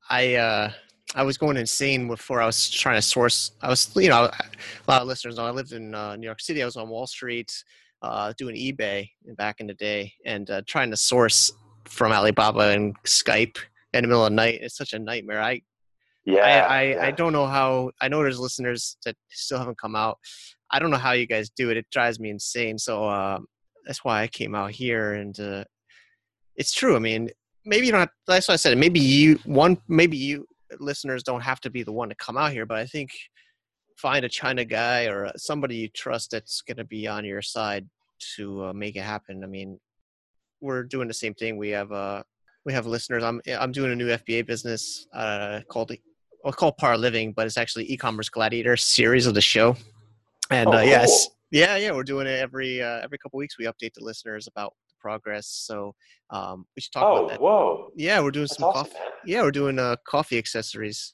I 0.09 0.35
uh 0.35 0.71
I 1.13 1.23
was 1.23 1.37
going 1.37 1.57
insane 1.57 2.07
before 2.07 2.41
I 2.41 2.45
was 2.45 2.69
trying 2.69 2.97
to 2.97 3.01
source. 3.01 3.51
I 3.61 3.69
was, 3.69 3.89
you 3.95 4.09
know, 4.09 4.23
a 4.25 4.91
lot 4.91 5.01
of 5.01 5.07
listeners 5.07 5.37
know 5.37 5.45
I 5.45 5.51
lived 5.51 5.71
in 5.71 5.93
uh, 5.93 6.15
New 6.15 6.25
York 6.25 6.41
City. 6.41 6.63
I 6.63 6.65
was 6.65 6.75
on 6.75 6.89
Wall 6.89 7.05
Street 7.05 7.63
uh, 8.01 8.33
doing 8.37 8.55
eBay 8.55 9.09
back 9.37 9.59
in 9.59 9.67
the 9.67 9.73
day 9.73 10.13
and 10.25 10.49
uh, 10.49 10.61
trying 10.67 10.91
to 10.91 10.97
source 10.97 11.51
from 11.85 12.11
Alibaba 12.11 12.69
and 12.69 12.95
Skype 13.03 13.57
in 13.93 14.03
the 14.03 14.07
middle 14.07 14.25
of 14.25 14.31
the 14.31 14.35
night. 14.35 14.59
It's 14.61 14.77
such 14.77 14.93
a 14.93 14.99
nightmare. 14.99 15.41
I, 15.41 15.61
yeah, 16.25 16.41
I, 16.41 16.49
I, 16.49 16.81
yeah. 16.83 17.05
I 17.05 17.11
don't 17.11 17.33
know 17.33 17.45
how. 17.45 17.91
I 18.01 18.07
know 18.07 18.21
there's 18.21 18.39
listeners 18.39 18.97
that 19.05 19.15
still 19.29 19.59
haven't 19.59 19.79
come 19.79 19.95
out. 19.95 20.17
I 20.71 20.79
don't 20.79 20.89
know 20.89 20.97
how 20.97 21.11
you 21.11 21.27
guys 21.27 21.49
do 21.49 21.69
it. 21.69 21.77
It 21.77 21.85
drives 21.91 22.19
me 22.19 22.29
insane. 22.29 22.77
So 22.77 23.05
uh, 23.05 23.39
that's 23.85 24.03
why 24.03 24.23
I 24.23 24.27
came 24.27 24.55
out 24.55 24.71
here, 24.71 25.13
and 25.13 25.39
uh, 25.39 25.63
it's 26.55 26.73
true. 26.73 26.95
I 26.95 26.99
mean, 26.99 27.29
maybe 27.65 27.85
you 27.85 27.91
don't. 27.91 28.01
Have, 28.01 28.09
that's 28.27 28.47
why 28.47 28.55
I 28.55 28.57
said 28.57 28.77
maybe 28.77 28.99
you 28.99 29.39
one. 29.45 29.77
Maybe 29.87 30.17
you 30.17 30.47
listeners 30.79 31.23
don't 31.23 31.41
have 31.41 31.61
to 31.61 31.69
be 31.69 31.83
the 31.83 31.91
one 31.91 32.09
to 32.09 32.15
come 32.15 32.37
out 32.37 32.51
here, 32.51 32.65
but 32.65 32.77
I 32.77 32.85
think 32.85 33.11
find 33.95 34.25
a 34.25 34.29
China 34.29 34.65
guy 34.65 35.05
or 35.05 35.31
somebody 35.37 35.77
you 35.77 35.89
trust 35.89 36.31
that's 36.31 36.61
going 36.61 36.77
to 36.77 36.83
be 36.83 37.07
on 37.07 37.25
your 37.25 37.41
side 37.41 37.87
to 38.35 38.65
uh, 38.65 38.73
make 38.73 38.95
it 38.95 39.03
happen. 39.03 39.43
I 39.43 39.47
mean, 39.47 39.79
we're 40.61 40.83
doing 40.83 41.07
the 41.07 41.13
same 41.13 41.33
thing. 41.33 41.57
We 41.57 41.69
have 41.69 41.91
uh, 41.91 42.23
we 42.65 42.73
have 42.73 42.85
listeners. 42.85 43.23
I'm 43.23 43.41
I'm 43.47 43.71
doing 43.71 43.91
a 43.91 43.95
new 43.95 44.07
FBA 44.07 44.47
business 44.47 45.07
uh, 45.13 45.61
called 45.69 45.91
well, 46.43 46.53
called 46.53 46.77
Par 46.77 46.97
Living, 46.97 47.33
but 47.33 47.45
it's 47.45 47.57
actually 47.57 47.91
e-commerce 47.91 48.29
gladiator 48.29 48.77
series 48.97 49.25
of 49.27 49.33
the 49.33 49.41
show. 49.41 49.75
And 50.51 50.69
oh, 50.69 50.77
uh, 50.77 50.81
yes, 50.81 51.29
yeah, 51.51 51.75
yeah, 51.75 51.91
we're 51.91 52.03
doing 52.03 52.27
it 52.27 52.39
every 52.39 52.81
uh, 52.81 53.01
every 53.03 53.17
couple 53.17 53.37
weeks. 53.37 53.57
We 53.57 53.65
update 53.65 53.93
the 53.93 54.03
listeners 54.03 54.47
about 54.47 54.73
the 54.89 54.95
progress. 54.99 55.47
So 55.47 55.95
um, 56.29 56.65
we 56.75 56.81
should 56.81 56.91
talk 56.91 57.03
oh, 57.03 57.15
about 57.17 57.29
that. 57.29 57.41
whoa! 57.41 57.91
Yeah, 57.95 58.19
we're 58.21 58.31
doing 58.31 58.43
That's 58.43 58.57
some 58.57 58.69
awesome, 58.69 58.91
coffee. 58.91 59.05
Yeah, 59.25 59.41
we're 59.41 59.51
doing 59.51 59.79
uh, 59.79 59.95
coffee 60.07 60.37
accessories, 60.37 61.13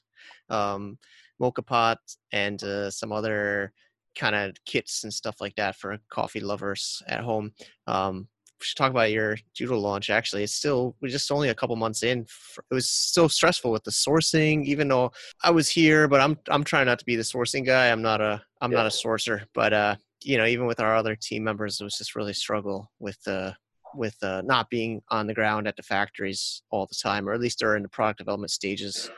um, 0.50 0.98
moka 1.42 1.64
pot, 1.64 1.98
and 2.32 2.62
uh, 2.62 2.90
some 2.90 3.12
other 3.12 3.72
kind 4.16 4.34
of 4.34 4.54
kits 4.66 5.04
and 5.04 5.12
stuff 5.12 5.36
like 5.40 5.54
that 5.56 5.76
for 5.76 5.98
coffee 6.10 6.40
lovers 6.40 7.02
at 7.08 7.20
home. 7.20 7.52
Um, 7.86 8.28
we 8.60 8.66
should 8.66 8.76
talk 8.76 8.90
about 8.90 9.10
your 9.10 9.36
judo 9.54 9.76
launch. 9.76 10.08
Actually, 10.08 10.44
it's 10.44 10.54
still 10.54 10.94
we're 11.02 11.08
just 11.08 11.32
only 11.32 11.48
a 11.48 11.54
couple 11.54 11.74
months 11.74 12.04
in. 12.04 12.20
It 12.20 12.74
was 12.74 12.88
so 12.88 13.26
stressful 13.26 13.72
with 13.72 13.82
the 13.82 13.90
sourcing, 13.90 14.64
even 14.64 14.86
though 14.86 15.10
I 15.42 15.50
was 15.50 15.68
here. 15.68 16.06
But 16.06 16.20
I'm 16.20 16.38
I'm 16.48 16.62
trying 16.62 16.86
not 16.86 17.00
to 17.00 17.04
be 17.04 17.16
the 17.16 17.22
sourcing 17.22 17.66
guy. 17.66 17.90
I'm 17.90 18.02
not 18.02 18.20
a 18.20 18.40
I'm 18.60 18.70
yeah. 18.70 18.78
not 18.78 18.86
a 18.86 18.90
sourcer. 18.90 19.46
But 19.52 19.72
uh, 19.72 19.96
you 20.22 20.38
know, 20.38 20.46
even 20.46 20.66
with 20.66 20.78
our 20.78 20.94
other 20.94 21.16
team 21.16 21.42
members, 21.42 21.80
it 21.80 21.84
was 21.84 21.98
just 21.98 22.14
really 22.14 22.34
struggle 22.34 22.92
with 23.00 23.20
the 23.24 23.56
with 23.94 24.16
uh, 24.22 24.42
not 24.44 24.70
being 24.70 25.02
on 25.10 25.26
the 25.26 25.34
ground 25.34 25.66
at 25.66 25.76
the 25.76 25.82
factories 25.82 26.62
all 26.70 26.86
the 26.86 26.94
time, 26.94 27.28
or 27.28 27.32
at 27.32 27.40
least 27.40 27.58
during 27.58 27.82
the 27.82 27.88
product 27.88 28.18
development 28.18 28.52
stages. 28.52 29.10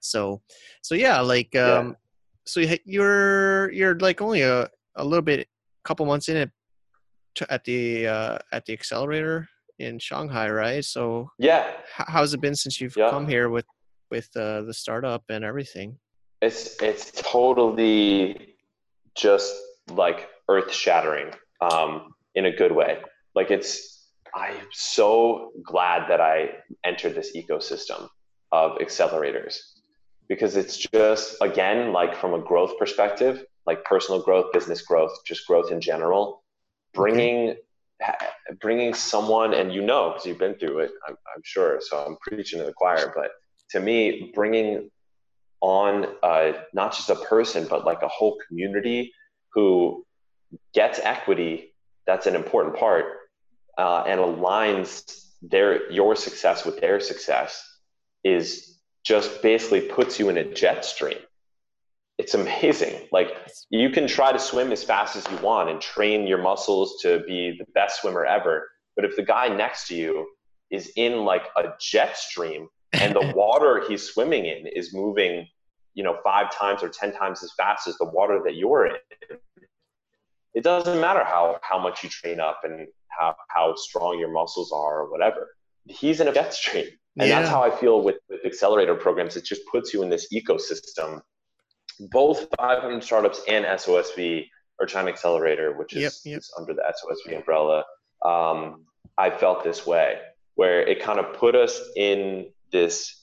So, 0.00 0.42
so 0.82 0.94
yeah, 0.94 1.20
like, 1.20 1.54
um, 1.56 1.88
yeah. 1.88 1.92
so 2.46 2.76
you're 2.84 3.70
you're 3.72 3.98
like 3.98 4.20
only 4.20 4.42
a, 4.42 4.68
a 4.96 5.04
little 5.04 5.22
bit, 5.22 5.40
a 5.40 5.46
couple 5.84 6.06
months 6.06 6.28
in 6.28 6.36
it 6.36 6.50
at 7.48 7.64
the 7.64 8.06
uh, 8.06 8.38
at 8.52 8.64
the 8.66 8.72
accelerator 8.72 9.48
in 9.78 9.98
Shanghai, 9.98 10.50
right? 10.50 10.84
So 10.84 11.30
yeah, 11.38 11.70
how's 11.92 12.34
it 12.34 12.40
been 12.40 12.54
since 12.54 12.80
you've 12.80 12.96
yeah. 12.96 13.10
come 13.10 13.26
here 13.26 13.48
with 13.48 13.66
with 14.10 14.28
uh, 14.36 14.62
the 14.62 14.74
startup 14.74 15.24
and 15.28 15.44
everything? 15.44 15.98
It's 16.40 16.80
it's 16.82 17.10
totally 17.12 18.56
just 19.14 19.54
like 19.90 20.28
earth 20.48 20.72
shattering 20.72 21.32
um, 21.60 22.14
in 22.34 22.46
a 22.46 22.52
good 22.54 22.72
way. 22.72 22.98
Like 23.34 23.50
it's 23.50 24.10
I'm 24.34 24.68
so 24.72 25.52
glad 25.64 26.08
that 26.08 26.20
I 26.20 26.50
entered 26.84 27.14
this 27.14 27.36
ecosystem 27.36 28.08
of 28.52 28.78
accelerators 28.78 29.58
because 30.28 30.56
it's 30.56 30.76
just, 30.76 31.36
again, 31.40 31.92
like 31.92 32.14
from 32.16 32.34
a 32.34 32.38
growth 32.38 32.78
perspective, 32.78 33.44
like 33.66 33.84
personal 33.84 34.20
growth, 34.20 34.52
business 34.52 34.82
growth, 34.82 35.12
just 35.26 35.46
growth 35.46 35.70
in 35.72 35.80
general, 35.80 36.42
bringing 36.94 37.56
bringing 38.60 38.94
someone 38.94 39.54
and 39.54 39.72
you 39.72 39.82
know 39.82 40.10
because 40.10 40.26
you've 40.26 40.38
been 40.38 40.54
through 40.54 40.78
it 40.78 40.90
I'm, 41.06 41.16
I'm, 41.34 41.42
sure 41.42 41.80
so 41.80 41.98
i'm 41.98 42.16
preaching 42.20 42.60
to 42.60 42.66
the 42.66 42.72
choir 42.72 43.12
but 43.14 43.30
to 43.70 43.80
me 43.80 44.30
bringing 44.34 44.90
on 45.60 46.06
uh, 46.22 46.52
not 46.72 46.94
just 46.94 47.10
a 47.10 47.16
person 47.16 47.66
but 47.68 47.84
like 47.84 48.02
a 48.02 48.08
whole 48.08 48.38
community 48.46 49.12
who 49.52 50.06
gets 50.74 51.00
equity 51.00 51.74
that's 52.06 52.26
an 52.26 52.36
important 52.36 52.76
part 52.76 53.06
uh, 53.76 54.04
and 54.06 54.20
aligns 54.20 55.24
their 55.42 55.90
your 55.90 56.14
success 56.14 56.64
with 56.64 56.80
their 56.80 57.00
success 57.00 57.64
is 58.22 58.77
just 59.08 59.40
basically 59.40 59.80
puts 59.80 60.18
you 60.18 60.28
in 60.28 60.36
a 60.36 60.44
jet 60.44 60.84
stream. 60.84 61.16
It's 62.18 62.34
amazing. 62.34 63.08
Like 63.10 63.28
you 63.70 63.88
can 63.88 64.06
try 64.06 64.32
to 64.32 64.38
swim 64.38 64.70
as 64.70 64.84
fast 64.84 65.16
as 65.16 65.26
you 65.30 65.38
want 65.38 65.70
and 65.70 65.80
train 65.80 66.26
your 66.26 66.36
muscles 66.36 67.00
to 67.00 67.20
be 67.26 67.56
the 67.58 67.64
best 67.72 68.02
swimmer 68.02 68.26
ever. 68.26 68.68
But 68.96 69.06
if 69.06 69.16
the 69.16 69.22
guy 69.22 69.48
next 69.48 69.88
to 69.88 69.94
you 69.94 70.26
is 70.70 70.92
in 70.96 71.24
like 71.24 71.44
a 71.56 71.70
jet 71.80 72.18
stream 72.18 72.68
and 72.92 73.14
the 73.14 73.32
water 73.36 73.82
he's 73.88 74.02
swimming 74.02 74.44
in 74.44 74.66
is 74.66 74.92
moving, 74.92 75.46
you 75.94 76.04
know, 76.04 76.18
five 76.22 76.54
times 76.54 76.82
or 76.82 76.90
10 76.90 77.14
times 77.14 77.42
as 77.42 77.52
fast 77.56 77.88
as 77.88 77.96
the 77.96 78.04
water 78.04 78.42
that 78.44 78.56
you're 78.56 78.88
in, 78.88 78.96
it 80.52 80.62
doesn't 80.62 81.00
matter 81.00 81.24
how, 81.24 81.58
how 81.62 81.78
much 81.78 82.04
you 82.04 82.10
train 82.10 82.40
up 82.40 82.60
and 82.62 82.86
how, 83.08 83.34
how 83.48 83.74
strong 83.74 84.18
your 84.18 84.30
muscles 84.30 84.70
are 84.70 85.00
or 85.00 85.10
whatever. 85.10 85.48
He's 85.86 86.20
in 86.20 86.28
a 86.28 86.34
jet 86.34 86.52
stream. 86.52 86.88
And 87.18 87.28
yeah. 87.28 87.40
that's 87.40 87.50
how 87.50 87.62
I 87.62 87.70
feel 87.70 88.02
with, 88.02 88.16
with 88.28 88.44
accelerator 88.44 88.94
programs. 88.94 89.36
It 89.36 89.44
just 89.44 89.62
puts 89.70 89.92
you 89.92 90.02
in 90.02 90.08
this 90.08 90.28
ecosystem. 90.32 91.20
Both 92.10 92.46
500 92.56 93.02
startups 93.02 93.42
and 93.48 93.64
SOSV 93.64 94.46
or 94.78 94.86
China 94.86 95.10
Accelerator, 95.10 95.76
which 95.76 95.94
is, 95.94 96.02
yep, 96.02 96.32
yep. 96.32 96.38
is 96.38 96.52
under 96.56 96.74
the 96.74 96.82
SOSV 96.82 97.36
umbrella. 97.36 97.84
Um, 98.24 98.84
I 99.16 99.30
felt 99.30 99.64
this 99.64 99.84
way, 99.86 100.18
where 100.54 100.82
it 100.82 101.02
kind 101.02 101.18
of 101.18 101.34
put 101.34 101.54
us 101.54 101.80
in 101.96 102.50
this 102.70 103.14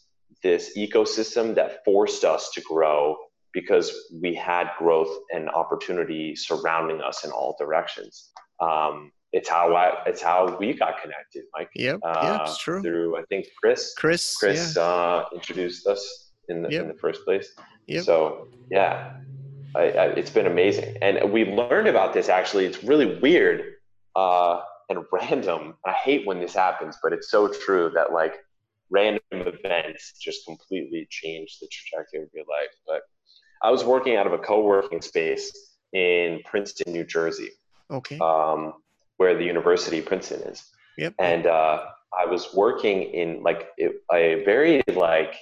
this 0.43 0.77
ecosystem 0.77 1.55
that 1.55 1.83
forced 1.85 2.23
us 2.23 2.51
to 2.51 2.61
grow 2.61 3.17
because 3.53 3.91
we 4.21 4.35
had 4.35 4.69
growth 4.77 5.17
and 5.33 5.49
opportunity 5.49 6.35
surrounding 6.35 7.01
us 7.01 7.23
in 7.23 7.31
all 7.31 7.55
directions. 7.57 8.31
Um, 8.59 9.11
it's 9.35 9.49
how 9.49 9.75
I, 9.75 10.01
it's 10.07 10.21
how 10.21 10.55
we 10.57 10.73
got 10.73 11.01
connected, 11.01 11.43
Mike. 11.53 11.69
Yep, 11.75 11.99
uh, 12.03 12.19
yeah, 12.23 12.41
it's 12.43 12.57
true. 12.57 12.81
Through 12.81 13.17
I 13.17 13.23
think 13.29 13.45
Chris. 13.59 13.93
Chris. 13.97 14.37
Chris 14.37 14.75
yeah. 14.77 14.81
uh, 14.81 15.25
introduced 15.33 15.85
us 15.87 16.31
in 16.47 16.61
the 16.63 16.69
Yep. 16.69 16.81
in 16.83 16.87
the 16.87 16.99
first 17.05 17.25
place. 17.25 17.53
Yep. 17.87 18.03
So 18.05 18.47
yeah, 18.71 19.11
I, 19.75 19.83
I, 19.91 20.05
it's 20.19 20.29
been 20.29 20.47
amazing, 20.47 20.97
and 21.01 21.31
we 21.31 21.41
learned 21.45 21.87
about 21.89 22.13
this. 22.13 22.29
Actually, 22.29 22.65
it's 22.65 22.81
really 22.83 23.19
weird 23.19 23.75
uh, 24.15 24.61
and 24.89 24.99
random. 25.11 25.75
I 25.85 25.91
hate 25.91 26.25
when 26.25 26.39
this 26.39 26.53
happens, 26.55 26.97
but 27.03 27.11
it's 27.11 27.29
so 27.29 27.49
true 27.49 27.91
that 27.93 28.13
like 28.13 28.35
random 28.89 29.19
events 29.31 30.13
just 30.21 30.45
completely 30.45 31.07
change 31.09 31.57
the 31.59 31.67
trajectory 31.69 32.21
of 32.23 32.29
your 32.33 32.45
life. 32.45 32.73
But 32.87 33.01
I 33.61 33.69
was 33.69 33.83
working 33.83 34.15
out 34.15 34.27
of 34.27 34.33
a 34.33 34.37
co-working 34.37 35.01
space 35.01 35.51
in 35.91 36.39
Princeton, 36.45 36.93
New 36.93 37.03
Jersey, 37.03 37.49
Okay. 37.91 38.17
um, 38.19 38.73
where 39.17 39.37
the 39.37 39.45
University 39.45 39.99
of 39.99 40.05
Princeton 40.05 40.41
is 40.41 40.63
yep. 40.97 41.13
and 41.19 41.45
uh, 41.47 41.85
I 42.17 42.25
was 42.25 42.53
working 42.53 43.03
in 43.03 43.43
like 43.43 43.67
a 43.79 44.43
very 44.43 44.81
like 44.93 45.35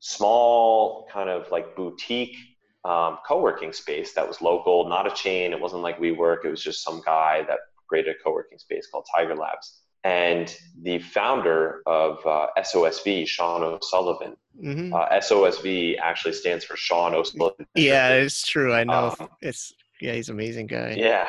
small 0.00 1.06
kind 1.12 1.28
of 1.28 1.50
like 1.50 1.74
boutique 1.76 2.36
um, 2.84 3.18
co-working 3.26 3.72
space 3.72 4.14
that 4.14 4.26
was 4.26 4.40
local, 4.40 4.88
not 4.88 5.06
a 5.06 5.10
chain. 5.10 5.52
It 5.52 5.60
wasn't 5.60 5.82
like 5.82 5.98
WeWork. 5.98 6.44
It 6.44 6.50
was 6.50 6.62
just 6.62 6.82
some 6.82 7.02
guy 7.04 7.44
that 7.48 7.58
created 7.88 8.16
a 8.18 8.22
co-working 8.22 8.58
space 8.58 8.86
called 8.90 9.06
Tiger 9.12 9.34
Labs. 9.34 9.80
And 10.04 10.54
the 10.82 11.00
founder 11.00 11.82
of 11.86 12.24
uh, 12.24 12.46
SOSV, 12.58 13.26
Sean 13.26 13.62
O'Sullivan, 13.62 14.36
hmm 14.58 14.92
uh, 14.92 15.08
SOSV 15.08 15.98
actually 16.00 16.32
stands 16.32 16.64
for 16.64 16.76
Sean 16.76 17.14
O'Sullivan. 17.14 17.66
yeah, 17.74 18.10
it's 18.10 18.46
true. 18.46 18.72
I 18.72 18.84
know. 18.84 19.14
Um, 19.18 19.28
it's 19.40 19.72
yeah, 20.00 20.12
he's 20.14 20.28
an 20.28 20.36
amazing 20.36 20.68
guy. 20.68 20.94
Yeah. 20.96 21.26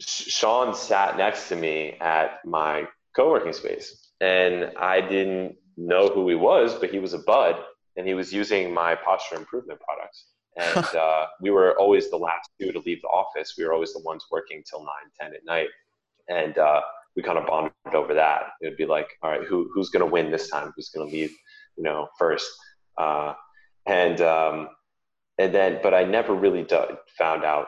Sean 0.00 0.74
sat 0.74 1.16
next 1.16 1.48
to 1.48 1.56
me 1.56 1.96
at 2.00 2.44
my 2.44 2.88
co-working 3.14 3.52
space 3.52 4.10
and 4.20 4.72
I 4.76 5.00
didn't 5.00 5.56
know 5.76 6.08
who 6.08 6.28
he 6.28 6.34
was, 6.34 6.74
but 6.74 6.90
he 6.90 6.98
was 6.98 7.14
a 7.14 7.18
bud 7.18 7.56
and 7.96 8.06
he 8.06 8.14
was 8.14 8.32
using 8.32 8.72
my 8.72 8.94
posture 8.94 9.36
improvement 9.36 9.80
products. 9.80 10.26
And 10.56 10.86
uh, 10.94 11.26
we 11.40 11.50
were 11.50 11.76
always 11.80 12.10
the 12.10 12.16
last 12.16 12.48
two 12.60 12.70
to 12.70 12.78
leave 12.78 13.02
the 13.02 13.08
office. 13.08 13.54
We 13.58 13.64
were 13.64 13.72
always 13.72 13.92
the 13.92 13.98
ones 13.98 14.24
working 14.30 14.62
till 14.70 14.84
9, 14.84 14.88
10 15.20 15.34
at 15.34 15.44
night. 15.44 15.66
And 16.28 16.56
uh, 16.56 16.80
we 17.16 17.24
kind 17.24 17.38
of 17.38 17.46
bonded 17.48 17.72
over 17.92 18.14
that. 18.14 18.50
It 18.60 18.68
would 18.68 18.76
be 18.76 18.86
like, 18.86 19.08
all 19.20 19.32
right, 19.32 19.42
who, 19.42 19.68
who's 19.74 19.90
going 19.90 20.06
to 20.06 20.12
win 20.12 20.30
this 20.30 20.48
time? 20.48 20.72
Who's 20.76 20.90
going 20.90 21.08
to 21.08 21.12
leave, 21.12 21.32
you 21.76 21.82
know, 21.82 22.06
first? 22.16 22.48
Uh, 22.96 23.34
and, 23.86 24.20
um, 24.20 24.68
and 25.38 25.52
then, 25.52 25.80
but 25.82 25.92
I 25.92 26.04
never 26.04 26.34
really 26.34 26.64
found 27.18 27.44
out 27.44 27.66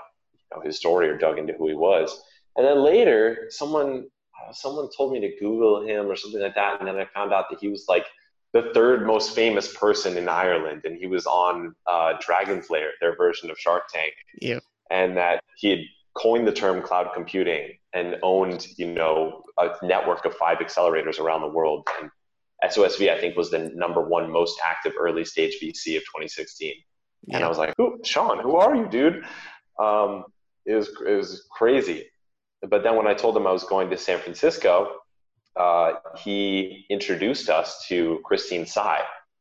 know, 0.55 0.63
his 0.63 0.77
story 0.77 1.09
or 1.09 1.17
dug 1.19 1.39
into 1.39 1.53
who 1.55 1.69
he 1.69 1.75
was. 1.75 2.21
And 2.57 2.67
then 2.67 2.83
later, 2.83 3.47
someone 3.51 4.07
uh, 4.49 4.53
someone 4.53 4.89
told 4.97 5.13
me 5.13 5.21
to 5.21 5.37
Google 5.41 5.87
him 5.87 6.07
or 6.07 6.17
something 6.17 6.41
like 6.41 6.55
that, 6.55 6.79
and 6.81 6.89
then 6.89 6.97
I 6.97 7.07
found 7.15 7.33
out 7.33 7.47
that 7.51 7.59
he 7.61 7.69
was 7.69 7.87
like 7.89 8.07
the 8.53 8.71
third 8.75 9.07
most 9.07 9.35
famous 9.35 9.75
person 9.75 10.17
in 10.17 10.29
Ireland, 10.29 10.83
and 10.85 10.97
he 10.97 11.07
was 11.07 11.27
on 11.27 11.75
uh, 11.87 12.15
Dragon's 12.21 12.71
Lair, 12.71 12.91
their 13.01 13.17
version 13.17 13.51
of 13.51 13.59
Shark 13.59 13.85
Tank, 13.93 14.13
Yep. 14.41 14.63
and 14.91 15.17
that 15.17 15.43
he 15.57 15.71
had 15.71 15.81
coined 16.15 16.47
the 16.47 16.53
term 16.53 16.83
cloud 16.83 17.11
computing 17.15 17.77
and 17.93 18.17
owned, 18.23 18.67
you 18.79 18.87
know, 18.87 19.43
a 19.59 19.71
network 19.83 20.25
of 20.25 20.35
five 20.35 20.59
accelerators 20.59 21.19
around 21.19 21.43
the 21.43 21.49
world. 21.49 21.87
And 22.01 22.11
SOSV, 22.65 23.11
I 23.11 23.21
think, 23.21 23.37
was 23.37 23.51
the 23.51 23.71
number 23.75 24.01
one 24.07 24.31
most 24.31 24.59
active 24.65 24.93
early 24.99 25.25
stage 25.25 25.59
VC 25.63 25.97
of 25.97 26.03
2016. 26.05 26.73
And 27.33 27.45
I 27.45 27.49
was 27.49 27.59
like, 27.59 27.75
who, 27.77 27.99
Sean, 28.05 28.39
who 28.39 28.57
are 28.57 28.75
you, 28.75 28.89
dude? 28.89 29.25
Um, 29.79 30.25
it 30.67 30.75
was 30.75 30.89
it 31.07 31.14
was 31.17 31.47
crazy. 31.51 32.09
But 32.69 32.83
then 32.83 32.97
when 32.97 33.07
I 33.07 33.14
told 33.14 33.37
him 33.37 33.47
I 33.47 33.53
was 33.53 33.64
going 33.64 33.89
to 33.91 33.97
San 33.97 34.19
Francisco, 34.19 34.73
uh, 35.57 35.93
he 36.25 36.85
introduced 36.91 37.49
us 37.49 37.87
to 37.89 38.21
Christine 38.25 38.67
Tsai, 38.67 39.01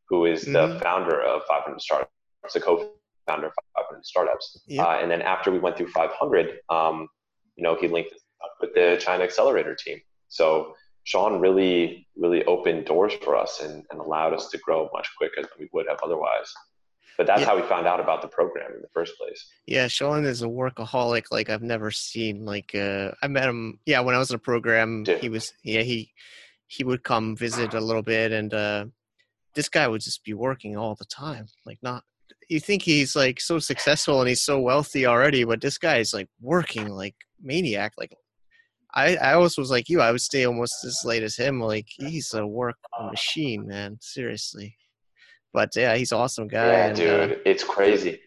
who 0.09 0.25
is 0.25 0.41
the 0.45 0.65
Mhm. 0.67 0.81
founder 0.83 1.21
of 1.21 1.43
500 1.45 1.81
Startups, 1.81 2.53
the 2.53 2.61
co-founder 2.61 3.47
of 3.47 3.53
500 3.75 4.05
Startups. 4.05 4.61
Yep. 4.67 4.85
Uh, 4.85 4.89
and 5.01 5.09
then 5.11 5.21
after 5.21 5.51
we 5.51 5.59
went 5.59 5.75
through 5.77 5.89
500, 5.89 6.59
um, 6.69 7.07
you 7.55 7.63
know, 7.63 7.75
he 7.75 7.87
linked 7.87 8.13
us 8.13 8.21
up 8.43 8.51
with 8.61 8.73
the 8.75 8.97
China 9.01 9.23
Accelerator 9.23 9.75
team. 9.75 9.99
So 10.27 10.75
Sean 11.05 11.39
really, 11.39 12.07
really 12.15 12.43
opened 12.45 12.85
doors 12.85 13.13
for 13.25 13.35
us 13.35 13.61
and, 13.61 13.83
and 13.89 13.99
allowed 13.99 14.33
us 14.33 14.49
to 14.49 14.57
grow 14.59 14.89
much 14.93 15.07
quicker 15.17 15.41
than 15.41 15.51
we 15.59 15.69
would 15.73 15.87
have 15.87 15.99
otherwise. 16.03 16.53
But 17.17 17.27
that's 17.27 17.41
Yeah. 17.41 17.47
how 17.47 17.55
we 17.55 17.61
found 17.63 17.87
out 17.87 17.99
about 17.99 18.21
the 18.21 18.27
program 18.27 18.71
in 18.75 18.81
the 18.81 18.89
first 18.93 19.17
place. 19.17 19.47
Yeah, 19.65 19.87
Sean 19.87 20.25
is 20.25 20.41
a 20.41 20.47
workaholic 20.47 21.25
like 21.31 21.49
I've 21.49 21.61
never 21.63 21.91
seen. 21.91 22.45
Like 22.45 22.73
uh 22.75 23.11
I 23.23 23.27
met 23.27 23.47
him 23.47 23.79
yeah, 23.85 24.01
when 24.01 24.15
I 24.15 24.19
was 24.19 24.29
in 24.31 24.35
a 24.35 24.39
program, 24.39 25.05
he 25.21 25.29
was 25.29 25.53
yeah, 25.63 25.81
he 25.81 26.11
he 26.67 26.83
would 26.83 27.03
come 27.03 27.35
visit 27.35 27.73
a 27.73 27.79
little 27.79 28.01
bit 28.03 28.31
and 28.31 28.53
uh 28.53 28.85
this 29.53 29.69
guy 29.69 29.87
would 29.87 30.01
just 30.01 30.23
be 30.25 30.33
working 30.33 30.75
all 30.75 30.95
the 30.95 31.05
time. 31.05 31.45
Like 31.65 31.79
not 31.81 32.03
you 32.49 32.59
think 32.59 32.81
he's 32.83 33.15
like 33.15 33.39
so 33.39 33.59
successful 33.59 34.19
and 34.19 34.27
he's 34.29 34.41
so 34.43 34.59
wealthy 34.59 35.05
already, 35.05 35.43
but 35.45 35.61
this 35.61 35.77
guy 35.77 35.97
is 35.97 36.13
like 36.13 36.27
working 36.41 36.89
like 36.89 37.15
maniac. 37.41 37.93
Like 37.97 38.13
I 38.93 39.15
I 39.17 39.33
always 39.33 39.57
was 39.57 39.71
like 39.71 39.89
you, 39.89 40.01
I 40.01 40.11
would 40.11 40.21
stay 40.21 40.45
almost 40.45 40.83
as 40.83 41.01
late 41.05 41.23
as 41.23 41.35
him. 41.37 41.59
Like 41.61 41.87
he's 41.89 42.33
a 42.33 42.45
work 42.45 42.75
machine, 43.09 43.67
man. 43.67 43.97
Seriously. 44.01 44.75
But 45.55 45.75
yeah, 45.75 45.95
he's 45.95 46.11
an 46.11 46.19
awesome 46.19 46.47
guy. 46.47 46.67
yeah, 46.67 46.85
and, 46.87 46.99
uh, 46.99 47.27
dude, 47.27 47.41
it's 47.45 47.63
crazy. 47.63 48.19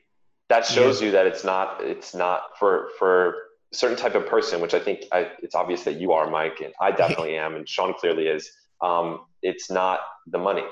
That 0.49 0.64
shows 0.64 1.03
you 1.03 1.11
that 1.12 1.26
it's 1.26 1.45
not 1.45 1.81
it's 1.85 2.14
not 2.14 2.41
for 2.59 2.89
for 2.99 3.29
a 3.72 3.76
certain 3.76 3.99
type 3.99 4.14
of 4.14 4.26
person, 4.26 4.61
which 4.62 4.72
I 4.74 4.81
think 4.81 5.05
I, 5.12 5.31
it's 5.43 5.55
obvious 5.55 5.85
that 5.85 5.97
you 6.03 6.12
are, 6.12 6.31
Mike, 6.31 6.59
and 6.64 6.72
I 6.81 6.91
definitely 7.03 7.37
am, 7.37 7.55
and 7.55 7.68
Sean 7.68 7.93
clearly 8.01 8.26
is. 8.29 8.51
Um, 8.81 9.09
it's 9.43 9.70
not 9.70 10.01
the 10.29 10.39
money. 10.39 10.64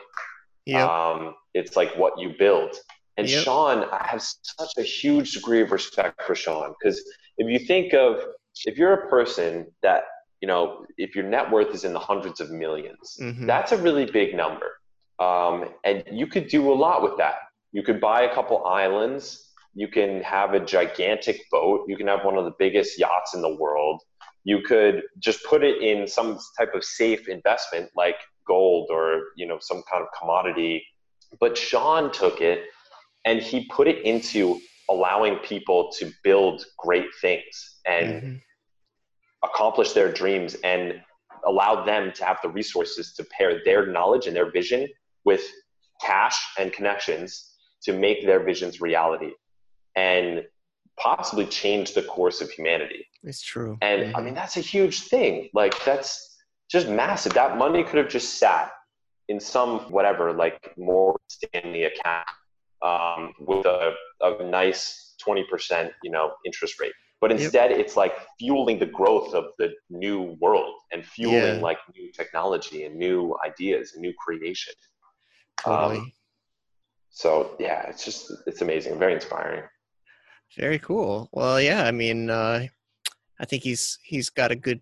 yeah. 0.65 0.87
Um, 0.87 1.35
it's 1.55 1.77
like 1.77 1.95
what 1.97 2.13
you 2.19 2.35
build. 2.39 2.73
And 3.19 3.29
Yep. 3.29 3.45
Sean, 3.45 3.85
I 3.93 4.07
have 4.13 4.23
such 4.23 4.73
a 4.79 4.83
huge 4.83 5.33
degree 5.33 5.61
of 5.63 5.73
respect 5.73 6.23
for 6.23 6.35
Sean 6.35 6.75
because 6.79 6.97
if 7.39 7.47
you 7.53 7.59
think 7.67 7.95
of 7.95 8.21
if 8.65 8.79
you're 8.79 8.93
a 8.95 9.09
person 9.11 9.67
that 9.83 10.03
you 10.41 10.49
know 10.49 10.85
if 10.99 11.15
your 11.17 11.25
net 11.25 11.51
worth 11.51 11.75
is 11.75 11.85
in 11.85 11.93
the 11.93 11.99
hundreds 12.11 12.41
of 12.41 12.49
1000000s 12.51 13.21
Mhm. 13.21 13.47
that's 13.47 13.73
a 13.73 13.79
really 13.87 14.07
big 14.07 14.35
number, 14.35 14.69
um, 15.19 15.71
and 15.85 16.05
you 16.11 16.27
could 16.27 16.49
do 16.49 16.73
a 16.73 16.75
lot 16.75 17.03
with 17.03 17.17
that. 17.19 17.37
You 17.73 17.83
could 17.83 18.01
buy 18.01 18.23
a 18.23 18.35
couple 18.35 18.65
islands. 18.65 19.53
You 19.75 19.89
can 19.89 20.23
have 20.23 20.55
a 20.55 20.61
gigantic 20.61 21.41
boat. 21.51 21.85
You 21.89 21.97
can 21.97 22.07
have 22.07 22.25
one 22.25 22.37
of 22.37 22.45
the 22.45 22.55
biggest 22.59 22.99
yachts 22.99 23.35
in 23.35 23.43
the 23.43 23.55
world. 23.55 24.03
You 24.45 24.63
could 24.63 25.03
just 25.19 25.45
put 25.45 25.63
it 25.65 25.83
in 25.83 26.07
some 26.07 26.39
type 26.59 26.75
of 26.75 26.85
safe 26.85 27.29
investment 27.29 27.91
like 27.97 28.17
gold 28.47 28.89
or 28.91 29.25
you 29.37 29.47
know 29.47 29.59
some 29.61 29.83
kind 29.91 30.03
of 30.03 30.09
commodity. 30.19 30.85
But 31.41 31.59
Sean 31.59 32.13
took 32.13 32.41
it 32.41 32.65
and 33.25 33.41
he 33.41 33.67
put 33.67 33.89
it 33.89 34.05
into 34.05 34.61
allowing 34.89 35.37
people 35.39 35.91
to 35.99 36.11
build 36.23 36.65
great 36.79 37.09
things 37.21 37.81
and 37.87 38.23
Mhm. 38.23 38.41
accomplish 39.43 39.93
their 39.93 40.13
dreams 40.13 40.55
and 40.63 41.03
allow 41.45 41.85
them 41.85 42.13
to 42.13 42.25
have 42.25 42.39
the 42.43 42.49
resources 42.49 43.13
to 43.15 43.25
pair 43.25 43.63
their 43.65 43.87
knowledge 43.87 44.27
and 44.27 44.37
their 44.37 44.51
vision 44.51 44.89
with 45.27 45.43
cash 46.01 46.39
and 46.59 46.73
connections 46.73 47.53
to 47.83 47.93
make 47.93 48.25
their 48.25 48.43
visions 48.43 48.81
reality 48.81 49.33
and 49.97 50.43
possibly 50.99 51.45
change 51.45 51.93
the 51.93 52.03
course 52.03 52.41
of 52.41 52.51
humanity. 52.51 53.05
It's 53.23 53.43
true. 53.43 53.77
And 53.83 54.05
I 54.17 54.21
Mhm. 54.21 54.25
mean, 54.25 54.35
that's 54.35 54.57
a 54.57 54.61
huge 54.61 55.03
thing. 55.09 55.51
Like, 55.53 55.75
that's 55.85 56.39
just 56.71 56.89
massive. 56.89 57.35
That 57.35 57.59
money 57.59 57.85
could 57.85 57.99
have 57.99 58.09
just 58.09 58.39
sat 58.39 58.73
in 59.29 59.39
some 59.41 59.81
whatever, 59.91 60.33
like 60.33 60.73
Morgan 60.79 61.21
Stanley 61.29 61.85
account 61.85 62.29
um, 62.83 63.35
with 63.41 63.67
a, 63.67 63.95
a 64.23 64.45
nice 64.45 65.15
20%, 65.27 65.93
you 66.03 66.11
know, 66.11 66.33
interest 66.45 66.81
rate. 66.81 66.93
But 67.21 67.31
Yep. 67.31 67.41
instead, 67.41 67.71
it's 67.73 67.97
like 67.97 68.15
fueling 68.39 68.79
the 68.79 68.87
growth 68.87 69.35
of 69.35 69.45
the 69.59 69.75
new 69.91 70.37
world 70.41 70.75
and 70.93 71.05
fueling 71.05 71.57
Yeah. 71.57 71.63
like 71.63 71.79
new 71.95 72.13
technology 72.13 72.85
and 72.85 72.95
new 72.97 73.37
ideas 73.45 73.93
and 73.95 74.03
new 74.03 74.13
creation. 74.25 74.75
Totally. 75.63 75.99
Um, 75.99 76.13
so 77.11 77.57
yeah, 77.59 77.89
it's 77.89 78.05
just 78.05 78.33
it's 78.47 78.61
amazing, 78.61 78.99
very 78.99 79.15
inspiring. 79.15 79.63
Very 80.57 80.79
cool. 80.79 81.29
Well, 81.33 81.61
yeah, 81.61 81.85
I 81.85 81.91
mean, 81.91 82.31
uh, 82.31 82.67
I 83.41 83.45
think 83.45 83.63
he's 83.63 83.99
he's 84.03 84.29
got 84.31 84.53
a 84.53 84.57
good 84.57 84.81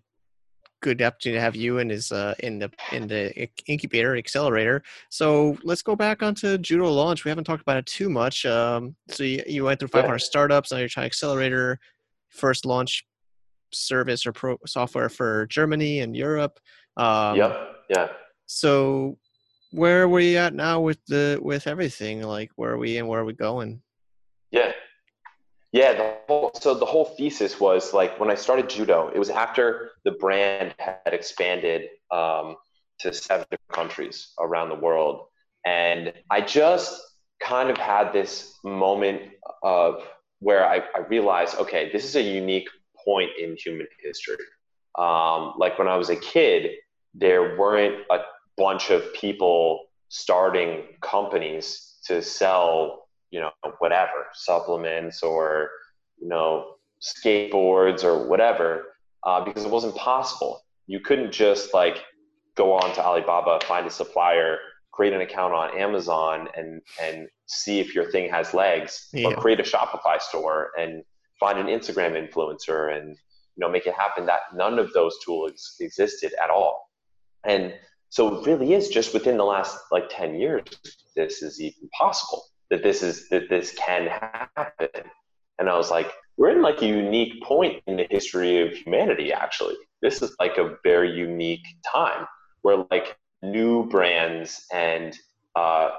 good 0.81 1.01
opportunity 1.01 1.37
to 1.37 1.41
have 1.41 1.55
you 1.55 1.79
in 1.79 1.89
his 1.89 2.11
uh, 2.11 2.35
in 2.39 2.59
the 2.59 2.71
in 2.91 3.07
the 3.07 3.47
incubator 3.67 4.15
accelerator. 4.15 4.83
So 5.09 5.57
let's 5.63 5.81
go 5.81 5.95
back 5.95 6.21
onto 6.21 6.57
Judo 6.57 6.91
launch. 6.91 7.25
We 7.25 7.29
haven't 7.29 7.45
talked 7.45 7.61
about 7.61 7.77
it 7.77 7.85
too 7.85 8.09
much. 8.09 8.45
Um, 8.45 8.95
so 9.09 9.23
you, 9.23 9.41
you 9.47 9.63
went 9.63 9.79
through 9.79 9.89
500 9.89 10.19
startups. 10.19 10.71
Now 10.71 10.77
you're 10.77 10.87
China 10.87 11.07
accelerator, 11.07 11.79
first 12.29 12.65
launch 12.65 13.05
service 13.73 14.25
or 14.25 14.31
pro 14.31 14.57
software 14.65 15.09
for 15.09 15.47
Germany 15.47 16.01
and 16.01 16.15
Europe. 16.15 16.59
Um, 16.97 17.37
yep. 17.37 17.75
Yeah. 17.89 18.07
So 18.45 19.17
where 19.75 20.03
are 20.03 20.07
we 20.07 20.37
at 20.37 20.53
now 20.53 20.79
with 20.79 20.99
the 21.07 21.39
with 21.41 21.67
everything? 21.67 22.21
Like 22.21 22.51
where 22.55 22.71
are 22.71 22.77
we 22.77 22.97
and 22.97 23.07
where 23.07 23.19
are 23.19 23.25
we 23.25 23.33
going? 23.33 23.81
Yeah. 24.51 24.71
Yeah, 25.71 25.93
the 25.93 26.15
whole, 26.27 26.51
so 26.53 26.73
the 26.73 26.85
whole 26.85 27.03
thesis 27.03 27.59
was 27.59 27.93
like 27.93 28.17
when 28.17 28.31
I 28.31 28.35
started 28.35 28.69
judo, 28.69 29.11
it 29.13 29.19
was 29.19 29.29
after 29.29 29.91
the 30.05 30.11
brand 30.11 30.73
had 30.79 31.13
expanded 31.13 31.89
um, 32.11 32.55
to 32.99 33.11
seven 33.11 33.45
countries 33.73 34.29
around 34.39 34.69
the 34.69 34.75
world. 34.75 35.25
And 35.65 36.13
I 36.31 36.39
just 36.39 37.01
kind 37.43 37.69
of 37.69 37.77
had 37.77 38.13
this 38.13 38.53
moment 38.63 39.23
of 39.63 40.03
where 40.39 40.65
I, 40.65 40.77
I 40.95 40.99
realized, 41.09 41.57
okay, 41.57 41.91
this 41.91 42.05
is 42.05 42.15
a 42.15 42.21
unique 42.21 42.69
point 43.03 43.31
in 43.37 43.57
human 43.57 43.87
history. 44.01 44.37
Um, 44.97 45.55
like 45.57 45.77
when 45.77 45.89
I 45.89 45.97
was 45.97 46.09
a 46.09 46.15
kid, 46.15 46.71
there 47.13 47.57
weren't 47.57 48.05
a 48.09 48.19
bunch 48.57 48.89
of 48.89 49.13
people 49.13 49.85
starting 50.09 50.83
companies 51.01 51.95
to 52.05 52.21
sell, 52.21 53.07
you 53.31 53.39
know, 53.39 53.51
whatever 53.79 54.27
supplements 54.33 55.23
or 55.23 55.69
you 56.17 56.27
know 56.27 56.75
skateboards 57.01 58.03
or 58.03 58.27
whatever, 58.27 58.95
uh, 59.23 59.43
because 59.43 59.65
it 59.65 59.71
wasn't 59.71 59.95
possible. 59.95 60.61
You 60.87 60.99
couldn't 60.99 61.31
just 61.31 61.73
like 61.73 62.03
go 62.55 62.73
on 62.73 62.93
to 62.95 63.03
Alibaba, 63.03 63.59
find 63.65 63.85
a 63.85 63.89
supplier, 63.89 64.57
create 64.91 65.13
an 65.13 65.21
account 65.21 65.53
on 65.53 65.77
Amazon, 65.77 66.47
and 66.55 66.81
and 67.01 67.27
see 67.47 67.79
if 67.79 67.93
your 67.93 68.09
thing 68.11 68.29
has 68.29 68.53
legs, 68.53 69.09
yeah. 69.13 69.27
or 69.27 69.35
create 69.35 69.59
a 69.59 69.63
Shopify 69.63 70.21
store 70.21 70.71
and 70.79 71.03
find 71.39 71.59
an 71.59 71.67
Instagram 71.67 72.13
influencer 72.15 72.95
and 72.95 73.09
you 73.09 73.59
know 73.59 73.69
make 73.69 73.85
it 73.85 73.93
happen. 73.93 74.25
That 74.25 74.41
none 74.53 74.79
of 74.79 74.93
those 74.93 75.17
tools 75.25 75.75
existed 75.79 76.33
at 76.41 76.49
all, 76.49 76.89
and 77.43 77.73
so 78.15 78.33
it 78.33 78.47
really 78.47 78.73
is 78.73 78.87
just 78.87 79.13
within 79.13 79.35
the 79.35 79.43
last 79.43 79.77
like 79.91 80.05
ten 80.09 80.35
years 80.35 80.63
this 81.17 81.41
is 81.41 81.59
even 81.59 81.89
possible 81.97 82.43
that 82.69 82.83
this 82.83 83.03
is 83.03 83.29
that 83.29 83.49
this 83.49 83.73
can 83.73 84.07
happen. 84.07 85.09
And 85.59 85.69
I 85.69 85.77
was 85.77 85.89
like, 85.91 86.11
we're 86.37 86.49
in 86.49 86.61
like 86.61 86.81
a 86.81 86.87
unique 86.87 87.41
point 87.43 87.81
in 87.87 87.97
the 87.97 88.07
history 88.09 88.61
of 88.61 88.73
humanity. 88.73 89.31
Actually, 89.31 89.75
this 90.01 90.21
is 90.21 90.35
like 90.39 90.57
a 90.57 90.75
very 90.83 91.11
unique 91.11 91.65
time 91.91 92.25
where 92.61 92.85
like 92.91 93.17
new 93.41 93.87
brands 93.87 94.65
and 94.73 95.17
uh, 95.55 95.91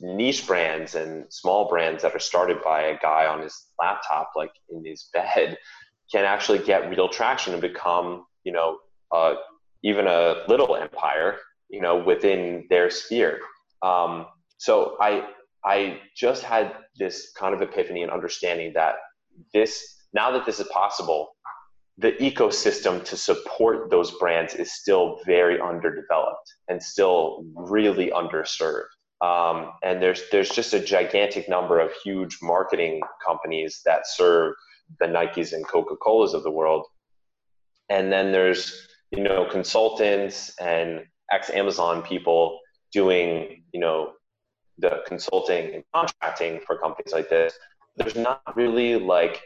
niche 0.00 0.46
brands 0.46 0.94
and 0.94 1.30
small 1.30 1.68
brands 1.68 2.02
that 2.02 2.14
are 2.14 2.20
started 2.20 2.62
by 2.62 2.82
a 2.82 2.98
guy 2.98 3.26
on 3.26 3.42
his 3.42 3.66
laptop, 3.78 4.30
like 4.34 4.52
in 4.70 4.84
his 4.84 5.10
bed, 5.12 5.58
can 6.10 6.24
actually 6.24 6.60
get 6.60 6.88
real 6.88 7.08
traction 7.08 7.52
and 7.52 7.60
become, 7.60 8.24
you 8.44 8.52
know, 8.52 8.78
uh, 9.12 9.34
even 9.82 10.06
a 10.06 10.42
little 10.48 10.76
empire, 10.76 11.38
you 11.68 11.80
know, 11.80 11.96
within 11.96 12.66
their 12.70 12.90
sphere. 12.90 13.40
Um, 13.82 14.26
so 14.58 14.96
I 15.00 15.28
I 15.64 16.00
just 16.16 16.42
had 16.42 16.74
this 16.96 17.32
kind 17.32 17.54
of 17.54 17.62
epiphany 17.62 18.02
and 18.02 18.10
understanding 18.10 18.72
that 18.74 18.96
this 19.52 19.96
now 20.12 20.30
that 20.32 20.46
this 20.46 20.58
is 20.58 20.68
possible, 20.68 21.36
the 21.98 22.12
ecosystem 22.12 23.04
to 23.04 23.16
support 23.16 23.90
those 23.90 24.12
brands 24.12 24.54
is 24.54 24.72
still 24.72 25.20
very 25.26 25.60
underdeveloped 25.60 26.54
and 26.68 26.82
still 26.82 27.44
really 27.54 28.10
underserved. 28.10 28.84
Um, 29.20 29.72
and 29.82 30.00
there's 30.00 30.22
there's 30.30 30.48
just 30.48 30.74
a 30.74 30.80
gigantic 30.80 31.48
number 31.48 31.80
of 31.80 31.92
huge 32.04 32.38
marketing 32.40 33.00
companies 33.26 33.80
that 33.84 34.06
serve 34.06 34.54
the 35.00 35.06
Nikes 35.06 35.52
and 35.52 35.66
Coca 35.66 35.96
Colas 35.96 36.34
of 36.34 36.44
the 36.44 36.50
world, 36.50 36.86
and 37.88 38.12
then 38.12 38.30
there's 38.32 38.87
you 39.10 39.22
know 39.22 39.46
consultants 39.50 40.54
and 40.60 41.04
ex 41.32 41.50
Amazon 41.50 42.02
people 42.02 42.60
doing 42.92 43.62
you 43.72 43.80
know 43.80 44.12
the 44.78 45.02
consulting 45.06 45.74
and 45.74 45.84
contracting 45.94 46.60
for 46.66 46.78
companies 46.78 47.12
like 47.12 47.28
this. 47.28 47.58
There's 47.96 48.16
not 48.16 48.42
really 48.54 48.96
like 48.96 49.42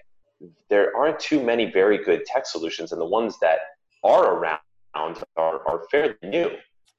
there 0.68 0.94
aren't 0.96 1.20
too 1.20 1.42
many 1.42 1.70
very 1.70 2.02
good 2.02 2.24
tech 2.26 2.46
solutions, 2.46 2.92
and 2.92 3.00
the 3.00 3.06
ones 3.06 3.38
that 3.40 3.60
are 4.04 4.34
around 4.34 4.60
are, 4.94 5.66
are 5.66 5.84
fairly 5.90 6.14
new. 6.22 6.50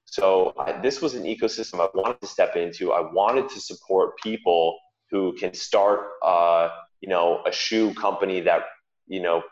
So 0.05 0.53
uh, 0.57 0.81
this 0.81 1.01
was 1.01 1.15
an 1.15 1.23
ecosystem 1.23 1.79
I 1.79 1.89
wanted 1.93 2.21
to 2.21 2.27
step 2.27 2.55
into. 2.55 2.91
I 2.91 3.01
wanted 3.01 3.49
to 3.49 3.59
support 3.59 4.17
people 4.21 4.77
who 5.09 5.33
can 5.33 5.53
start, 5.53 6.09
uh, 6.23 6.69
you 7.01 7.09
know, 7.09 7.41
a 7.45 7.51
shoe 7.51 7.93
company 7.93 8.39
that 8.41 8.63
you 9.07 9.21
know 9.21 9.43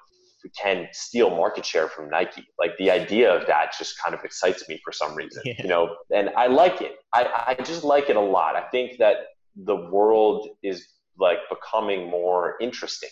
can 0.50 0.88
steal 0.92 1.30
market 1.30 1.66
share 1.66 1.88
from 1.88 2.10
Nike. 2.10 2.46
Like 2.60 2.72
the 2.78 2.92
idea 2.92 3.32
of 3.32 3.48
that 3.48 3.74
just 3.78 4.02
kind 4.02 4.16
of 4.16 4.24
excites 4.24 4.68
me 4.68 4.80
for 4.84 4.92
some 4.92 5.16
reason, 5.16 5.44
yeah. 5.46 5.54
you 5.60 5.68
know, 5.68 5.96
and 6.14 6.30
I 6.38 6.48
like 6.48 6.82
it. 6.82 6.94
I, 7.14 7.56
I 7.60 7.64
just 7.64 7.84
like 7.84 8.10
it 8.10 8.16
a 8.16 8.22
lot. 8.22 8.56
I 8.56 8.64
think 8.70 8.98
that 9.00 9.18
the 9.56 9.76
world 9.76 10.50
is 10.64 10.88
like 11.18 11.40
becoming 11.50 12.10
more 12.10 12.56
interesting 12.62 13.10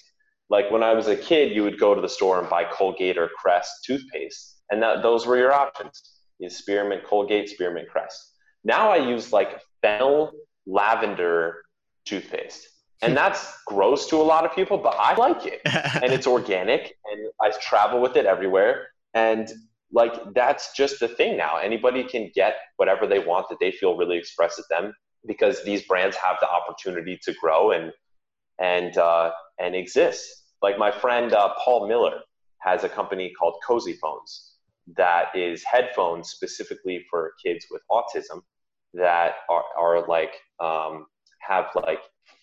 like 0.49 0.71
when 0.71 0.82
I 0.84 0.93
was 0.93 1.07
a 1.07 1.15
kid, 1.15 1.55
you 1.55 1.63
would 1.63 1.80
go 1.80 1.93
to 1.93 2.01
the 2.01 2.09
store 2.09 2.39
and 2.39 2.49
buy 2.49 2.65
Colgate 2.65 3.17
or 3.17 3.30
Crest 3.30 3.84
toothpaste, 3.86 4.61
and 4.71 4.82
that 4.82 5.03
those 5.03 5.25
were 5.25 5.38
your 5.38 5.53
options: 5.53 6.01
is 6.39 6.57
spearmint 6.57 7.03
Colgate, 7.03 7.49
spearmint 7.49 7.88
Crest. 7.88 8.34
Now 8.63 8.89
I 8.89 8.97
use 8.97 9.32
like 9.32 9.61
fennel 9.82 10.32
lavender 10.65 11.61
toothpaste, 12.05 12.67
and 13.01 13.15
that's 13.21 13.61
gross 13.65 14.07
to 14.07 14.17
a 14.17 14.23
lot 14.23 14.45
of 14.45 14.53
people, 14.53 14.77
but 14.77 14.95
I 14.97 15.15
like 15.15 15.45
it, 15.45 15.61
and 15.65 16.11
it's 16.11 16.27
organic, 16.27 16.95
and 17.11 17.31
I 17.41 17.51
travel 17.61 18.01
with 18.01 18.15
it 18.15 18.25
everywhere, 18.25 18.87
and 19.13 19.49
like 19.91 20.13
that's 20.35 20.73
just 20.73 20.99
the 20.99 21.07
thing 21.07 21.35
now. 21.37 21.57
Anybody 21.57 22.03
can 22.03 22.31
get 22.35 22.55
whatever 22.77 23.07
they 23.07 23.19
want 23.19 23.47
that 23.49 23.59
they 23.59 23.71
feel 23.71 23.97
really 23.97 24.17
expresses 24.17 24.65
them 24.69 24.93
because 25.27 25.63
these 25.63 25.83
brands 25.83 26.15
have 26.15 26.37
the 26.39 26.47
opportunity 26.47 27.19
to 27.23 27.33
grow 27.41 27.71
and 27.71 27.91
and 28.59 28.97
uh, 28.97 29.31
and 29.59 29.75
exist. 29.75 30.27
Like 30.61 30.77
my 30.77 30.91
friend 30.91 31.33
uh, 31.33 31.53
Paul 31.63 31.87
Miller 31.87 32.19
has 32.59 32.83
a 32.83 32.89
company 32.89 33.31
called 33.37 33.55
Cozy 33.65 33.93
Phones 33.93 34.49
that 34.97 35.35
is 35.35 35.63
headphones 35.63 36.29
specifically 36.29 37.05
for 37.09 37.33
kids 37.43 37.65
with 37.69 37.81
autism 37.91 38.41
that 38.93 39.35
are, 39.49 39.63
are 39.77 40.07
like 40.07 40.33
um, 40.59 41.05
have 41.39 41.65
like 41.75 41.99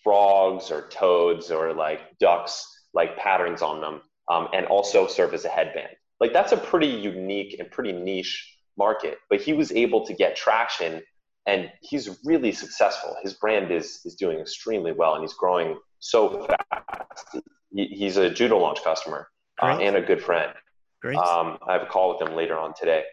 frogs 0.07 0.71
or 0.71 0.87
toads 0.89 1.51
or 1.51 1.73
like 1.73 2.17
ducks 2.19 2.65
like 2.93 3.17
patterns 3.17 3.61
on 3.61 3.81
them 3.81 4.01
um, 4.31 4.47
and 4.53 4.65
also 4.67 5.07
serve 5.07 5.33
as 5.33 5.45
a 5.45 5.49
headband 5.49 5.89
like 6.19 6.31
that's 6.33 6.51
a 6.51 6.57
pretty 6.57 6.87
unique 6.87 7.59
and 7.59 7.69
pretty 7.71 7.91
niche 7.91 8.57
market 8.77 9.17
but 9.29 9.41
he 9.41 9.53
was 9.53 9.71
able 9.71 10.05
to 10.05 10.13
get 10.13 10.35
traction 10.35 11.01
and 11.45 11.71
he's 11.81 12.19
really 12.23 12.51
successful 12.51 13.15
his 13.21 13.33
brand 13.33 13.71
is 13.71 14.01
is 14.05 14.15
doing 14.15 14.39
extremely 14.39 14.93
well 14.93 15.15
and 15.15 15.23
he's 15.23 15.33
growing 15.33 15.77
so 15.99 16.45
fast 16.45 17.43
he's 17.73 18.17
a 18.17 18.29
judo 18.29 18.57
launch 18.57 18.83
customer 18.83 19.27
uh, 19.61 19.77
and 19.81 19.95
a 19.95 20.01
good 20.01 20.21
friend. 20.21 20.53
Great. 21.01 21.17
Um, 21.17 21.57
I 21.67 21.73
have 21.73 21.83
a 21.83 21.85
call 21.87 22.13
with 22.13 22.27
him 22.27 22.35
later 22.35 22.57
on 22.57 22.73
today, 22.73 23.03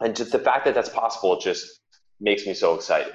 and 0.00 0.14
just 0.14 0.32
the 0.32 0.38
fact 0.38 0.64
that 0.66 0.74
that's 0.74 0.88
possible 0.88 1.38
just 1.38 1.80
makes 2.20 2.46
me 2.46 2.54
so 2.54 2.74
excited. 2.74 3.12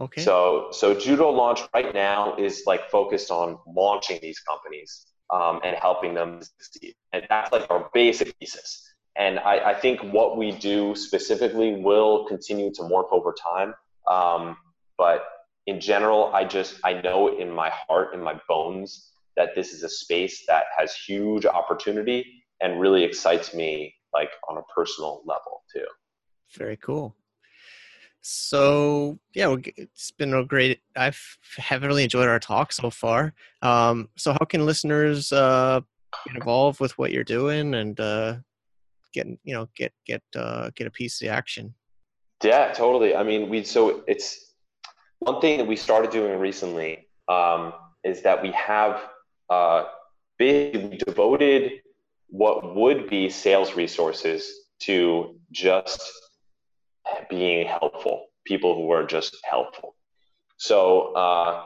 Okay. 0.00 0.22
So 0.22 0.68
so 0.72 0.98
judo 0.98 1.30
launch 1.30 1.60
right 1.74 1.92
now 1.94 2.36
is 2.36 2.62
like 2.66 2.90
focused 2.90 3.30
on 3.30 3.58
launching 3.66 4.18
these 4.22 4.40
companies 4.40 5.06
um, 5.32 5.60
and 5.64 5.76
helping 5.76 6.14
them 6.14 6.40
succeed, 6.42 6.94
and 7.12 7.26
that's 7.28 7.52
like 7.52 7.70
our 7.70 7.90
basic 7.92 8.34
thesis. 8.38 8.88
And 9.16 9.38
I, 9.38 9.72
I 9.72 9.74
think 9.74 10.00
what 10.00 10.38
we 10.38 10.52
do 10.52 10.94
specifically 10.94 11.74
will 11.74 12.24
continue 12.24 12.72
to 12.72 12.82
morph 12.82 13.12
over 13.12 13.34
time. 13.52 13.74
Um, 14.10 14.56
but 14.96 15.24
in 15.66 15.80
general, 15.80 16.32
I 16.34 16.44
just 16.44 16.80
I 16.84 16.94
know 16.94 17.38
in 17.38 17.50
my 17.50 17.70
heart, 17.70 18.14
in 18.14 18.22
my 18.22 18.40
bones, 18.48 19.12
that 19.36 19.50
this 19.54 19.72
is 19.72 19.82
a 19.82 19.88
space 19.88 20.44
that 20.48 20.64
has 20.78 20.94
huge 20.94 21.46
opportunity 21.46 22.42
and 22.60 22.80
really 22.80 23.04
excites 23.04 23.54
me 23.54 23.94
like 24.12 24.30
on 24.48 24.58
a 24.58 24.62
personal 24.74 25.22
level 25.26 25.62
too. 25.72 25.86
Very 26.56 26.76
cool. 26.76 27.16
So 28.22 29.18
yeah, 29.34 29.54
it's 29.76 30.12
been 30.12 30.32
a 30.32 30.44
great. 30.44 30.80
I've 30.96 31.20
have 31.58 31.82
really 31.82 32.04
enjoyed 32.04 32.28
our 32.28 32.38
talk 32.38 32.72
so 32.72 32.88
far. 32.88 33.34
Um, 33.62 34.08
so 34.16 34.32
how 34.32 34.44
can 34.46 34.64
listeners 34.64 35.32
uh, 35.32 35.80
get 36.26 36.36
involved 36.36 36.78
with 36.78 36.96
what 36.98 37.10
you're 37.10 37.24
doing 37.24 37.74
and 37.74 37.98
uh, 37.98 38.36
get 39.12 39.26
you 39.42 39.54
know 39.54 39.68
get 39.76 39.92
get 40.06 40.22
uh, 40.36 40.70
get 40.76 40.86
a 40.86 40.90
piece 40.90 41.20
of 41.20 41.26
the 41.26 41.32
action? 41.32 41.74
Yeah, 42.44 42.72
totally. 42.72 43.16
I 43.16 43.24
mean, 43.24 43.48
we 43.48 43.64
so 43.64 44.04
it's 44.06 44.54
one 45.18 45.40
thing 45.40 45.58
that 45.58 45.66
we 45.66 45.76
started 45.76 46.12
doing 46.12 46.38
recently 46.38 47.08
um, 47.28 47.72
is 48.04 48.22
that 48.22 48.40
we 48.40 48.52
have 48.52 49.02
uh, 49.50 49.86
basically 50.38 50.96
devoted 50.96 51.80
what 52.28 52.74
would 52.74 53.10
be 53.10 53.28
sales 53.28 53.74
resources 53.74 54.48
to 54.80 55.38
just 55.50 56.00
being 57.28 57.66
helpful, 57.66 58.26
people 58.46 58.74
who 58.74 58.90
are 58.90 59.04
just 59.04 59.36
helpful. 59.44 59.94
So 60.56 61.14
uh, 61.14 61.64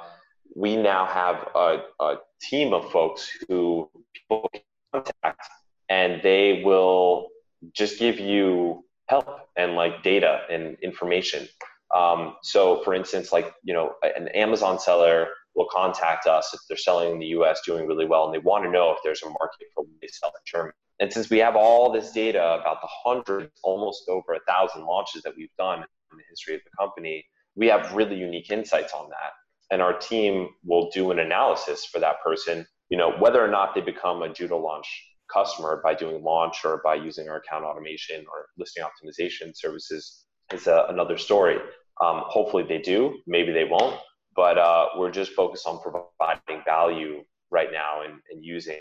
we 0.55 0.77
now 0.77 1.07
have 1.07 1.49
a, 1.55 1.83
a, 2.01 2.17
team 2.39 2.75
of 2.75 2.91
folks 2.93 3.31
who 3.49 3.91
people 4.13 4.51
contact, 4.93 5.49
and 5.89 6.21
they 6.23 6.63
will 6.65 7.29
just 7.73 7.99
give 7.99 8.21
you 8.21 8.85
help 9.09 9.49
and 9.57 9.75
like 9.75 10.03
data 10.03 10.43
and 10.51 10.77
information. 10.83 11.49
Um, 11.95 12.37
so, 12.43 12.83
for 12.85 12.95
instance, 12.95 13.33
like 13.33 13.55
you 13.63 13.73
know, 13.73 13.95
an 14.03 14.29
Amazon 14.29 14.79
seller 14.79 15.29
will 15.55 15.67
contact 15.73 16.27
us 16.27 16.53
if 16.53 16.61
they're 16.69 16.77
selling 16.77 17.13
in 17.13 17.19
the 17.19 17.27
US 17.39 17.61
doing 17.65 17.87
really 17.87 18.05
well 18.05 18.27
and 18.27 18.35
they 18.35 18.39
want 18.39 18.65
to 18.65 18.71
know 18.71 18.93
if 18.93 18.99
there's 19.03 19.23
a 19.23 19.27
market 19.27 19.69
for 19.75 19.85
what 19.85 20.01
they 20.01 20.09
sell 20.09 20.31
in 20.31 20.43
Germany. 20.45 20.75
And 20.99 21.13
since 21.13 21.29
we 21.29 21.39
have 21.39 21.57
all 21.57 21.93
this 21.93 22.13
data 22.13 22.41
about 22.61 22.81
the 22.81 22.89
hundreds, 23.05 23.53
almost 23.63 24.09
over 24.09 24.35
a 24.35 24.41
thousand 24.47 24.85
launches 24.87 25.23
that 25.23 25.35
we've 25.37 25.55
done 25.59 25.81
in 25.81 26.19
the 26.19 26.25
history 26.31 26.55
of 26.55 26.61
the 26.65 26.71
company, 26.79 27.25
we 27.55 27.67
have 27.67 27.95
really 27.95 28.17
unique 28.17 28.51
insights 28.51 28.93
on 28.93 29.09
that. 29.11 29.33
And 29.71 29.83
our 29.83 29.99
team 29.99 30.49
will 30.65 30.91
do 30.91 31.11
an 31.11 31.19
analysis 31.19 31.85
for 31.85 31.99
that 32.01 32.23
person, 32.23 32.67
you 32.89 32.97
know, 32.97 33.13
whether 33.19 33.45
or 33.45 33.49
not 33.49 33.75
they 33.75 33.81
become 33.81 34.23
a 34.23 34.33
Judo 34.33 34.59
launch 34.59 34.87
customer 35.33 35.81
by 35.83 35.93
doing 35.93 36.23
launch 36.23 36.65
or 36.65 36.81
by 36.85 36.95
using 36.95 37.29
our 37.29 37.39
account 37.39 37.65
automation 37.65 38.25
or 38.33 38.47
listing 38.59 38.85
optimization 38.85 39.57
services 39.57 40.25
is 40.53 40.69
uh, 40.69 40.87
another 40.89 41.19
story. 41.19 41.57
Um, 42.01 42.23
hopefully 42.27 42.63
they 42.63 42.79
do, 42.79 43.19
maybe 43.27 43.53
they 43.53 43.65
won't, 43.65 43.99
but 44.37 44.59
uh, 44.59 44.87
we're 44.97 45.11
just 45.11 45.33
focused 45.33 45.67
on 45.67 45.81
providing 45.81 46.63
value 46.65 47.25
right 47.51 47.71
now 47.73 48.03
and, 48.03 48.21
and 48.31 48.45
using 48.45 48.77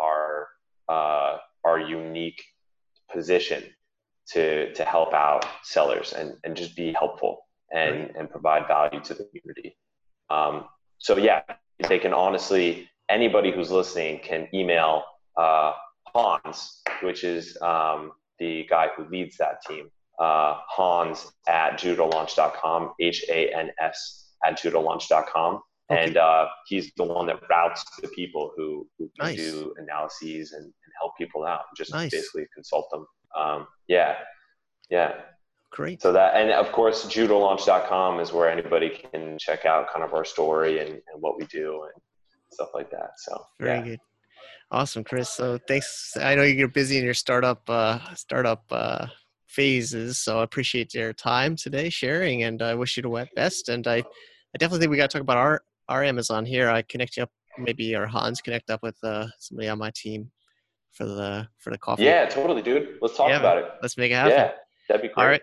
our 0.00 0.48
uh, 0.90 1.38
our 1.64 1.78
unique 1.78 2.42
position 3.12 3.62
to 4.32 4.72
to 4.74 4.84
help 4.84 5.12
out 5.14 5.44
sellers 5.62 6.12
and, 6.12 6.36
and 6.44 6.56
just 6.56 6.76
be 6.76 6.92
helpful 6.92 7.46
and, 7.72 8.00
right. 8.00 8.16
and 8.16 8.30
provide 8.30 8.66
value 8.66 9.00
to 9.00 9.14
the 9.14 9.24
community. 9.24 9.76
Um, 10.28 10.64
so 10.98 11.16
yeah, 11.16 11.42
they 11.88 11.98
can 11.98 12.12
honestly 12.12 12.88
anybody 13.08 13.50
who's 13.50 13.70
listening 13.70 14.20
can 14.20 14.48
email 14.54 15.04
uh, 15.36 15.72
Hans, 16.14 16.82
which 17.02 17.24
is 17.24 17.56
um, 17.62 18.12
the 18.38 18.66
guy 18.68 18.88
who 18.96 19.04
leads 19.08 19.36
that 19.36 19.62
team, 19.66 19.90
uh, 20.18 20.58
Hans 20.68 21.32
at 21.48 21.78
judolaunch.com, 21.78 22.92
H 23.00 23.24
A 23.28 23.54
N 23.54 23.70
S 23.78 24.30
at 24.44 24.58
judolaunch.com. 24.60 25.60
Okay. 25.90 26.04
And 26.04 26.16
uh, 26.16 26.46
he's 26.66 26.92
the 26.96 27.04
one 27.04 27.26
that 27.26 27.40
routes 27.50 27.84
the 28.00 28.08
people 28.08 28.52
who, 28.56 28.86
who 28.98 29.10
nice. 29.18 29.36
do 29.36 29.74
analyses 29.78 30.52
and, 30.52 30.64
and, 30.64 30.72
help 31.00 31.16
people 31.16 31.46
out, 31.46 31.62
just 31.76 31.92
nice. 31.94 32.10
basically 32.10 32.46
consult 32.54 32.86
them. 32.90 33.06
Um, 33.34 33.66
yeah, 33.88 34.16
yeah. 34.90 35.14
Great. 35.72 36.02
So 36.02 36.12
that, 36.12 36.34
and 36.34 36.50
of 36.50 36.70
course, 36.72 37.06
judolaunch.com 37.06 38.20
is 38.20 38.32
where 38.32 38.50
anybody 38.50 38.90
can 38.90 39.38
check 39.38 39.64
out 39.64 39.90
kind 39.90 40.04
of 40.04 40.12
our 40.12 40.24
story 40.24 40.80
and, 40.80 40.90
and 40.90 41.20
what 41.20 41.38
we 41.38 41.46
do 41.46 41.84
and 41.84 42.02
stuff 42.52 42.68
like 42.74 42.90
that. 42.90 43.12
So 43.18 43.42
very 43.58 43.78
yeah. 43.78 43.84
good. 43.84 44.00
Awesome, 44.72 45.02
Chris. 45.02 45.30
So 45.30 45.58
thanks. 45.66 46.16
I 46.20 46.34
know 46.34 46.42
you're 46.42 46.68
busy 46.68 46.98
in 46.98 47.04
your 47.04 47.14
startup 47.14 47.68
uh, 47.68 48.14
startup 48.14 48.64
uh, 48.70 49.06
phases, 49.46 50.18
so 50.18 50.40
I 50.40 50.44
appreciate 50.44 50.94
your 50.94 51.12
time 51.12 51.56
today 51.56 51.88
sharing, 51.88 52.44
and 52.44 52.62
I 52.62 52.74
wish 52.74 52.96
you 52.96 53.02
the 53.02 53.28
best. 53.34 53.68
And 53.68 53.86
I, 53.88 53.96
I 53.96 54.58
definitely 54.58 54.80
think 54.80 54.90
we 54.90 54.96
got 54.96 55.10
to 55.10 55.14
talk 55.18 55.22
about 55.22 55.38
our 55.38 55.62
our 55.90 56.02
Amazon 56.02 56.46
here. 56.46 56.70
I 56.70 56.82
connect 56.82 57.16
you 57.18 57.24
up, 57.24 57.30
maybe 57.58 57.94
or 57.94 58.06
Hans 58.06 58.40
connect 58.40 58.70
up 58.70 58.82
with 58.82 58.96
uh, 59.02 59.26
somebody 59.38 59.68
on 59.68 59.78
my 59.78 59.90
team 59.94 60.30
for 60.92 61.04
the 61.04 61.46
for 61.58 61.70
the 61.70 61.78
coffee. 61.78 62.04
Yeah, 62.04 62.26
totally, 62.26 62.62
dude. 62.62 62.98
Let's 63.02 63.16
talk 63.16 63.28
yeah, 63.28 63.38
about 63.38 63.58
it. 63.58 63.64
Let's 63.82 63.98
make 63.98 64.12
it 64.12 64.14
happen. 64.14 64.32
Yeah, 64.32 64.52
that'd 64.88 65.02
be 65.02 65.08
great. 65.08 65.22
All 65.22 65.28
right. 65.28 65.42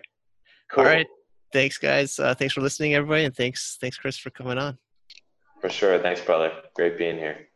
Cool. 0.70 0.84
All 0.84 0.90
right. 0.90 1.06
Thanks, 1.52 1.78
guys. 1.78 2.18
Uh, 2.18 2.34
thanks 2.34 2.54
for 2.54 2.60
listening, 2.60 2.94
everybody, 2.94 3.24
and 3.24 3.34
thanks, 3.34 3.78
thanks, 3.80 3.96
Chris, 3.96 4.18
for 4.18 4.30
coming 4.30 4.58
on. 4.58 4.76
For 5.60 5.70
sure. 5.70 5.98
Thanks, 5.98 6.20
brother. 6.20 6.52
Great 6.74 6.98
being 6.98 7.16
here. 7.16 7.48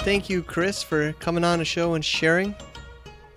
Thank 0.08 0.30
you, 0.30 0.42
Chris, 0.42 0.82
for 0.82 1.12
coming 1.20 1.44
on 1.44 1.60
the 1.60 1.66
show 1.66 1.96
and 1.96 2.06
sharing. 2.06 2.56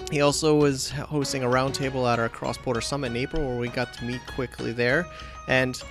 He 0.08 0.20
also 0.20 0.54
was 0.54 0.88
hosting 0.90 1.42
a 1.42 1.48
roundtable 1.48 2.08
at 2.08 2.20
our 2.20 2.28
Cross 2.28 2.58
Border 2.58 2.80
Summit 2.80 3.08
in 3.08 3.16
April, 3.16 3.44
where 3.44 3.58
we 3.58 3.66
got 3.66 3.92
to 3.94 4.04
meet 4.04 4.20
quickly 4.28 4.70
there. 4.70 5.04
And 5.48 5.82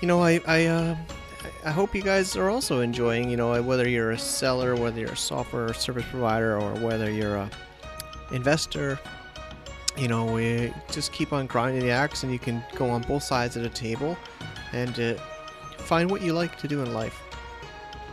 you 0.00 0.08
know, 0.08 0.22
I 0.22 0.40
I, 0.46 0.64
uh, 0.64 0.96
I 1.66 1.70
hope 1.70 1.94
you 1.94 2.00
guys 2.00 2.34
are 2.34 2.48
also 2.48 2.80
enjoying. 2.80 3.28
You 3.28 3.36
know, 3.36 3.60
whether 3.60 3.86
you're 3.86 4.12
a 4.12 4.18
seller, 4.18 4.74
whether 4.74 4.98
you're 5.00 5.12
a 5.12 5.16
software 5.18 5.66
or 5.66 5.74
service 5.74 6.06
provider, 6.10 6.58
or 6.58 6.72
whether 6.76 7.10
you're 7.10 7.36
a 7.36 7.50
investor. 8.32 8.98
You 9.98 10.08
know, 10.08 10.24
we 10.24 10.72
just 10.92 11.12
keep 11.12 11.34
on 11.34 11.46
grinding 11.46 11.82
the 11.82 11.90
axe, 11.90 12.22
and 12.22 12.32
you 12.32 12.38
can 12.38 12.64
go 12.74 12.88
on 12.88 13.02
both 13.02 13.22
sides 13.22 13.54
of 13.54 13.62
the 13.62 13.68
table 13.68 14.16
and 14.72 14.98
uh, 14.98 15.14
find 15.76 16.10
what 16.10 16.22
you 16.22 16.32
like 16.32 16.56
to 16.60 16.68
do 16.68 16.82
in 16.82 16.94
life. 16.94 17.20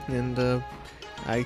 And 0.10 0.38
uh, 0.38 0.60
I 1.26 1.46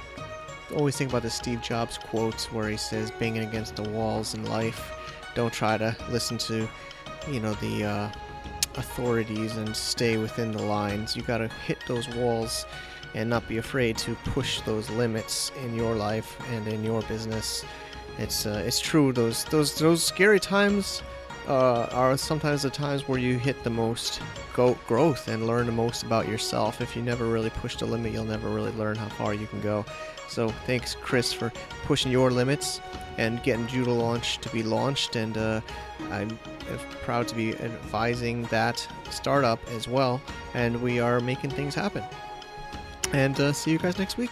always 0.76 0.95
think 0.97 1.09
about 1.09 1.23
the 1.23 1.30
Steve 1.30 1.61
Jobs 1.61 1.97
quotes 1.97 2.51
where 2.51 2.69
he 2.69 2.78
says, 2.78 3.11
banging 3.11 3.43
against 3.43 3.76
the 3.76 3.84
walls 3.89 4.34
in 4.34 4.45
life. 4.45 4.91
Don't 5.34 5.53
try 5.53 5.78
to 5.78 5.95
listen 6.09 6.38
to, 6.39 6.67
you 7.30 7.39
know, 7.39 7.53
the 7.55 7.84
uh, 7.84 8.09
authorities 8.76 9.55
and 9.57 9.76
stay 9.76 10.17
within 10.17 10.51
the 10.51 10.61
lines. 10.61 11.15
You 11.15 11.23
got 11.23 11.39
to 11.39 11.47
hit 11.47 11.80
those 11.88 12.07
walls 12.09 12.65
and 13.13 13.30
not 13.30 13.47
be 13.47 13.57
afraid 13.57 13.97
to 13.99 14.15
push 14.26 14.61
those 14.61 14.89
limits 14.91 15.51
in 15.63 15.76
your 15.76 15.95
life 15.95 16.38
and 16.51 16.67
in 16.67 16.84
your 16.84 17.01
business. 17.03 17.63
It's 18.17 18.45
uh, 18.45 18.63
it's 18.65 18.80
true. 18.80 19.11
Those 19.11 19.43
those 19.45 19.76
those 19.76 20.03
scary 20.03 20.39
times 20.39 21.01
uh, 21.47 21.88
are 21.91 22.17
sometimes 22.17 22.63
the 22.63 22.69
times 22.69 23.07
where 23.07 23.19
you 23.19 23.38
hit 23.38 23.63
the 23.63 23.69
most 23.69 24.21
go- 24.53 24.78
growth 24.88 25.28
and 25.28 25.47
learn 25.47 25.65
the 25.65 25.71
most 25.71 26.03
about 26.03 26.28
yourself. 26.28 26.82
If 26.82 26.95
you 26.95 27.01
never 27.01 27.26
really 27.26 27.49
push 27.49 27.76
the 27.76 27.86
limit, 27.86 28.13
you'll 28.13 28.26
never 28.26 28.49
really 28.49 28.71
learn 28.73 28.95
how 28.95 29.09
far 29.09 29.34
you 29.34 29.47
can 29.47 29.61
go. 29.61 29.86
So 30.28 30.49
thanks, 30.65 30.95
Chris, 30.95 31.32
for 31.32 31.51
pushing 31.86 32.11
your 32.11 32.32
limits 32.32 32.82
and 33.17 33.41
getting 33.43 33.67
Judo 33.67 33.93
Launch 33.93 34.39
to 34.39 34.49
be 34.49 34.63
launched. 34.63 35.15
And 35.15 35.38
uh, 35.38 35.61
I'm 36.11 36.38
proud 37.03 37.28
to 37.30 37.36
be 37.36 37.55
advising 37.57 38.43
that 38.43 38.86
startup 39.09 39.59
as 39.69 39.88
well. 39.88 40.21
And 40.53 40.82
we 40.82 40.99
are 40.99 41.19
making 41.19 41.51
things 41.51 41.76
happen. 41.76 42.03
And 43.13 43.39
uh, 43.39 43.53
see 43.53 43.71
you 43.71 43.78
guys 43.78 43.97
next 43.97 44.17
week. 44.17 44.32